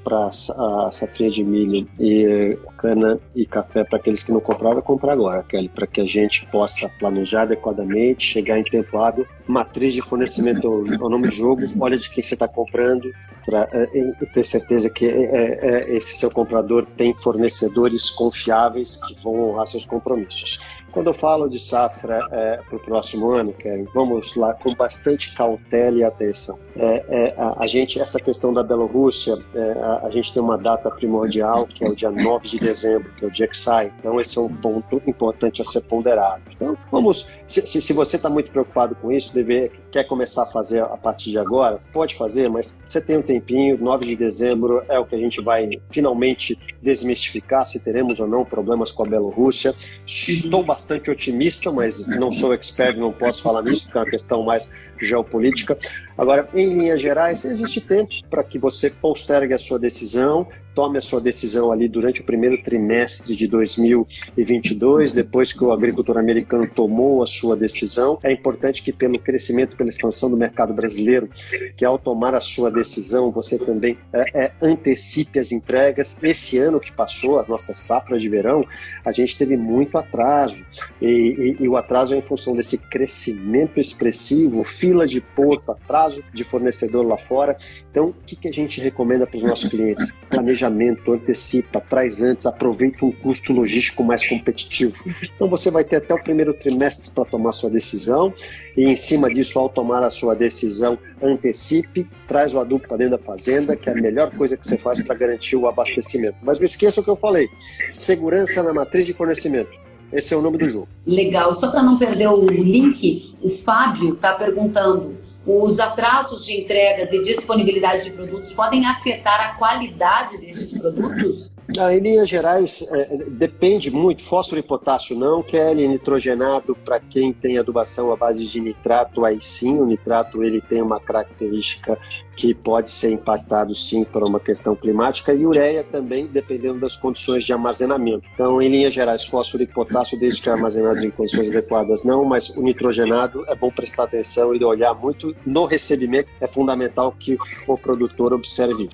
para 0.06 0.28
a 0.28 0.92
safrinha 0.92 1.32
de 1.32 1.44
milho 1.44 1.88
e 2.00 2.56
cana 2.78 3.20
e 3.36 3.44
café 3.44 3.84
para 3.84 3.98
aqueles 3.98 4.24
que 4.24 4.32
não 4.32 4.40
compraram, 4.40 4.78
é 4.78 4.82
comprar 4.82 5.14
agora, 5.14 5.42
Kelly, 5.42 5.68
para 5.68 5.88
que 5.88 6.00
a 6.00 6.06
gente 6.06 6.46
possa 6.52 6.88
planejar 7.00 7.42
adequadamente, 7.42 8.24
chegar 8.24 8.60
em 8.60 8.64
tempo 8.64 9.00
hábil. 9.00 9.26
Matriz 9.48 9.96
de 9.96 10.02
fornecimento 10.02 10.68
é 10.68 11.04
o 11.04 11.10
nome 11.10 11.28
do 11.28 11.34
jogo, 11.34 11.64
olha 11.80 11.98
de 11.98 12.08
quem 12.08 12.24
você 12.24 12.36
está 12.36 12.48
comprando, 12.48 13.12
para 13.46 13.68
é, 13.72 13.86
ter 14.34 14.44
certeza 14.44 14.90
que 14.90 15.08
é, 15.08 15.10
é, 15.10 15.60
é, 15.62 15.96
esse 15.96 16.18
seu 16.18 16.30
comprador 16.30 16.86
tem 16.98 17.14
fornecedores 17.16 18.10
confiáveis 18.12 18.98
que 18.98 19.16
vão 19.24 19.50
honrar 19.50 19.68
seus 19.68 19.86
compromissos. 19.86 20.60
Quando 20.96 21.08
eu 21.08 21.14
falo 21.14 21.50
de 21.50 21.60
safra 21.60 22.26
é, 22.32 22.56
para 22.56 22.78
o 22.78 22.80
próximo 22.80 23.30
ano, 23.30 23.52
Kevin, 23.52 23.86
vamos 23.94 24.34
lá 24.38 24.54
com 24.54 24.74
bastante 24.74 25.36
cautela 25.36 25.98
e 25.98 26.06
atenção. 26.06 26.58
É, 26.74 27.06
é, 27.10 27.36
a, 27.38 27.64
a, 27.64 27.68
gente, 27.68 28.00
essa 28.00 28.18
questão 28.18 28.54
da 28.54 28.64
Bielorrússia, 28.64 29.38
é, 29.54 29.72
a, 29.74 30.08
a, 30.08 30.10
gente 30.10 30.34
tem 30.34 30.42
uma 30.42 30.58
data 30.58 30.90
primordial, 30.90 31.68
que 31.68 31.84
é 31.84 31.90
o 31.90 31.94
dia 31.94 32.10
9 32.10 32.48
de 32.48 32.60
dezembro, 32.60 33.12
que 33.12 33.26
é 33.26 33.28
o 33.28 33.32
dia 33.32 33.46
que 33.46 33.58
sai. 33.58 33.92
Então, 34.00 34.22
esse 34.22 34.38
é 34.38 34.42
um 34.42 34.48
ponto 34.48 35.02
importante 35.06 35.62
a 35.62 35.66
ser 35.66 35.82
ponderado. 35.82 36.44
Então, 36.50 36.78
vamos, 36.90 37.28
se, 37.46 37.68
se, 37.68 37.82
se 37.82 37.92
você 37.92 38.16
está 38.16 38.30
muito 38.30 38.50
preocupado 38.50 38.96
com 38.96 39.12
isso, 39.12 39.34
deve, 39.34 39.74
quer 39.92 40.06
começar 40.06 40.44
a 40.44 40.46
fazer 40.46 40.82
a 40.82 40.96
partir 40.96 41.30
de 41.30 41.38
agora, 41.38 41.82
pode 41.92 42.16
fazer, 42.16 42.50
mas 42.50 42.74
você 42.86 43.02
tem 43.02 43.18
um 43.18 43.22
tempinho, 43.22 43.78
9 43.78 44.06
de 44.06 44.16
dezembro 44.16 44.82
é 44.88 44.98
o 44.98 45.06
que 45.06 45.16
a 45.16 45.20
gente 45.20 45.42
vai 45.42 45.70
finalmente 45.90 46.58
desmistificar 46.82 47.66
se 47.66 47.82
teremos 47.82 48.22
ou 48.22 48.28
não 48.28 48.46
problemas 48.46 48.94
com 48.94 49.04
a 49.04 49.06
Bielorrússia. 49.06 49.76
Estou 50.08 50.64
bastante 50.64 50.85
bastante 50.86 51.10
otimista, 51.10 51.72
mas 51.72 52.06
não 52.06 52.32
sou 52.32 52.54
expert, 52.54 52.96
não 52.96 53.12
posso 53.12 53.42
falar 53.42 53.64
nisso, 53.64 53.86
porque 53.86 53.98
é 53.98 54.02
uma 54.02 54.10
questão 54.10 54.44
mais 54.44 54.72
geopolítica. 55.02 55.76
Agora, 56.16 56.48
em 56.54 56.78
linhas 56.78 57.02
gerais, 57.02 57.44
existe 57.44 57.82
tempo 57.82 58.14
para 58.30 58.44
que 58.44 58.60
você 58.60 58.92
postergue 58.92 59.54
a 59.56 59.58
sua 59.58 59.80
decisão, 59.80 60.48
tome 60.76 60.98
a 60.98 61.02
sua 61.02 61.22
decisão 61.22 61.72
ali 61.72 61.88
durante 61.88 62.20
o 62.22 62.26
primeiro 62.26 62.62
trimestre 62.62 63.34
de 63.34 63.48
2022, 63.48 65.14
depois 65.14 65.54
que 65.54 65.64
o 65.64 65.72
agricultor 65.72 66.18
americano 66.18 66.68
tomou 66.68 67.24
a 67.24 67.26
sua 67.26 67.56
decisão. 67.56 68.20
É 68.22 68.32
importante 68.32 68.84
que, 68.84 68.92
pelo 68.92 69.18
crescimento, 69.18 69.78
pela 69.78 69.90
expansão 69.90 70.30
do 70.30 70.36
mercado 70.36 70.74
brasileiro, 70.74 71.30
que 71.78 71.86
ao 71.86 71.98
tomar 71.98 72.36
a 72.36 72.42
sua 72.42 72.70
decisão, 72.70 73.32
você 73.32 73.58
também 73.58 73.98
é, 74.12 74.46
é, 74.46 74.52
antecipe 74.62 75.40
as 75.40 75.54
entregas. 75.54 76.22
Esse 76.22 76.58
ano 76.58 76.80
que 76.80 76.92
passou, 76.92 77.40
as 77.40 77.48
nossas 77.48 77.78
safras 77.78 78.22
de 78.22 78.28
verão, 78.28 78.66
a 79.06 79.14
gente 79.14 79.38
teve 79.38 79.56
muito 79.56 79.98
atraso. 79.98 80.66
E, 81.02 81.56
e, 81.60 81.64
e 81.64 81.70
o 81.70 81.78
atraso 81.78 82.14
é 82.14 82.18
em 82.18 82.22
função 82.22 82.54
desse 82.54 82.78
crescimento 82.78 83.80
expressivo, 83.80 84.64
fila 84.64 85.08
de 85.08 85.22
porto, 85.22 85.72
atraso 85.72 86.22
de 86.34 86.44
fornecedor 86.44 87.06
lá 87.08 87.18
fora. 87.18 87.58
Então, 87.90 88.10
o 88.10 88.14
que, 88.26 88.36
que 88.36 88.50
a 88.50 88.52
gente 88.52 88.82
recomenda 88.82 89.26
para 89.26 89.38
os 89.38 89.44
nossos 89.44 89.70
clientes? 89.70 90.20
Planejamento, 90.66 91.14
antecipa, 91.14 91.80
traz 91.80 92.22
antes, 92.22 92.46
aproveita 92.46 93.06
um 93.06 93.12
custo 93.12 93.54
logístico 93.54 94.04
mais 94.04 94.28
competitivo. 94.28 94.96
Então, 95.36 95.48
você 95.48 95.70
vai 95.70 95.84
ter 95.84 95.98
até 95.98 96.14
o 96.14 96.22
primeiro 96.22 96.54
trimestre 96.54 97.12
para 97.12 97.26
tomar 97.26 97.52
sua 97.52 97.70
decisão 97.70 98.34
e, 98.76 98.86
em 98.86 98.96
cima 98.96 99.32
disso, 99.32 99.60
ao 99.60 99.70
tomar 99.70 100.04
a 100.04 100.10
sua 100.10 100.36
decisão, 100.36 100.98
antecipe, 101.22 102.08
traz 102.28 102.54
o 102.54 102.60
adubo 102.60 102.88
para 102.88 102.98
dentro 102.98 103.18
da 103.18 103.24
fazenda, 103.24 103.76
que 103.76 103.90
é 103.90 103.94
a 103.94 103.96
melhor 103.96 104.32
coisa 104.32 104.58
que 104.58 104.66
você 104.66 104.78
faz 104.78 105.02
para 105.02 105.16
garantir 105.16 105.56
o 105.56 105.68
abastecimento. 105.68 106.38
Mas 106.42 106.58
não 106.58 106.66
esqueça 106.66 107.00
o 107.00 107.04
que 107.04 107.10
eu 107.10 107.16
falei: 107.16 107.48
segurança 107.92 108.64
na 108.64 108.74
matriz 108.74 109.06
de 109.06 109.14
fornecimento. 109.14 109.70
Esse 110.12 110.34
é 110.34 110.38
o 110.38 110.42
nome 110.42 110.58
do 110.58 110.70
jogo. 110.70 110.88
Legal. 111.06 111.54
Só 111.54 111.72
para 111.72 111.84
não 111.84 111.98
perder 111.98 112.28
o 112.28 112.42
link, 112.48 113.36
o 113.42 113.50
Fábio 113.50 114.14
está 114.14 114.34
perguntando 114.34 115.18
os 115.46 115.80
atrasos 115.80 116.46
de 116.46 116.60
entregas 116.60 117.12
e 117.14 117.22
disponibilidade 117.22 118.06
de 118.06 118.12
produtos 118.12 118.52
podem 118.52 118.86
afetar 118.86 119.40
a 119.40 119.54
qualidade 119.56 120.38
destes 120.38 120.78
produtos? 120.78 121.52
Ah, 121.80 121.94
em 121.94 122.00
linhas 122.00 122.30
gerais, 122.30 122.86
é, 122.92 123.18
depende 123.28 123.90
muito. 123.90 124.24
Fósforo 124.24 124.60
e 124.60 124.64
potássio 124.64 125.18
não, 125.18 125.42
Kelly, 125.42 125.88
nitrogenado, 125.88 126.76
para 126.76 127.00
quem 127.00 127.34
tem 127.34 127.58
adubação 127.58 128.12
à 128.12 128.16
base 128.16 128.46
de 128.46 128.62
nitrato, 128.62 129.26
aí 129.26 129.42
sim, 129.42 129.80
o 129.80 129.86
nitrato 129.86 130.44
ele 130.44 130.62
tem 130.62 130.82
uma 130.82 131.00
característica 131.00 131.98
que 132.36 132.54
pode 132.54 132.92
ser 132.92 133.12
impactado 133.12 133.74
sim 133.74 134.04
por 134.04 134.24
uma 134.24 134.40
questão 134.40 134.76
climática, 134.76 135.34
e 135.34 135.46
ureia 135.46 135.84
também, 135.84 136.28
dependendo 136.28 136.80
das 136.80 136.96
condições 136.96 137.44
de 137.44 137.52
armazenamento. 137.52 138.28
Então, 138.34 138.62
em 138.62 138.70
linhas 138.70 138.94
gerais, 138.94 139.26
fósforo 139.26 139.64
e 139.64 139.68
potássio, 139.68 140.20
desde 140.20 140.42
que 140.42 140.50
armazenados 140.50 141.04
em 141.04 141.10
condições 141.10 141.50
adequadas, 141.50 142.04
não, 142.04 142.24
mas 142.24 142.50
o 142.50 142.62
nitrogenado 142.62 143.44
é 143.48 143.56
bom 143.56 143.72
prestar 143.72 144.04
atenção 144.04 144.54
e 144.54 144.64
olhar 144.64 144.94
muito 144.94 145.36
no 145.46 145.66
recebimento, 145.66 146.30
é 146.40 146.46
fundamental 146.46 147.12
que 147.18 147.38
o 147.68 147.78
produtor 147.78 148.34
observe. 148.34 148.88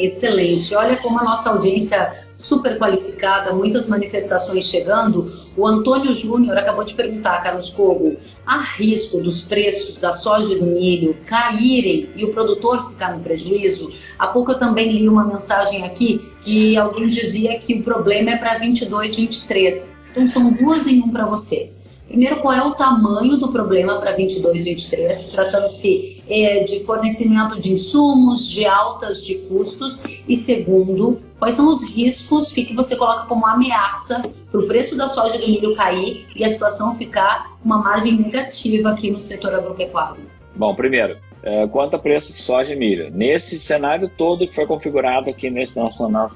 Excelente. 0.00 0.74
Olha 0.74 0.96
como 0.96 1.20
a 1.20 1.24
nossa 1.24 1.50
audiência 1.50 2.24
super 2.34 2.78
qualificada, 2.78 3.52
muitas 3.52 3.86
manifestações 3.86 4.64
chegando. 4.64 5.30
O 5.54 5.66
Antônio 5.66 6.14
Júnior 6.14 6.56
acabou 6.56 6.84
de 6.84 6.94
perguntar, 6.94 7.42
Carlos 7.42 7.68
Cogo, 7.68 8.16
há 8.46 8.60
risco 8.60 9.20
dos 9.20 9.42
preços 9.42 9.98
da 9.98 10.12
soja 10.12 10.54
e 10.54 10.58
do 10.58 10.64
milho 10.64 11.16
caírem 11.26 12.08
e 12.16 12.24
o 12.24 12.32
produtor 12.32 12.88
ficar 12.88 13.14
no 13.14 13.22
prejuízo? 13.22 13.92
Há 14.18 14.28
pouco 14.28 14.52
eu 14.52 14.58
também 14.58 14.90
li 14.90 15.06
uma 15.06 15.24
mensagem 15.24 15.84
aqui 15.84 16.32
que 16.40 16.78
alguém 16.78 17.08
dizia 17.08 17.58
que 17.58 17.74
o 17.74 17.82
problema 17.82 18.30
é 18.30 18.36
para 18.38 18.56
22, 18.56 19.16
23. 19.16 19.96
Então 20.12 20.26
são 20.26 20.50
duas 20.50 20.86
em 20.86 21.02
um 21.02 21.10
para 21.10 21.26
você. 21.26 21.72
Primeiro, 22.10 22.40
qual 22.40 22.52
é 22.52 22.60
o 22.60 22.74
tamanho 22.74 23.36
do 23.36 23.52
problema 23.52 24.00
para 24.00 24.10
22, 24.10 24.64
23, 24.64 25.26
tratando-se 25.26 26.20
é, 26.28 26.64
de 26.64 26.80
fornecimento 26.80 27.60
de 27.60 27.72
insumos, 27.72 28.50
de 28.50 28.66
altas 28.66 29.22
de 29.24 29.36
custos, 29.46 30.02
e 30.26 30.36
segundo, 30.36 31.22
quais 31.38 31.54
são 31.54 31.70
os 31.70 31.84
riscos, 31.88 32.50
que, 32.50 32.64
que 32.64 32.74
você 32.74 32.96
coloca 32.96 33.26
como 33.26 33.46
ameaça 33.46 34.28
para 34.50 34.60
o 34.60 34.66
preço 34.66 34.96
da 34.96 35.06
soja 35.06 35.36
e 35.36 35.40
do 35.40 35.46
milho 35.46 35.76
cair 35.76 36.26
e 36.34 36.44
a 36.44 36.48
situação 36.48 36.96
ficar 36.96 37.56
uma 37.64 37.78
margem 37.78 38.20
negativa 38.20 38.90
aqui 38.90 39.12
no 39.12 39.20
setor 39.20 39.54
agropecuário? 39.54 40.28
Bom, 40.56 40.74
primeiro, 40.74 41.16
é, 41.44 41.64
quanto 41.68 41.94
a 41.94 41.98
preço 42.00 42.32
de 42.32 42.40
soja 42.40 42.74
e 42.74 42.76
milho, 42.76 43.08
nesse 43.12 43.56
cenário 43.56 44.10
todo 44.18 44.48
que 44.48 44.54
foi 44.54 44.66
configurado 44.66 45.30
aqui 45.30 45.48
nesse 45.48 45.78
nosso, 45.78 46.08
na, 46.08 46.28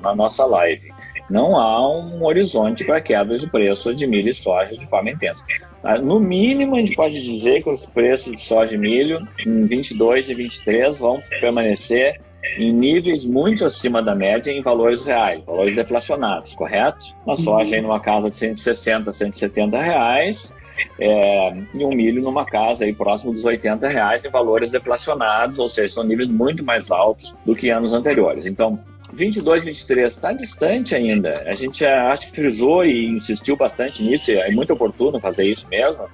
na 0.00 0.14
nossa 0.14 0.46
live, 0.46 0.90
não 1.30 1.56
há 1.58 1.88
um 1.88 2.24
horizonte 2.24 2.84
para 2.84 3.00
queda 3.00 3.36
de 3.36 3.46
preço 3.48 3.94
de 3.94 4.06
milho 4.06 4.30
e 4.30 4.34
soja 4.34 4.76
de 4.76 4.86
forma 4.86 5.10
intensa. 5.10 5.44
Ah, 5.82 5.98
no 5.98 6.18
mínimo, 6.18 6.76
a 6.76 6.78
gente 6.80 6.94
pode 6.94 7.20
dizer 7.22 7.62
que 7.62 7.70
os 7.70 7.86
preços 7.86 8.32
de 8.32 8.40
soja 8.40 8.74
e 8.74 8.78
milho 8.78 9.26
em 9.46 9.66
22 9.66 10.30
e 10.30 10.34
23 10.34 10.98
vão 10.98 11.20
permanecer 11.40 12.20
em 12.56 12.72
níveis 12.72 13.24
muito 13.24 13.64
acima 13.64 14.02
da 14.02 14.14
média 14.14 14.50
em 14.50 14.62
valores 14.62 15.02
reais, 15.04 15.44
valores 15.44 15.76
deflacionados, 15.76 16.54
correto? 16.54 17.06
Na 17.26 17.36
soja 17.36 17.76
em 17.76 17.84
uma 17.84 18.00
casa 18.00 18.30
de 18.30 18.36
160, 18.36 19.12
170 19.12 19.80
reais, 19.80 20.54
é, 20.98 21.56
e 21.76 21.84
um 21.84 21.90
milho 21.90 22.22
numa 22.22 22.44
casa 22.44 22.84
aí 22.84 22.92
próximo 22.92 23.32
dos 23.32 23.44
80 23.44 23.86
reais 23.88 24.24
em 24.24 24.30
valores 24.30 24.70
deflacionados, 24.70 25.58
ou 25.58 25.68
seja, 25.68 25.94
são 25.94 26.04
níveis 26.04 26.28
muito 26.28 26.64
mais 26.64 26.90
altos 26.90 27.34
do 27.44 27.54
que 27.54 27.70
anos 27.70 27.92
anteriores. 27.92 28.46
Então, 28.46 28.78
22, 29.18 29.64
23 29.64 30.12
está 30.14 30.32
distante 30.32 30.94
ainda. 30.94 31.42
A 31.46 31.54
gente 31.54 31.84
é, 31.84 31.92
acho 31.92 32.28
que 32.28 32.36
frisou 32.36 32.84
e 32.84 33.06
insistiu 33.06 33.56
bastante 33.56 34.02
nisso, 34.02 34.30
e 34.30 34.38
é 34.38 34.50
muito 34.52 34.72
oportuno 34.72 35.20
fazer 35.20 35.44
isso 35.44 35.66
mesmo, 35.68 36.08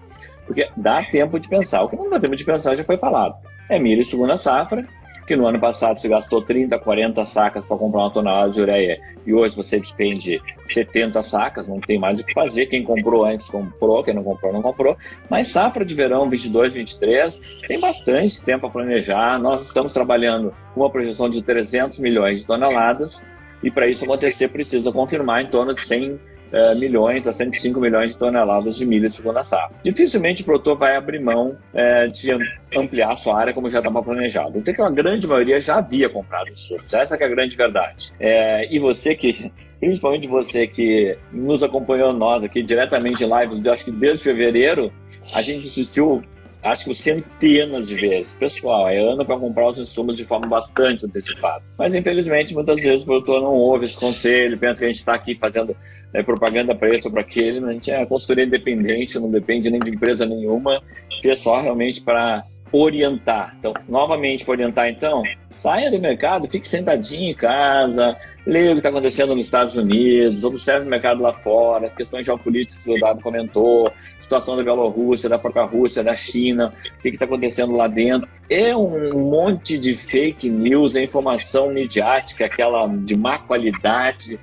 porque 0.47 0.69
dá 0.77 1.03
tempo 1.05 1.39
de 1.39 1.49
pensar. 1.49 1.83
O 1.83 1.89
que 1.89 1.97
não 1.97 2.09
dá 2.09 2.19
tempo 2.19 2.35
de 2.35 2.45
pensar 2.45 2.75
já 2.75 2.83
foi 2.83 2.97
falado. 2.97 3.37
É 3.69 3.79
milho 3.79 4.05
segunda 4.05 4.39
safra, 4.39 4.87
que 5.27 5.37
no 5.37 5.47
ano 5.47 5.59
passado 5.59 5.99
você 5.99 6.09
gastou 6.09 6.43
30, 6.43 6.79
40 6.79 7.25
sacas 7.25 7.65
para 7.65 7.77
comprar 7.77 8.03
uma 8.03 8.11
tonelada 8.11 8.51
de 8.51 8.61
ureia 8.61 9.01
e 9.27 9.33
hoje 9.33 9.57
você 9.57 9.79
despende 9.79 10.41
70 10.67 11.23
sacas, 11.23 11.67
não 11.67 11.81
tem 11.81 11.99
mais 11.99 12.21
o 12.21 12.25
que 12.25 12.35
fazer. 12.35 12.67
Quem 12.67 12.85
comprou 12.85 13.25
antes 13.25 13.49
comprou, 13.49 14.03
quem 14.05 14.15
não 14.15 14.23
comprou 14.23 14.53
não 14.53 14.63
comprou. 14.63 14.97
Mas 15.31 15.49
safra 15.49 15.85
de 15.85 15.95
verão 15.95 16.29
22, 16.29 16.73
23 16.75 17.41
tem 17.67 17.81
bastante 17.81 18.43
tempo 18.43 18.63
para 18.63 18.71
planejar. 18.71 19.39
Nós 19.39 19.65
estamos 19.65 19.93
trabalhando 19.93 20.55
com 20.75 20.81
uma 20.81 20.91
projeção 20.91 21.29
de 21.31 21.43
300 21.43 21.99
milhões 21.99 22.41
de 22.41 22.47
toneladas 22.47 23.27
e 23.63 23.71
para 23.71 23.89
isso 23.89 24.05
acontecer 24.05 24.49
precisa 24.49 24.93
confirmar 24.93 25.43
em 25.43 25.47
torno 25.47 25.75
de 25.75 25.81
100 25.81 26.21
é, 26.55 26.75
milhões 26.75 27.27
a 27.27 27.33
105 27.33 27.81
milhões 27.81 28.13
de 28.13 28.19
toneladas 28.19 28.77
de 28.77 28.87
milho 28.87 29.09
de 29.09 29.15
segunda 29.15 29.43
safra. 29.43 29.77
Dificilmente 29.83 30.43
o 30.43 30.45
produtor 30.45 30.79
vai 30.79 30.97
abrir 30.97 31.19
mão 31.21 31.57
é, 31.75 32.07
de 32.07 32.31
ampliar 32.77 33.13
a 33.13 33.17
sua 33.17 33.39
área 33.39 33.53
como 33.53 33.69
já 33.69 33.79
estava 33.79 34.03
planejado. 34.03 34.59
Então, 34.59 34.73
que 34.73 34.81
a 34.81 34.91
grande 34.91 35.27
maioria 35.27 35.61
já 35.61 35.79
havia 35.79 36.09
comprado 36.09 36.49
insumos. 36.49 36.93
Essa 36.95 37.17
é 37.17 37.25
a 37.25 37.29
grande 37.29 37.57
verdade. 37.57 38.13
É, 38.21 38.73
e 38.73 38.79
você 38.79 39.15
que 39.15 39.51
principalmente 39.81 40.27
você 40.27 40.67
que 40.67 41.19
nos 41.33 41.63
acompanhou 41.63 42.13
nós 42.13 42.43
aqui 42.43 42.63
diretamente 42.63 43.23
em 43.23 43.29
lives, 43.29 43.67
acho 43.67 43.85
que 43.85 43.91
desde 43.91 44.25
fevereiro, 44.25 44.93
a 45.35 45.43
gente 45.43 45.67
insistiu 45.67 46.23
acho 46.65 46.87
que 46.87 46.95
centenas 46.95 47.87
de 47.87 47.95
vezes. 47.95 48.35
Pessoal, 48.35 48.89
é 48.89 48.99
ano 48.99 49.25
para 49.25 49.39
comprar 49.39 49.69
os 49.69 49.79
insumos 49.79 50.17
de 50.17 50.25
forma 50.25 50.47
bastante 50.47 51.05
antecipada. 51.05 51.63
Mas, 51.79 51.95
infelizmente, 51.95 52.55
muitas 52.55 52.81
vezes 52.81 53.03
o 53.03 53.07
produtor 53.07 53.43
não 53.43 53.53
ouve 53.53 53.85
esse 53.85 53.99
conselho, 53.99 54.59
pensa 54.59 54.81
que 54.81 54.87
a 54.87 54.89
gente 54.89 54.99
está 54.99 55.15
aqui 55.15 55.37
fazendo 55.37 55.77
é, 56.13 56.23
propaganda 56.23 56.75
para 56.75 56.95
isso 56.95 57.09
ou 57.09 57.13
para 57.13 57.21
aquele. 57.21 57.65
A 57.65 57.73
gente 57.73 57.91
é 57.91 58.05
consultoria 58.07 58.45
independente, 58.45 59.19
não 59.19 59.31
depende 59.31 59.71
nem 59.71 59.79
de 59.79 59.91
empresa 59.91 60.25
nenhuma, 60.25 60.83
que 61.21 61.29
é 61.29 61.37
só 61.37 61.61
realmente 61.61 62.01
para 62.01 62.45
orientar. 62.73 63.55
Então, 63.59 63.73
novamente, 63.89 64.45
para 64.45 64.53
orientar, 64.53 64.89
então, 64.89 65.23
saia 65.53 65.91
do 65.91 65.99
mercado, 65.99 66.49
fique 66.49 66.69
sentadinho 66.69 67.31
em 67.31 67.35
casa, 67.35 68.17
leia 68.47 68.71
o 68.71 68.73
que 68.73 68.79
está 68.79 68.89
acontecendo 68.91 69.35
nos 69.35 69.47
Estados 69.47 69.77
Unidos, 69.77 70.45
observe 70.45 70.87
o 70.87 70.91
mercado 70.91 71.23
lá 71.23 71.33
fora, 71.33 71.87
as 71.87 71.95
questões 71.95 72.27
geopolíticas 72.27 72.85
que 72.85 72.91
o 72.91 73.01
Dado 73.01 73.21
comentou, 73.21 73.91
situação 74.21 74.57
da 74.57 74.63
Bielorrússia, 74.63 75.29
da 75.29 75.39
própria 75.39 75.65
Rússia, 75.65 76.03
da 76.03 76.15
China, 76.15 76.73
o 76.99 77.03
que 77.03 77.09
está 77.09 77.25
acontecendo 77.25 77.75
lá 77.75 77.87
dentro. 77.87 78.29
É 78.51 78.77
um 78.77 79.31
monte 79.31 79.79
de 79.79 79.95
fake 79.95 80.49
news, 80.49 80.97
é 80.97 81.03
informação 81.03 81.73
midiática, 81.73 82.45
aquela 82.45 82.87
de 82.87 83.17
má 83.17 83.39
qualidade, 83.39 84.39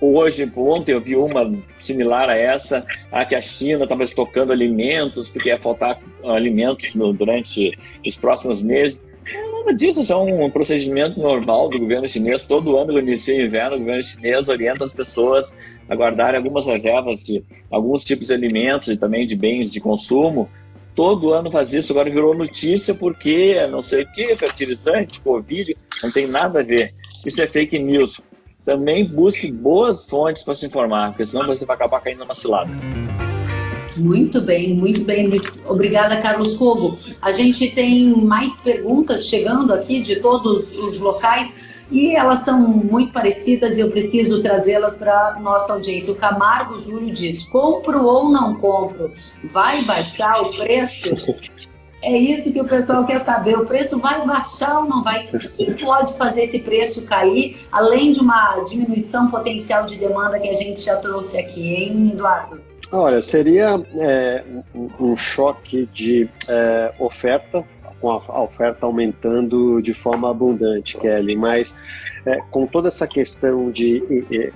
Hoje, 0.00 0.50
ontem 0.56 0.92
eu 0.92 1.00
vi 1.00 1.16
uma 1.16 1.52
similar 1.78 2.28
a 2.30 2.36
essa, 2.36 2.84
a 3.12 3.24
que 3.24 3.34
a 3.34 3.40
China 3.40 3.84
estava 3.84 4.04
estocando 4.04 4.52
alimentos, 4.52 5.28
porque 5.28 5.50
ia 5.50 5.58
faltar 5.58 6.00
alimentos 6.24 6.94
no, 6.94 7.12
durante 7.12 7.76
os 8.06 8.16
próximos 8.16 8.62
meses. 8.62 9.02
Nada 9.52 9.74
disso, 9.74 10.00
isso 10.00 10.12
é 10.12 10.16
um 10.16 10.50
procedimento 10.50 11.20
normal 11.20 11.68
do 11.68 11.78
governo 11.78 12.08
chinês. 12.08 12.46
Todo 12.46 12.76
ano, 12.76 12.92
quando 12.92 13.08
inicia 13.08 13.36
o 13.36 13.46
inverno, 13.46 13.76
o 13.76 13.78
governo 13.80 14.02
chinês 14.02 14.48
orienta 14.48 14.84
as 14.84 14.92
pessoas 14.92 15.54
a 15.88 15.94
guardarem 15.94 16.38
algumas 16.38 16.66
reservas 16.66 17.22
de 17.22 17.44
alguns 17.70 18.04
tipos 18.04 18.28
de 18.28 18.34
alimentos 18.34 18.88
e 18.88 18.96
também 18.96 19.26
de 19.26 19.36
bens 19.36 19.70
de 19.70 19.80
consumo. 19.80 20.48
Todo 20.94 21.32
ano 21.32 21.50
faz 21.50 21.72
isso, 21.72 21.92
agora 21.92 22.10
virou 22.10 22.34
notícia 22.34 22.94
porque 22.94 23.54
não 23.66 23.82
sei 23.82 24.02
o 24.02 24.12
que, 24.12 24.36
fertilizante, 24.36 25.20
Covid, 25.20 25.76
não 26.02 26.10
tem 26.10 26.26
nada 26.26 26.60
a 26.60 26.62
ver. 26.62 26.92
Isso 27.26 27.42
é 27.42 27.46
fake 27.46 27.78
news 27.78 28.20
também 28.68 29.02
busque 29.02 29.50
boas 29.50 30.06
fontes 30.06 30.44
para 30.44 30.54
se 30.54 30.66
informar, 30.66 31.08
porque 31.08 31.24
senão 31.24 31.46
você 31.46 31.64
vai 31.64 31.74
acabar 31.74 32.02
caindo 32.02 32.18
numa 32.18 32.34
cilada. 32.34 32.70
Muito 33.96 34.42
bem, 34.42 34.74
muito 34.74 35.04
bem. 35.04 35.26
Muito 35.26 35.58
obrigada, 35.64 36.20
Carlos 36.20 36.54
Fogo. 36.54 36.98
A 37.22 37.32
gente 37.32 37.70
tem 37.70 38.10
mais 38.10 38.60
perguntas 38.60 39.26
chegando 39.26 39.72
aqui 39.72 40.02
de 40.02 40.16
todos 40.16 40.70
os 40.70 41.00
locais 41.00 41.58
e 41.90 42.14
elas 42.14 42.40
são 42.40 42.60
muito 42.60 43.10
parecidas 43.10 43.78
e 43.78 43.80
eu 43.80 43.90
preciso 43.90 44.42
trazê-las 44.42 44.96
para 44.96 45.38
nossa 45.40 45.72
audiência. 45.72 46.12
O 46.12 46.16
Camargo 46.16 46.78
Júlio 46.78 47.10
diz: 47.10 47.44
compro 47.44 48.04
ou 48.04 48.30
não 48.30 48.56
compro? 48.56 49.10
Vai 49.44 49.80
baixar 49.80 50.42
o 50.42 50.50
preço? 50.50 51.08
É 52.00 52.16
isso 52.16 52.52
que 52.52 52.60
o 52.60 52.68
pessoal 52.68 53.04
quer 53.04 53.18
saber. 53.18 53.58
O 53.58 53.64
preço 53.64 53.98
vai 53.98 54.24
baixar 54.24 54.78
ou 54.78 54.84
não 54.84 55.02
vai? 55.02 55.28
O 55.32 55.38
que 55.38 55.84
pode 55.84 56.14
fazer 56.14 56.42
esse 56.42 56.60
preço 56.60 57.02
cair, 57.02 57.66
além 57.72 58.12
de 58.12 58.20
uma 58.20 58.60
diminuição 58.60 59.30
potencial 59.30 59.84
de 59.84 59.98
demanda 59.98 60.38
que 60.38 60.48
a 60.48 60.52
gente 60.52 60.80
já 60.80 60.96
trouxe 60.96 61.38
aqui, 61.38 61.74
hein, 61.74 62.10
Eduardo? 62.12 62.60
Olha, 62.90 63.20
seria 63.20 63.82
é, 63.98 64.42
um 64.98 65.16
choque 65.16 65.86
de 65.92 66.28
é, 66.48 66.94
oferta, 66.98 67.64
com 68.00 68.10
a 68.10 68.42
oferta 68.42 68.86
aumentando 68.86 69.80
de 69.82 69.92
forma 69.92 70.30
abundante, 70.30 70.96
Kelly, 70.96 71.36
mas 71.36 71.74
é, 72.26 72.42
com 72.50 72.66
toda 72.66 72.88
essa 72.88 73.06
questão 73.06 73.70
de 73.70 74.02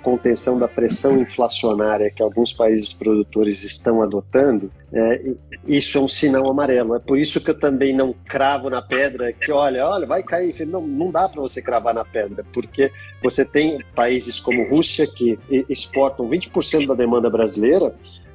contenção 0.03 0.59
da 0.59 0.68
pressão 0.68 1.20
inflacionária 1.20 2.11
que 2.11 2.22
alguns 2.22 2.53
países 2.53 2.93
produtores 2.93 3.62
estão 3.64 4.03
adotando, 4.03 4.70
é, 4.93 5.32
isso 5.66 5.97
é 5.97 6.01
um 6.01 6.09
sinal 6.09 6.51
amarelo. 6.51 6.95
É 6.95 6.99
por 6.99 7.18
isso 7.18 7.40
que 7.40 7.51
eu 7.51 7.59
também 7.59 7.95
não 7.95 8.14
cravo 8.28 8.68
na 8.68 8.82
pedra 8.82 9.32
que, 9.32 9.51
olha, 9.51 9.88
olha, 9.88 10.07
vai 10.07 10.22
cair. 10.22 10.55
Não, 10.66 10.86
não 10.86 11.11
dá 11.11 11.28
para 11.28 11.40
você 11.40 11.62
cravar 11.62 11.95
na 11.95 12.05
pedra, 12.05 12.45
porque 12.53 12.93
você 13.22 13.45
tem 13.45 13.78
países 13.95 14.38
como 14.38 14.68
Rússia 14.68 15.07
que 15.07 15.38
exportam 15.68 16.28
20% 16.28 16.86
da 16.86 16.95
demanda 16.95 17.30
brasileira, 17.30 17.95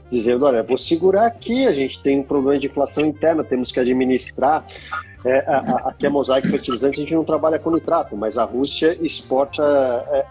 dizendo, 0.09 0.45
olha, 0.45 0.63
vou 0.63 0.77
segurar 0.77 1.25
aqui, 1.25 1.67
a 1.67 1.73
gente 1.73 2.01
tem 2.01 2.19
um 2.19 2.23
problema 2.23 2.59
de 2.59 2.67
inflação 2.67 3.05
interna, 3.05 3.43
temos 3.43 3.71
que 3.71 3.79
administrar. 3.79 4.65
É, 5.25 5.39
a, 5.39 5.89
aqui 5.89 6.05
a 6.05 6.09
Mosaic 6.09 6.47
Fertilizantes 6.47 6.99
a 6.99 7.01
gente 7.01 7.15
não 7.15 7.23
trabalha 7.23 7.59
com 7.59 7.71
nitrato, 7.71 8.15
mas 8.15 8.37
a 8.37 8.43
Rússia 8.43 8.97
exporta 9.01 9.63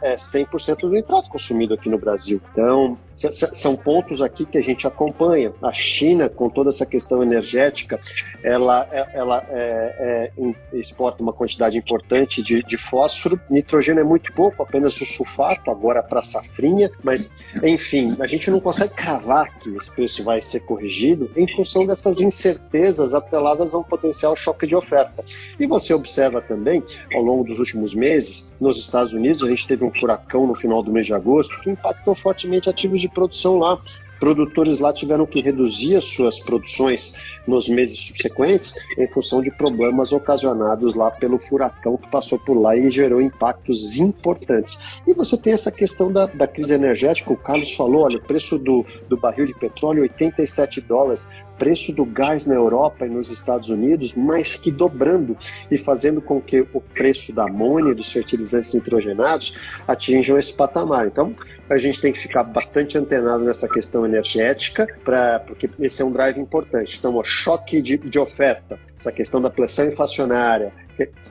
é, 0.02 0.12
é 0.12 0.16
100% 0.16 0.80
do 0.80 0.90
nitrato 0.90 1.28
consumido 1.28 1.74
aqui 1.74 1.88
no 1.88 1.98
Brasil. 1.98 2.40
Então, 2.52 2.96
são 3.16 3.74
pontos 3.74 4.20
aqui 4.20 4.44
que 4.44 4.58
a 4.58 4.62
gente 4.62 4.86
acompanha. 4.86 5.52
A 5.62 5.72
China, 5.72 6.28
com 6.28 6.50
toda 6.50 6.68
essa 6.68 6.84
questão 6.84 7.22
energética, 7.22 7.98
ela, 8.42 8.86
é, 8.92 9.10
ela 9.14 9.46
é, 9.48 10.30
é, 10.38 10.78
exporta 10.78 11.22
uma 11.22 11.32
quantidade 11.32 11.78
importante 11.78 12.42
de, 12.42 12.62
de 12.62 12.76
fósforo. 12.76 13.40
Nitrogênio 13.50 14.02
é 14.02 14.04
muito 14.04 14.32
pouco, 14.34 14.62
apenas 14.62 15.00
o 15.00 15.06
sulfato, 15.06 15.70
agora 15.70 16.02
para 16.02 16.22
safrinha, 16.22 16.90
mas, 17.02 17.34
enfim, 17.62 18.16
a 18.20 18.26
gente 18.26 18.50
não 18.50 18.60
consegue 18.60 18.92
cravar 18.92 19.58
que 19.58 19.70
esse 19.70 19.90
preço 19.90 20.22
vai 20.22 20.42
ser 20.42 20.60
corrigido 20.60 21.30
em 21.36 21.48
função 21.56 21.86
dessas 21.86 22.20
incertezas 22.20 23.14
atreladas 23.14 23.74
a 23.74 23.78
um 23.78 23.82
potencial 23.82 24.36
choque 24.36 24.66
de 24.66 24.76
oferta. 24.76 25.24
E 25.58 25.66
você 25.66 25.94
observa 25.94 26.42
também, 26.42 26.82
ao 27.14 27.22
longo 27.22 27.44
dos 27.44 27.58
últimos 27.58 27.94
meses, 27.94 28.52
nos 28.60 28.78
Estados 28.78 29.14
Unidos, 29.14 29.42
a 29.42 29.48
gente 29.48 29.66
teve 29.66 29.84
um 29.84 29.92
furacão 29.92 30.46
no 30.46 30.54
final 30.54 30.82
do 30.82 30.92
mês 30.92 31.06
de 31.06 31.14
agosto 31.14 31.58
que 31.60 31.70
impactou 31.70 32.14
fortemente 32.14 32.68
ativos 32.68 33.00
de 33.00 33.05
produção 33.08 33.58
lá 33.58 33.80
produtores 34.18 34.78
lá 34.78 34.92
tiveram 34.92 35.26
que 35.26 35.40
reduzir 35.40 35.96
as 35.96 36.04
suas 36.04 36.40
produções 36.40 37.14
nos 37.46 37.68
meses 37.68 37.98
subsequentes 38.00 38.74
em 38.98 39.06
função 39.08 39.40
de 39.42 39.50
problemas 39.50 40.12
ocasionados 40.12 40.94
lá 40.94 41.10
pelo 41.10 41.38
furacão 41.38 41.96
que 41.96 42.10
passou 42.10 42.38
por 42.38 42.58
lá 42.58 42.76
e 42.76 42.90
gerou 42.90 43.20
impactos 43.20 43.98
importantes. 43.98 45.00
E 45.06 45.14
você 45.14 45.36
tem 45.36 45.52
essa 45.52 45.70
questão 45.70 46.10
da, 46.10 46.26
da 46.26 46.46
crise 46.46 46.74
energética, 46.74 47.32
o 47.32 47.36
Carlos 47.36 47.74
falou, 47.74 48.02
olha, 48.02 48.18
o 48.18 48.22
preço 48.22 48.58
do, 48.58 48.84
do 49.08 49.16
barril 49.16 49.44
de 49.44 49.54
petróleo 49.54 50.02
87 50.02 50.80
dólares, 50.80 51.28
preço 51.58 51.92
do 51.92 52.04
gás 52.04 52.46
na 52.46 52.54
Europa 52.54 53.06
e 53.06 53.08
nos 53.08 53.30
Estados 53.30 53.70
Unidos 53.70 54.14
mais 54.14 54.56
que 54.56 54.70
dobrando 54.70 55.36
e 55.70 55.78
fazendo 55.78 56.20
com 56.20 56.40
que 56.40 56.66
o 56.72 56.80
preço 56.80 57.32
da 57.32 57.44
amônia 57.44 57.92
e 57.92 57.94
dos 57.94 58.12
fertilizantes 58.12 58.74
nitrogenados 58.74 59.54
atinjam 59.86 60.38
esse 60.38 60.52
patamar. 60.52 61.06
Então, 61.06 61.34
a 61.68 61.76
gente 61.76 62.00
tem 62.00 62.12
que 62.12 62.18
ficar 62.18 62.42
bastante 62.44 62.96
antenado 62.96 63.44
nessa 63.44 63.68
questão 63.68 64.04
energética, 64.04 64.86
pra, 65.04 65.40
porque 65.40 65.68
esse 65.80 66.00
é 66.00 66.04
um 66.04 66.12
drive 66.12 66.38
importante. 66.38 66.96
Então, 66.98 67.16
o 67.16 67.24
choque 67.24 67.82
de, 67.82 67.98
de 67.98 68.18
oferta, 68.18 68.78
essa 68.96 69.10
questão 69.10 69.40
da 69.42 69.50
pressão 69.50 69.86
inflacionária, 69.86 70.72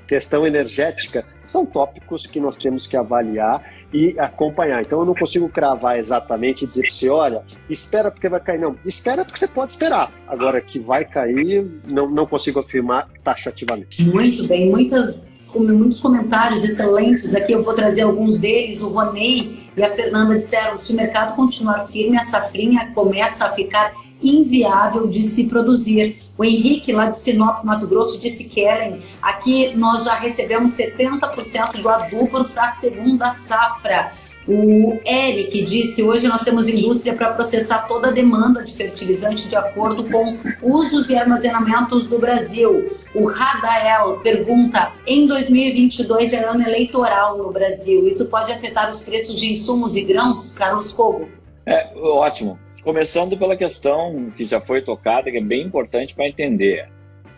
questão 0.07 0.45
energética, 0.45 1.25
são 1.43 1.65
tópicos 1.65 2.27
que 2.27 2.39
nós 2.39 2.57
temos 2.57 2.85
que 2.87 2.95
avaliar 2.95 3.63
e 3.93 4.15
acompanhar. 4.19 4.81
Então 4.81 4.99
eu 4.99 5.05
não 5.05 5.15
consigo 5.15 5.49
cravar 5.49 5.97
exatamente 5.97 6.63
e 6.63 6.67
dizer 6.67 6.81
para 6.81 6.91
você, 6.91 7.09
olha, 7.09 7.43
espera 7.69 8.11
porque 8.11 8.29
vai 8.29 8.39
cair. 8.39 8.59
Não, 8.59 8.75
espera 8.85 9.23
porque 9.23 9.39
você 9.39 9.47
pode 9.47 9.73
esperar. 9.73 10.11
Agora 10.27 10.61
que 10.61 10.79
vai 10.79 11.05
cair, 11.05 11.65
não, 11.87 12.09
não 12.09 12.25
consigo 12.25 12.59
afirmar 12.59 13.07
taxativamente. 13.23 14.03
Muito 14.03 14.47
bem, 14.47 14.69
muitas, 14.69 15.49
muitos 15.53 15.99
comentários 15.99 16.63
excelentes 16.63 17.33
aqui. 17.35 17.53
Eu 17.53 17.63
vou 17.63 17.73
trazer 17.73 18.01
alguns 18.01 18.39
deles. 18.39 18.81
O 18.81 18.89
Ronei 18.89 19.69
e 19.75 19.83
a 19.83 19.93
Fernanda 19.95 20.37
disseram: 20.37 20.77
se 20.77 20.93
o 20.93 20.95
mercado 20.95 21.35
continuar 21.35 21.85
firme, 21.87 22.17
a 22.17 22.21
safrinha 22.21 22.91
começa 22.93 23.45
a 23.45 23.51
ficar 23.51 23.93
inviável 24.21 25.07
de 25.07 25.21
se 25.21 25.45
produzir. 25.45 26.21
O 26.37 26.43
Henrique, 26.43 26.91
lá 26.91 27.09
de 27.09 27.17
Sinop, 27.17 27.63
Mato 27.63 27.87
Grosso, 27.87 28.19
disse 28.19 28.45
que 28.45 28.61
Ellen, 28.61 28.99
aqui 29.21 29.73
nós 29.75 30.03
já 30.03 30.15
recebemos 30.15 30.71
70% 30.71 31.81
do 31.81 31.89
adubo 31.89 32.43
para 32.45 32.65
a 32.65 32.69
segunda 32.69 33.31
safra. 33.31 34.11
O 34.47 34.99
Eric 35.05 35.63
disse: 35.63 36.03
hoje 36.03 36.27
nós 36.27 36.41
temos 36.41 36.67
indústria 36.67 37.15
para 37.15 37.33
processar 37.33 37.87
toda 37.87 38.09
a 38.09 38.11
demanda 38.11 38.63
de 38.63 38.73
fertilizante 38.73 39.47
de 39.47 39.55
acordo 39.55 40.05
com 40.05 40.37
usos 40.61 41.09
e 41.09 41.17
armazenamentos 41.17 42.07
do 42.07 42.19
Brasil. 42.19 42.95
O 43.15 43.25
Radael 43.25 44.19
pergunta: 44.19 44.91
em 45.07 45.25
2022 45.25 46.33
é 46.33 46.43
ano 46.43 46.61
eleitoral 46.61 47.39
no 47.39 47.51
Brasil, 47.51 48.07
isso 48.07 48.25
pode 48.25 48.51
afetar 48.51 48.91
os 48.91 49.01
preços 49.01 49.39
de 49.39 49.51
insumos 49.51 49.95
e 49.95 50.03
grãos? 50.03 50.51
Carlos 50.51 50.91
Cogo. 50.91 51.27
É, 51.65 51.91
ótimo. 51.97 52.59
Começando 52.85 53.35
pela 53.35 53.57
questão 53.57 54.31
que 54.37 54.43
já 54.43 54.61
foi 54.61 54.79
tocada, 54.79 55.31
que 55.31 55.37
é 55.37 55.41
bem 55.41 55.63
importante 55.63 56.13
para 56.13 56.27
entender. 56.27 56.87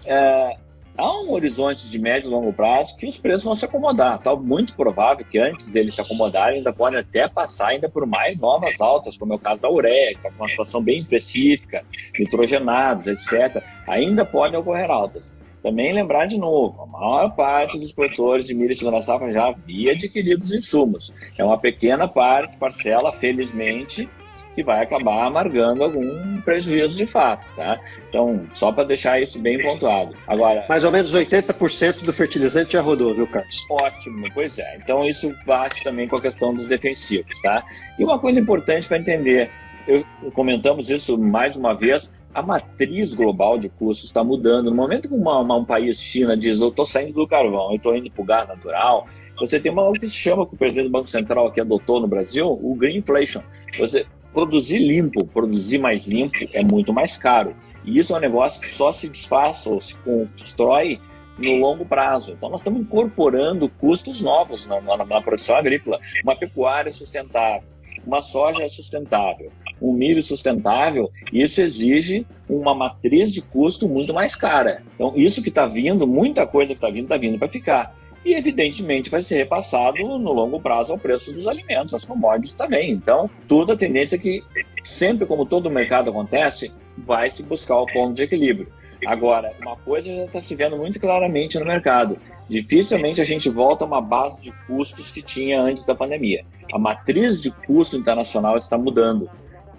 É, 0.05 0.57
há 0.97 1.21
um 1.21 1.31
horizonte 1.31 1.89
de 1.89 1.97
médio 1.97 2.27
e 2.27 2.31
longo 2.31 2.51
prazo 2.51 2.97
que 2.97 3.07
os 3.07 3.17
preços 3.17 3.45
vão 3.45 3.55
se 3.55 3.63
acomodar. 3.63 4.21
Tá 4.21 4.35
muito 4.35 4.75
provável 4.75 5.25
que 5.25 5.39
antes 5.39 5.67
deles 5.67 5.95
se 5.95 6.01
acomodarem, 6.01 6.57
ainda 6.57 6.73
podem 6.73 6.99
até 6.99 7.29
passar 7.29 7.69
ainda 7.69 7.87
por 7.87 8.05
mais 8.05 8.37
novas 8.37 8.81
altas, 8.81 9.17
como 9.17 9.31
é 9.31 9.35
o 9.37 9.39
caso 9.39 9.61
da 9.61 9.71
ureia, 9.71 10.17
que 10.19 10.27
é 10.27 10.29
uma 10.37 10.49
situação 10.49 10.83
bem 10.83 10.97
específica, 10.97 11.85
nitrogenados, 12.19 13.07
etc. 13.07 13.63
Ainda 13.87 14.25
podem 14.25 14.59
ocorrer 14.59 14.91
altas. 14.91 15.33
Também 15.63 15.93
lembrar 15.93 16.25
de 16.25 16.37
novo, 16.37 16.81
a 16.81 16.85
maior 16.85 17.33
parte 17.37 17.79
dos 17.79 17.93
produtores 17.93 18.43
de 18.43 18.53
milho 18.53 18.73
e 18.73 18.75
segunda 18.75 19.01
safra 19.01 19.31
já 19.31 19.47
havia 19.47 19.93
adquirido 19.93 20.41
os 20.41 20.51
insumos. 20.51 21.13
É 21.37 21.43
uma 21.43 21.57
pequena 21.57 22.05
parte, 22.05 22.57
parcela, 22.57 23.13
felizmente, 23.13 24.09
que 24.57 24.63
vai 24.63 24.81
acabar 24.81 25.27
amargando 25.27 25.83
algum 25.83 26.41
prejuízo 26.41 26.95
de 26.95 27.05
fato, 27.05 27.45
tá? 27.55 27.79
Então, 28.09 28.43
só 28.55 28.71
para 28.71 28.85
deixar 28.85 29.21
isso 29.21 29.37
bem 29.37 29.61
pontuado. 29.61 30.15
Agora, 30.25 30.65
mais 30.67 30.83
ou 30.83 30.91
menos 30.91 31.13
80% 31.13 32.01
do 32.01 32.11
fertilizante 32.11 32.73
já 32.73 32.81
rodou, 32.81 33.13
viu, 33.13 33.27
Carlos? 33.27 33.55
Ótimo, 33.69 34.27
pois 34.33 34.57
é. 34.57 34.79
Então 34.81 35.07
isso 35.07 35.31
bate 35.45 35.83
também 35.83 36.07
com 36.07 36.15
a 36.15 36.21
questão 36.21 36.55
dos 36.55 36.67
defensivos, 36.67 37.39
tá? 37.39 37.63
E 37.99 38.03
uma 38.03 38.17
coisa 38.17 38.39
importante 38.39 38.87
para 38.87 38.97
entender, 38.97 39.51
eu 39.87 40.03
comentamos 40.33 40.89
isso 40.89 41.19
mais 41.19 41.55
uma 41.55 41.75
vez, 41.75 42.09
a 42.33 42.41
matriz 42.41 43.13
global 43.13 43.59
de 43.59 43.69
custos 43.69 44.07
está 44.07 44.23
mudando. 44.23 44.71
No 44.71 44.75
momento 44.75 45.07
que 45.07 45.13
uma, 45.13 45.39
uma, 45.39 45.55
um 45.55 45.65
país, 45.65 46.01
China, 46.01 46.35
diz 46.35 46.59
eu 46.59 46.69
estou 46.69 46.85
saindo 46.87 47.13
do 47.13 47.27
carvão, 47.27 47.69
eu 47.69 47.75
estou 47.75 47.95
indo 47.95 48.09
para 48.09 48.21
o 48.23 48.25
gás 48.25 48.47
natural, 48.47 49.07
você 49.39 49.59
tem 49.59 49.71
uma 49.71 49.91
que 49.93 50.07
se 50.07 50.15
chama, 50.15 50.47
que 50.47 50.55
o 50.55 50.57
presidente 50.57 50.85
do 50.85 50.91
Banco 50.91 51.07
Central 51.07 51.47
aqui 51.47 51.61
adotou 51.61 52.01
no 52.01 52.07
Brasil, 52.07 52.47
o 52.47 52.75
Green 52.75 52.97
Inflation. 52.97 53.41
Você, 53.77 54.05
produzir 54.37 54.77
limpo, 54.77 55.25
produzir 55.25 55.79
mais 55.79 56.07
limpo 56.07 56.37
é 56.53 56.63
muito 56.63 56.93
mais 56.93 57.17
caro. 57.17 57.55
E 57.83 57.97
isso 57.97 58.13
é 58.13 58.17
um 58.17 58.19
negócio 58.19 58.61
que 58.61 58.69
só 58.69 58.91
se 58.91 59.09
desfaz 59.09 59.65
ou 59.65 59.81
se 59.81 59.97
constrói 59.97 60.99
no 61.39 61.55
longo 61.55 61.83
prazo. 61.83 62.33
Então, 62.33 62.47
nós 62.47 62.59
estamos 62.59 62.81
incorporando 62.81 63.67
custos 63.67 64.21
novos 64.21 64.67
na, 64.67 64.79
na, 64.79 65.03
na, 65.03 65.21
produção 65.21 65.55
agrícola. 65.55 65.99
Uma 66.23 66.35
pecuária 66.35 66.91
sustentável, 66.91 67.67
uma 68.05 68.21
soja 68.21 68.69
sustentável, 68.69 69.51
um 69.81 69.91
milho 69.91 70.21
sustentável, 70.21 71.09
isso 71.33 71.59
exige 71.59 72.23
uma 72.47 72.75
matriz 72.75 73.33
de 73.33 73.41
custo 73.41 73.89
muito 73.89 74.13
mais 74.13 74.35
cara. 74.35 74.83
Então, 74.93 75.13
isso 75.15 75.41
que 75.41 75.49
está 75.49 75.65
vindo, 75.65 76.05
muita 76.05 76.45
coisa 76.45 76.73
que 76.73 76.77
está 76.77 76.91
vindo, 76.91 77.05
está 77.05 77.17
vindo 77.17 77.39
para 77.39 77.49
ficar 77.49 77.95
e 78.27 78.33
evidentemente 78.33 79.09
vai 79.09 79.23
ser 79.23 79.37
repassado 79.37 80.03
no 80.19 80.33
longo 80.33 80.59
prazo 80.59 80.91
ao 80.91 80.99
preço 80.99 81.31
dos 81.31 81.47
alimentos, 81.47 81.93
as 81.93 82.03
commodities 82.03 82.53
também. 82.53 82.91
Então, 82.91 83.29
tudo 83.47 83.71
a 83.71 83.77
tendência 83.77 84.17
é 84.17 84.19
que, 84.19 84.43
sempre 84.83 85.25
como 85.25 85.45
todo 85.45 85.71
mercado 85.71 86.09
acontece, 86.09 86.69
vai 86.97 87.31
se 87.31 87.41
buscar 87.41 87.77
o 87.77 87.85
ponto 87.85 88.15
de 88.15 88.23
equilíbrio. 88.23 88.67
Agora, 89.05 89.53
uma 89.61 89.77
coisa 89.77 90.13
já 90.13 90.25
está 90.25 90.41
se 90.41 90.55
vendo 90.55 90.75
muito 90.75 90.99
claramente 90.99 91.57
no 91.57 91.65
mercado. 91.65 92.19
Dificilmente 92.49 93.21
a 93.21 93.25
gente 93.25 93.49
volta 93.49 93.85
a 93.85 93.87
uma 93.87 94.01
base 94.01 94.41
de 94.41 94.51
custos 94.65 95.09
que 95.09 95.21
tinha 95.21 95.61
antes 95.61 95.85
da 95.85 95.95
pandemia. 95.95 96.43
A 96.73 96.77
matriz 96.77 97.41
de 97.41 97.49
custo 97.51 97.95
internacional 97.95 98.57
está 98.57 98.77
mudando. 98.77 99.29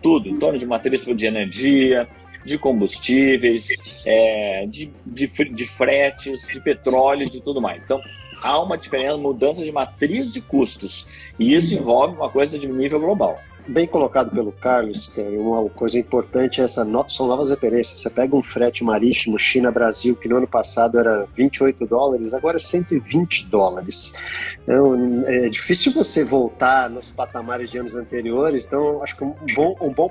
Tudo, 0.01 0.27
em 0.27 0.39
torno 0.39 0.59
de 0.59 0.65
matriz 0.65 1.05
de 1.05 1.27
energia, 1.27 2.09
de 2.47 2.57
combustíveis, 2.57 3.69
é, 4.07 4.65
de, 4.67 4.91
de, 5.05 5.27
de 5.27 5.67
fretes, 5.67 6.47
de 6.47 6.61
petróleo, 6.61 7.29
de 7.29 7.43
tudo 7.43 7.61
mais. 7.61 7.83
Então, 7.83 8.01
há 8.43 8.61
uma 8.61 8.77
diferença, 8.77 9.17
mudança 9.17 9.65
de 9.65 9.73
matriz 9.73 10.33
de 10.33 10.41
custos. 10.41 11.07
E 11.39 11.55
isso 11.55 11.75
envolve 11.75 12.17
uma 12.17 12.31
coisa 12.31 12.59
de 12.59 12.69
nível 12.69 13.01
global. 13.01 13.39
Bem 13.67 13.87
colocado 13.87 14.31
pelo 14.31 14.51
Carlos, 14.51 15.09
que 15.09 15.21
uma 15.21 15.69
coisa 15.69 15.99
importante 15.99 16.63
é 16.63 16.67
são 16.67 16.87
novas 17.27 17.51
referências. 17.51 18.01
Você 18.01 18.09
pega 18.09 18.35
um 18.35 18.43
frete 18.43 18.83
marítimo 18.83 19.39
China-Brasil, 19.39 20.17
que 20.17 20.27
no 20.27 20.39
ano 20.39 20.47
passado 20.47 20.99
era 20.99 21.27
28 21.37 21.87
dólares, 21.87 22.33
agora 22.33 22.57
é 22.57 22.61
120 22.61 23.51
dólares. 23.51 24.15
Então, 24.63 25.23
é 25.27 25.51
difícil 25.51 25.93
você 25.93 26.25
voltar 26.25 26.89
nos 26.89 27.11
patamares 27.11 27.71
de 27.71 27.77
anos 27.77 27.95
anteriores, 27.95 28.65
então 28.65 29.03
acho 29.03 29.15
que 29.15 29.25
um 29.25 29.35
bom, 29.55 29.77
um 29.83 29.93
bom 29.93 30.11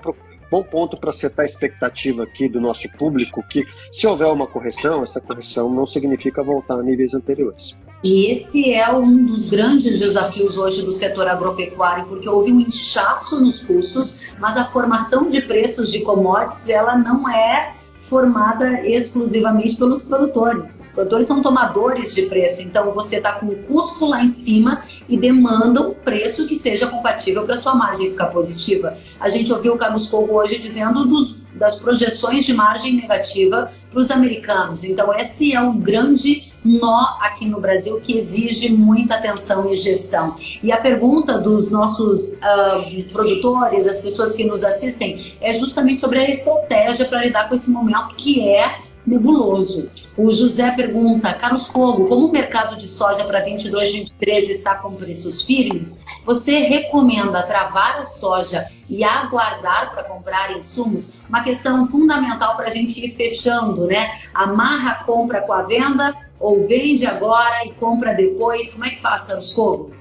bom 0.50 0.64
ponto 0.64 0.96
para 0.96 1.12
setar 1.12 1.44
a 1.44 1.46
expectativa 1.46 2.24
aqui 2.24 2.48
do 2.48 2.62
nosso 2.62 2.90
público 2.94 3.44
que 3.50 3.66
se 3.92 4.08
houver 4.08 4.28
uma 4.28 4.48
correção, 4.48 5.04
essa 5.04 5.20
correção 5.20 5.70
não 5.70 5.86
significa 5.86 6.44
voltar 6.44 6.76
a 6.76 6.84
níveis 6.84 7.14
anteriores. 7.14 7.76
E 8.04 8.32
esse 8.32 8.72
é 8.74 8.92
um 8.94 9.26
dos 9.26 9.46
grandes 9.46 10.00
desafios 10.00 10.58
hoje 10.58 10.84
do 10.84 10.94
setor 10.94 11.28
agropecuário, 11.28 12.06
porque 12.06 12.30
houve 12.30 12.52
um 12.52 12.60
inchaço 12.60 13.42
nos 13.42 13.64
custos, 13.64 14.34
mas 14.40 14.56
a 14.56 14.66
formação 14.66 15.30
de 15.30 15.42
preços 15.42 15.92
de 15.92 16.02
commodities 16.02 16.70
ela 16.70 16.96
não 16.98 17.28
é 17.28 17.76
formada 18.08 18.88
exclusivamente 18.88 19.76
pelos 19.76 20.02
produtores. 20.04 20.80
Os 20.82 20.88
produtores 20.90 21.28
são 21.28 21.42
tomadores 21.42 22.16
de 22.16 22.24
preço, 22.24 22.62
então 22.62 22.92
você 22.94 23.18
está 23.18 23.34
com 23.34 23.48
o 23.48 23.56
custo 23.64 24.06
lá 24.06 24.24
em 24.24 24.30
cima 24.30 24.84
e 25.10 25.18
demanda 25.18 25.82
um 25.82 25.94
preço 25.94 26.48
que 26.48 26.56
seja 26.56 26.88
compatível 26.88 27.44
para 27.44 27.58
sua 27.58 27.76
margem 27.76 28.12
ficar 28.12 28.28
positiva. 28.28 28.98
A 29.20 29.30
gente 29.30 29.52
ouviu 29.52 29.74
o 29.74 29.78
Carlos 29.78 30.08
Fogo 30.08 30.34
hoje 30.34 30.58
dizendo 30.58 31.06
dos, 31.06 31.38
das 31.54 31.80
projeções 31.80 32.46
de 32.46 32.54
margem 32.54 32.96
negativa 32.96 33.72
para 33.90 34.00
os 34.00 34.10
americanos. 34.10 34.86
Então 34.86 35.14
esse 35.14 35.54
é 35.54 35.60
um 35.60 35.78
grande 35.78 36.47
nó 36.64 37.18
aqui 37.22 37.46
no 37.46 37.60
Brasil 37.60 38.00
que 38.02 38.18
exige 38.18 38.70
muita 38.70 39.16
atenção 39.16 39.72
e 39.72 39.78
gestão. 39.78 40.36
E 40.62 40.72
a 40.72 40.78
pergunta 40.78 41.40
dos 41.40 41.72
nossos 41.72 42.34
uh, 42.34 43.04
produtores, 43.12 43.88
as 43.88 44.02
pessoas 44.02 44.36
que 44.36 44.44
nos 44.44 44.64
assistem, 44.64 45.34
é 45.40 45.54
justamente 45.54 46.00
sobre 46.00 46.20
a 46.20 46.30
estratégia 46.30 47.06
para 47.06 47.24
lidar 47.24 47.48
com 47.48 47.56
esse 47.56 47.70
momento 47.70 48.16
que 48.16 48.48
é 48.48 48.88
nebuloso. 49.08 49.90
O 50.18 50.30
José 50.32 50.70
pergunta, 50.72 51.34
Carlos 51.34 51.68
Fogo, 51.68 52.08
como 52.10 52.28
o 52.28 52.32
mercado 52.32 52.76
de 52.76 52.90
soja 52.90 53.24
para 53.24 53.40
22, 53.40 53.94
23 53.94 54.50
está 54.50 54.76
com 54.76 54.92
preços 54.96 55.44
firmes, 55.44 56.04
você 56.26 56.60
recomenda 56.60 57.42
travar 57.44 58.00
a 58.00 58.04
soja 58.04 58.68
e 58.90 59.04
aguardar 59.06 59.92
para 59.92 60.04
comprar 60.04 60.58
insumos? 60.58 61.14
Uma 61.30 61.42
questão 61.42 61.88
fundamental 61.88 62.58
para 62.58 62.68
a 62.68 62.72
gente 62.72 63.04
ir 63.04 63.16
fechando, 63.16 63.86
né? 63.88 64.20
Amarra 64.34 64.92
a 64.92 65.04
compra 65.06 65.42
com 65.42 65.54
a 65.54 65.62
venda 65.62 66.14
ou 66.40 66.68
vende 66.68 67.06
agora 67.06 67.66
e 67.66 67.74
compra 67.74 68.14
depois? 68.14 68.72
Como 68.72 68.86
é 68.86 68.90
que 68.92 69.02
faz, 69.02 69.26
Carlos 69.26 69.52
Fogo? 69.52 69.92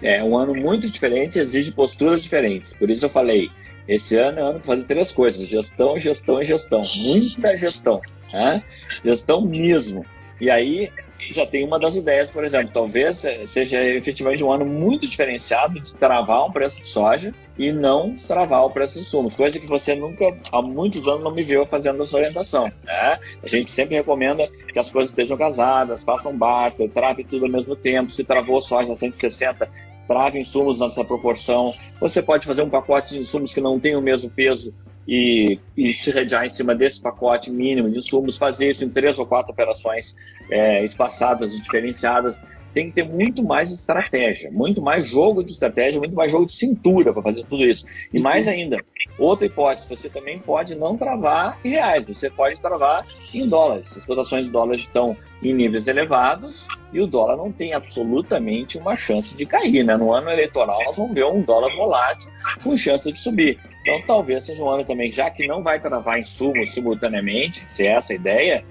É 0.00 0.22
um 0.22 0.36
ano 0.36 0.54
muito 0.54 0.90
diferente, 0.90 1.38
exige 1.38 1.70
posturas 1.72 2.22
diferentes. 2.22 2.72
Por 2.72 2.90
isso 2.90 3.06
eu 3.06 3.10
falei, 3.10 3.50
esse 3.86 4.16
ano 4.16 4.38
é 4.38 4.42
ano 4.42 4.60
para 4.60 4.74
fazer 4.74 4.84
três 4.84 5.12
coisas: 5.12 5.48
gestão, 5.48 5.98
gestão 5.98 6.42
e 6.42 6.44
gestão. 6.44 6.82
Muita 6.96 7.56
gestão, 7.56 8.00
né? 8.32 8.62
Gestão 9.04 9.40
mesmo. 9.40 10.04
E 10.40 10.50
aí 10.50 10.90
já 11.32 11.46
tem 11.46 11.64
uma 11.64 11.78
das 11.78 11.94
ideias, 11.94 12.30
por 12.30 12.44
exemplo, 12.44 12.70
talvez 12.72 13.24
seja 13.48 13.82
efetivamente 13.82 14.42
um 14.42 14.52
ano 14.52 14.64
muito 14.64 15.06
diferenciado 15.06 15.80
de 15.80 15.94
travar 15.94 16.46
um 16.46 16.52
preço 16.52 16.80
de 16.80 16.86
soja 16.86 17.34
e 17.58 17.70
não 17.70 18.16
travar 18.16 18.64
o 18.64 18.70
preço 18.70 18.94
de 18.94 19.00
insumos, 19.00 19.36
coisa 19.36 19.58
que 19.58 19.66
você 19.66 19.94
nunca, 19.94 20.34
há 20.50 20.62
muitos 20.62 21.06
anos, 21.06 21.22
não 21.22 21.30
me 21.30 21.42
viu 21.42 21.66
fazendo 21.66 22.02
essa 22.02 22.16
orientação. 22.16 22.64
Né? 22.84 23.18
A 23.42 23.46
gente 23.46 23.70
sempre 23.70 23.96
recomenda 23.96 24.48
que 24.72 24.78
as 24.78 24.90
coisas 24.90 25.10
estejam 25.10 25.36
casadas, 25.36 26.02
façam 26.02 26.36
barter, 26.36 26.90
trave 26.90 27.24
tudo 27.24 27.44
ao 27.44 27.50
mesmo 27.50 27.76
tempo. 27.76 28.10
Se 28.10 28.24
travou 28.24 28.60
soja 28.62 28.96
160, 28.96 29.68
trave 30.06 30.40
insumos 30.40 30.80
nessa 30.80 31.04
proporção. 31.04 31.74
Você 32.00 32.22
pode 32.22 32.46
fazer 32.46 32.62
um 32.62 32.70
pacote 32.70 33.14
de 33.14 33.20
insumos 33.20 33.52
que 33.52 33.60
não 33.60 33.78
tem 33.78 33.96
o 33.96 34.02
mesmo 34.02 34.30
peso 34.30 34.74
e, 35.06 35.58
e 35.76 35.92
se 35.92 36.10
rejar 36.10 36.46
em 36.46 36.50
cima 36.50 36.74
desse 36.74 37.00
pacote 37.00 37.50
mínimo 37.50 37.90
de 37.90 37.98
insumos, 37.98 38.38
fazer 38.38 38.70
isso 38.70 38.84
em 38.84 38.88
três 38.88 39.18
ou 39.18 39.26
quatro 39.26 39.52
operações 39.52 40.16
é, 40.50 40.84
espaçadas 40.84 41.54
e 41.54 41.62
diferenciadas. 41.62 42.40
Tem 42.72 42.86
que 42.86 42.92
ter 42.92 43.04
muito 43.04 43.42
mais 43.42 43.70
estratégia, 43.70 44.50
muito 44.50 44.80
mais 44.80 45.06
jogo 45.06 45.42
de 45.42 45.52
estratégia, 45.52 45.98
muito 45.98 46.16
mais 46.16 46.30
jogo 46.30 46.46
de 46.46 46.52
cintura 46.52 47.12
para 47.12 47.22
fazer 47.22 47.44
tudo 47.44 47.64
isso. 47.64 47.84
E 48.12 48.18
mais 48.18 48.48
ainda, 48.48 48.78
Outra 49.18 49.46
hipótese, 49.46 49.86
você 49.88 50.08
também 50.08 50.38
pode 50.38 50.74
não 50.74 50.96
travar 50.96 51.58
em 51.62 51.70
reais, 51.70 52.04
você 52.06 52.30
pode 52.30 52.58
travar 52.58 53.06
em 53.32 53.46
dólares. 53.46 53.94
As 53.96 54.04
cotações 54.04 54.46
de 54.46 54.50
dólares 54.50 54.84
estão 54.84 55.16
em 55.42 55.52
níveis 55.52 55.86
elevados 55.86 56.66
e 56.92 57.00
o 57.00 57.06
dólar 57.06 57.36
não 57.36 57.52
tem 57.52 57.74
absolutamente 57.74 58.78
uma 58.78 58.96
chance 58.96 59.34
de 59.34 59.44
cair. 59.44 59.84
Né? 59.84 59.96
No 59.96 60.12
ano 60.12 60.30
eleitoral, 60.30 60.82
nós 60.84 60.96
vamos 60.96 61.14
ver 61.14 61.26
um 61.26 61.42
dólar 61.42 61.74
volátil 61.76 62.32
com 62.62 62.76
chance 62.76 63.12
de 63.12 63.18
subir. 63.18 63.58
Então, 63.82 64.00
talvez 64.06 64.44
seja 64.44 64.62
um 64.62 64.70
ano 64.70 64.84
também, 64.84 65.12
já 65.12 65.30
que 65.30 65.46
não 65.46 65.62
vai 65.62 65.78
travar 65.78 66.18
insumos 66.18 66.72
simultaneamente, 66.72 67.66
se 67.70 67.86
é 67.86 67.92
essa 67.92 68.12
a 68.12 68.16
ideia, 68.16 68.64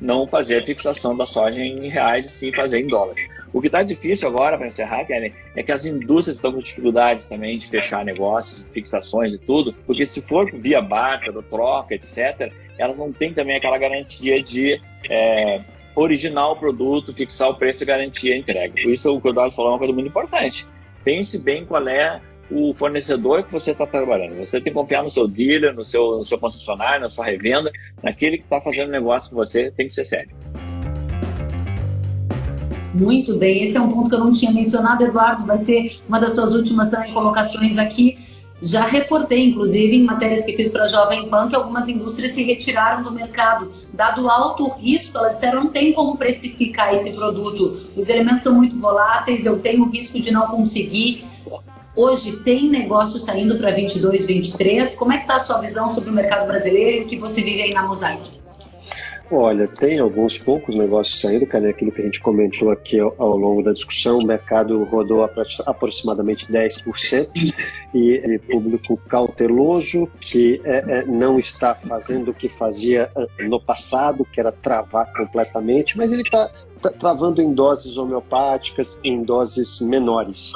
não 0.00 0.26
fazer 0.26 0.58
a 0.60 0.64
fixação 0.64 1.16
da 1.16 1.26
soja 1.26 1.60
em 1.60 1.88
reais 1.88 2.24
e 2.24 2.30
sim 2.30 2.52
fazer 2.52 2.80
em 2.80 2.88
dólares. 2.88 3.24
O 3.54 3.60
que 3.60 3.68
está 3.68 3.84
difícil 3.84 4.26
agora, 4.26 4.58
para 4.58 4.66
encerrar, 4.66 5.04
Kelly, 5.04 5.32
é 5.54 5.62
que 5.62 5.70
as 5.70 5.86
indústrias 5.86 6.38
estão 6.38 6.52
com 6.52 6.58
dificuldades 6.58 7.28
também 7.28 7.56
de 7.56 7.68
fechar 7.68 8.04
negócios, 8.04 8.68
fixações 8.70 9.32
e 9.32 9.38
tudo, 9.38 9.72
porque 9.86 10.04
se 10.06 10.20
for 10.20 10.50
via 10.52 10.82
barter, 10.82 11.32
troca, 11.44 11.94
etc., 11.94 12.52
elas 12.76 12.98
não 12.98 13.12
têm 13.12 13.32
também 13.32 13.56
aquela 13.56 13.78
garantia 13.78 14.42
de 14.42 14.80
é, 15.08 15.62
originar 15.94 16.48
o 16.48 16.56
produto, 16.56 17.14
fixar 17.14 17.48
o 17.48 17.54
preço 17.54 17.84
e 17.84 17.86
garantir 17.86 18.32
a 18.32 18.36
entrega. 18.36 18.74
Por 18.74 18.92
isso, 18.92 19.14
o 19.14 19.20
que 19.20 19.28
o 19.28 19.30
Eduardo 19.30 19.54
falou 19.54 19.70
é 19.70 19.74
uma 19.74 19.78
coisa 19.78 19.94
muito 19.94 20.08
importante. 20.08 20.66
Pense 21.04 21.38
bem 21.38 21.64
qual 21.64 21.86
é 21.86 22.20
o 22.50 22.74
fornecedor 22.74 23.44
que 23.44 23.52
você 23.52 23.70
está 23.70 23.86
trabalhando. 23.86 24.36
Você 24.36 24.60
tem 24.60 24.72
que 24.72 24.78
confiar 24.80 25.04
no 25.04 25.10
seu 25.10 25.28
dealer, 25.28 25.72
no 25.72 25.84
seu, 25.84 26.18
no 26.18 26.24
seu 26.24 26.38
concessionário, 26.38 27.02
na 27.02 27.08
sua 27.08 27.24
revenda, 27.24 27.70
naquele 28.02 28.36
que 28.36 28.42
está 28.42 28.60
fazendo 28.60 28.90
negócio 28.90 29.30
com 29.30 29.36
você, 29.36 29.70
tem 29.70 29.86
que 29.86 29.94
ser 29.94 30.04
sério. 30.04 30.34
Muito 32.94 33.36
bem, 33.36 33.64
esse 33.64 33.76
é 33.76 33.80
um 33.80 33.90
ponto 33.90 34.08
que 34.08 34.14
eu 34.14 34.20
não 34.20 34.32
tinha 34.32 34.52
mencionado, 34.52 35.02
Eduardo, 35.02 35.44
vai 35.44 35.58
ser 35.58 35.98
uma 36.08 36.20
das 36.20 36.32
suas 36.32 36.54
últimas 36.54 36.90
também 36.90 37.12
colocações 37.12 37.76
aqui. 37.76 38.16
Já 38.62 38.86
reportei, 38.86 39.48
inclusive, 39.48 39.96
em 39.96 40.04
matérias 40.04 40.44
que 40.44 40.56
fiz 40.56 40.68
para 40.70 40.84
a 40.84 40.86
Jovem 40.86 41.28
Pan, 41.28 41.48
que 41.48 41.56
algumas 41.56 41.88
indústrias 41.88 42.30
se 42.30 42.44
retiraram 42.44 43.02
do 43.02 43.10
mercado. 43.10 43.72
Dado 43.92 44.30
alto 44.30 44.68
risco, 44.78 45.18
elas 45.18 45.34
disseram 45.34 45.64
não 45.64 45.70
tem 45.70 45.92
como 45.92 46.16
precificar 46.16 46.94
esse 46.94 47.12
produto. 47.12 47.80
Os 47.96 48.08
elementos 48.08 48.42
são 48.42 48.54
muito 48.54 48.78
voláteis, 48.78 49.44
eu 49.44 49.58
tenho 49.58 49.90
risco 49.90 50.20
de 50.20 50.30
não 50.30 50.46
conseguir. 50.46 51.24
Hoje 51.96 52.36
tem 52.44 52.70
negócio 52.70 53.18
saindo 53.18 53.58
para 53.58 53.72
22, 53.72 54.24
23. 54.24 54.94
Como 54.94 55.12
é 55.12 55.16
que 55.16 55.24
está 55.24 55.34
a 55.34 55.40
sua 55.40 55.58
visão 55.58 55.90
sobre 55.90 56.10
o 56.10 56.12
mercado 56.12 56.46
brasileiro 56.46 56.98
e 56.98 57.04
o 57.04 57.06
que 57.08 57.18
você 57.18 57.42
vive 57.42 57.60
aí 57.60 57.74
na 57.74 57.82
Mosaic? 57.82 58.43
Olha, 59.30 59.66
tem 59.66 59.98
alguns 59.98 60.38
poucos 60.38 60.74
negócios 60.74 61.18
saindo, 61.18 61.46
cara, 61.46 61.70
aquilo 61.70 61.90
que 61.90 62.02
a 62.02 62.04
gente 62.04 62.20
comentou 62.20 62.70
aqui 62.70 63.00
ao, 63.00 63.14
ao 63.18 63.36
longo 63.36 63.62
da 63.62 63.72
discussão, 63.72 64.18
o 64.18 64.26
mercado 64.26 64.84
rodou 64.84 65.28
aproximadamente 65.64 66.46
10% 66.52 67.54
e 67.94 68.16
é 68.16 68.38
público 68.38 68.98
cauteloso 69.08 70.06
que 70.20 70.60
é, 70.64 70.98
é, 70.98 71.04
não 71.06 71.38
está 71.38 71.74
fazendo 71.74 72.32
o 72.32 72.34
que 72.34 72.50
fazia 72.50 73.10
no 73.38 73.58
passado, 73.58 74.26
que 74.30 74.38
era 74.38 74.52
travar 74.52 75.10
completamente, 75.14 75.96
mas 75.96 76.12
ele 76.12 76.22
está 76.22 76.48
tá 76.48 76.54
travando 76.90 77.40
em 77.42 77.52
doses 77.52 77.96
homeopáticas, 77.96 79.00
em 79.04 79.22
doses 79.22 79.80
menores. 79.80 80.52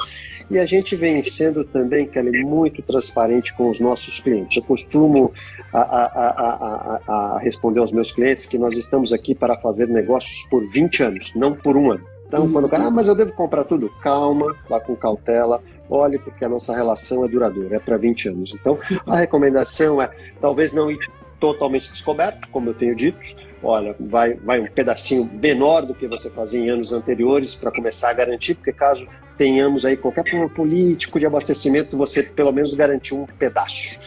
E 0.49 0.57
a 0.57 0.65
gente 0.65 0.95
vem 0.95 1.21
sendo 1.21 1.63
também, 1.63 2.07
Kelly, 2.07 2.43
muito 2.43 2.81
transparente 2.81 3.53
com 3.53 3.69
os 3.69 3.79
nossos 3.79 4.19
clientes. 4.19 4.57
Eu 4.57 4.63
costumo 4.63 5.31
a, 5.71 5.81
a, 5.81 6.05
a, 6.05 7.01
a, 7.07 7.39
responder 7.39 7.79
aos 7.79 7.91
meus 7.91 8.11
clientes 8.11 8.47
que 8.47 8.57
nós 8.57 8.75
estamos 8.75 9.13
aqui 9.13 9.35
para 9.35 9.55
fazer 9.59 9.87
negócios 9.87 10.47
por 10.49 10.67
20 10.67 11.03
anos, 11.03 11.31
não 11.35 11.53
por 11.53 11.77
um 11.77 11.91
ano. 11.91 12.03
Então, 12.27 12.51
quando 12.51 12.65
o 12.65 12.69
cara, 12.69 12.85
ah, 12.85 12.91
mas 12.91 13.07
eu 13.07 13.15
devo 13.15 13.31
comprar 13.33 13.63
tudo, 13.63 13.89
calma, 14.01 14.55
vá 14.69 14.79
com 14.79 14.95
cautela, 14.95 15.61
olhe, 15.89 16.19
porque 16.19 16.45
a 16.45 16.49
nossa 16.49 16.75
relação 16.75 17.25
é 17.25 17.27
duradoura, 17.27 17.75
é 17.75 17.79
para 17.79 17.97
20 17.97 18.29
anos. 18.29 18.55
Então, 18.59 18.77
a 19.05 19.17
recomendação 19.17 19.99
é 19.99 20.11
talvez 20.39 20.71
não 20.71 20.91
ir 20.91 20.99
totalmente 21.39 21.91
descoberto, 21.91 22.47
como 22.51 22.69
eu 22.69 22.73
tenho 22.75 22.95
dito, 22.95 23.19
olha, 23.63 23.95
vai, 23.99 24.33
vai 24.35 24.59
um 24.59 24.67
pedacinho 24.67 25.29
menor 25.33 25.85
do 25.85 25.93
que 25.93 26.07
você 26.07 26.29
fazia 26.29 26.59
em 26.59 26.69
anos 26.69 26.93
anteriores 26.93 27.55
para 27.55 27.71
começar 27.71 28.09
a 28.09 28.13
garantir, 28.13 28.55
porque 28.55 28.73
caso 28.73 29.07
tenhamos 29.37 29.85
aí 29.85 29.95
qualquer 29.95 30.23
problema 30.23 30.49
político 30.49 31.19
de 31.19 31.25
abastecimento, 31.25 31.97
você 31.97 32.23
pelo 32.23 32.51
menos 32.51 32.73
garantiu 32.73 33.21
um 33.21 33.25
pedaço. 33.25 33.99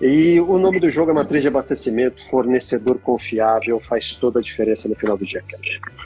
E 0.00 0.40
o 0.40 0.58
nome 0.58 0.80
do 0.80 0.88
jogo 0.90 1.10
é 1.10 1.14
matriz 1.14 1.42
de 1.42 1.48
abastecimento, 1.48 2.26
fornecedor 2.28 2.98
confiável, 2.98 3.80
faz 3.80 4.14
toda 4.14 4.38
a 4.38 4.42
diferença 4.42 4.88
no 4.88 4.94
final 4.94 5.16
do 5.16 5.24
dia. 5.24 5.42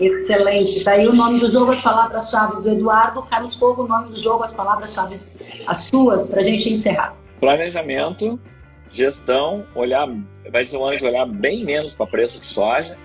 Excelente. 0.01 0.82
Daí 0.85 1.07
tá 1.07 1.12
o 1.12 1.14
nome 1.14 1.41
do 1.41 1.51
jogo, 1.51 1.72
as 1.72 1.80
palavras-chave 1.80 2.62
do 2.62 2.70
Eduardo. 2.70 3.22
Carlos 3.22 3.55
Fogo, 3.57 3.85
o 3.85 3.89
nome 3.89 4.11
do 4.11 4.18
jogo, 4.18 4.43
as 4.43 4.53
palavras-chave, 4.53 5.14
as 5.66 5.78
suas, 5.78 6.28
para 6.28 6.41
a 6.41 6.45
gente 6.45 6.72
encerrar. 6.72 7.16
Planejamento, 7.41 8.39
gestão, 8.97 9.66
olhar, 9.74 10.09
vai 10.51 10.66
ser 10.66 10.76
um 10.76 10.84
ano 10.84 10.97
de 10.97 11.05
olhar 11.05 11.26
bem 11.26 11.64
menos 11.64 11.92
para 11.92 12.07
preço 12.07 12.38
de 12.38 12.47
soja, 12.47 12.97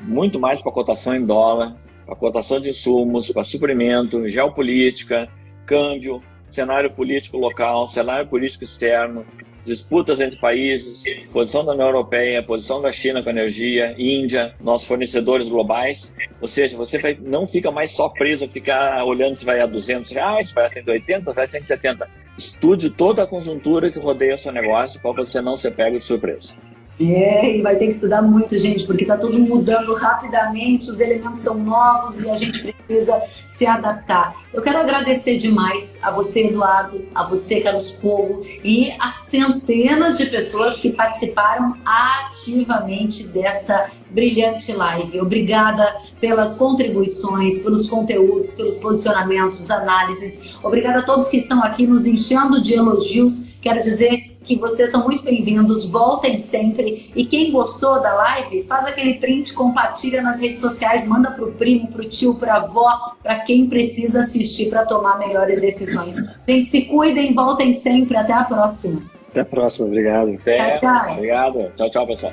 muito 0.00 0.38
mais 0.40 0.60
para 0.60 0.72
cotação 0.72 1.14
em 1.14 1.24
dólar, 1.24 1.76
para 2.06 2.16
cotação 2.16 2.60
de 2.60 2.70
insumos, 2.70 3.30
para 3.30 3.44
suprimento, 3.44 4.28
geopolítica, 4.28 5.28
câmbio, 5.66 6.22
cenário 6.48 6.90
político 6.90 7.36
local, 7.36 7.88
cenário 7.88 8.26
político 8.28 8.64
externo, 8.64 9.24
disputas 9.64 10.20
entre 10.20 10.38
países, 10.38 11.02
posição 11.32 11.64
da 11.64 11.72
União 11.72 11.86
Europeia, 11.86 12.42
posição 12.42 12.80
da 12.80 12.92
China 12.92 13.22
com 13.22 13.30
energia, 13.30 13.94
Índia, 13.98 14.54
nossos 14.60 14.86
fornecedores 14.86 15.48
globais. 15.48 16.14
Ou 16.40 16.46
seja, 16.46 16.76
você 16.76 17.18
não 17.20 17.46
fica 17.46 17.70
mais 17.70 17.92
só 17.92 18.08
preso 18.08 18.44
a 18.44 18.48
ficar 18.48 19.02
olhando 19.04 19.36
se 19.36 19.44
vai 19.44 19.60
a 19.60 19.66
200 19.66 20.10
reais, 20.12 20.48
se 20.48 20.54
vai 20.54 20.66
a 20.66 20.70
180, 20.70 21.30
se 21.30 21.34
vai 21.34 21.44
a 21.44 21.48
170. 21.48 22.23
Estude 22.36 22.90
toda 22.90 23.22
a 23.22 23.26
conjuntura 23.26 23.90
que 23.90 23.98
rodeia 23.98 24.34
o 24.34 24.38
seu 24.38 24.52
negócio 24.52 25.00
para 25.00 25.12
você 25.12 25.40
não 25.40 25.56
ser 25.56 25.74
pego 25.74 25.98
de 25.98 26.04
surpresa. 26.04 26.52
É, 27.00 27.56
e 27.56 27.62
vai 27.62 27.74
ter 27.76 27.86
que 27.86 27.92
estudar 27.92 28.22
muito, 28.22 28.56
gente, 28.56 28.84
porque 28.86 29.02
está 29.02 29.16
tudo 29.16 29.38
mudando 29.38 29.92
rapidamente, 29.94 30.88
os 30.88 31.00
elementos 31.00 31.40
são 31.40 31.58
novos 31.58 32.22
e 32.22 32.30
a 32.30 32.36
gente 32.36 32.72
precisa 32.72 33.20
se 33.48 33.66
adaptar. 33.66 34.36
Eu 34.52 34.62
quero 34.62 34.78
agradecer 34.78 35.36
demais 35.36 35.98
a 36.02 36.12
você, 36.12 36.46
Eduardo, 36.46 37.04
a 37.12 37.24
você, 37.24 37.60
Carlos 37.60 37.90
Fogo, 37.90 38.42
e 38.62 38.92
a 39.00 39.10
centenas 39.10 40.16
de 40.16 40.26
pessoas 40.26 40.80
que 40.80 40.92
participaram 40.92 41.74
ativamente 41.84 43.26
desta 43.26 43.90
brilhante 44.14 44.72
live. 44.72 45.20
Obrigada 45.20 45.96
pelas 46.20 46.56
contribuições, 46.56 47.58
pelos 47.58 47.90
conteúdos, 47.90 48.52
pelos 48.52 48.76
posicionamentos, 48.76 49.70
análises. 49.70 50.56
Obrigada 50.62 51.00
a 51.00 51.02
todos 51.02 51.28
que 51.28 51.36
estão 51.36 51.62
aqui 51.62 51.86
nos 51.86 52.06
enchendo 52.06 52.62
de 52.62 52.74
elogios. 52.74 53.46
Quero 53.60 53.80
dizer 53.80 54.36
que 54.44 54.56
vocês 54.56 54.90
são 54.90 55.02
muito 55.04 55.24
bem-vindos, 55.24 55.86
voltem 55.86 56.38
sempre. 56.38 57.10
E 57.16 57.24
quem 57.24 57.50
gostou 57.50 58.00
da 58.00 58.14
live, 58.14 58.62
faz 58.64 58.86
aquele 58.86 59.14
print, 59.14 59.52
compartilha 59.54 60.22
nas 60.22 60.38
redes 60.38 60.60
sociais, 60.60 61.06
manda 61.08 61.30
pro 61.30 61.52
primo, 61.52 61.88
pro 61.88 62.08
tio, 62.08 62.34
pra 62.34 62.56
avó, 62.56 63.14
para 63.22 63.40
quem 63.40 63.66
precisa 63.68 64.20
assistir 64.20 64.68
para 64.68 64.84
tomar 64.84 65.18
melhores 65.18 65.60
decisões. 65.60 66.22
Gente, 66.46 66.66
se 66.66 66.82
cuidem, 66.82 67.34
voltem 67.34 67.72
sempre. 67.72 68.16
Até 68.16 68.34
a 68.34 68.44
próxima. 68.44 69.02
Até 69.30 69.40
a 69.40 69.44
próxima, 69.44 69.86
obrigado. 69.86 70.34
Até, 70.34 70.72
tchau, 70.72 70.80
tchau. 70.80 71.12
Obrigado. 71.14 71.72
Tchau, 71.74 71.90
tchau, 71.90 72.06
pessoal. 72.06 72.32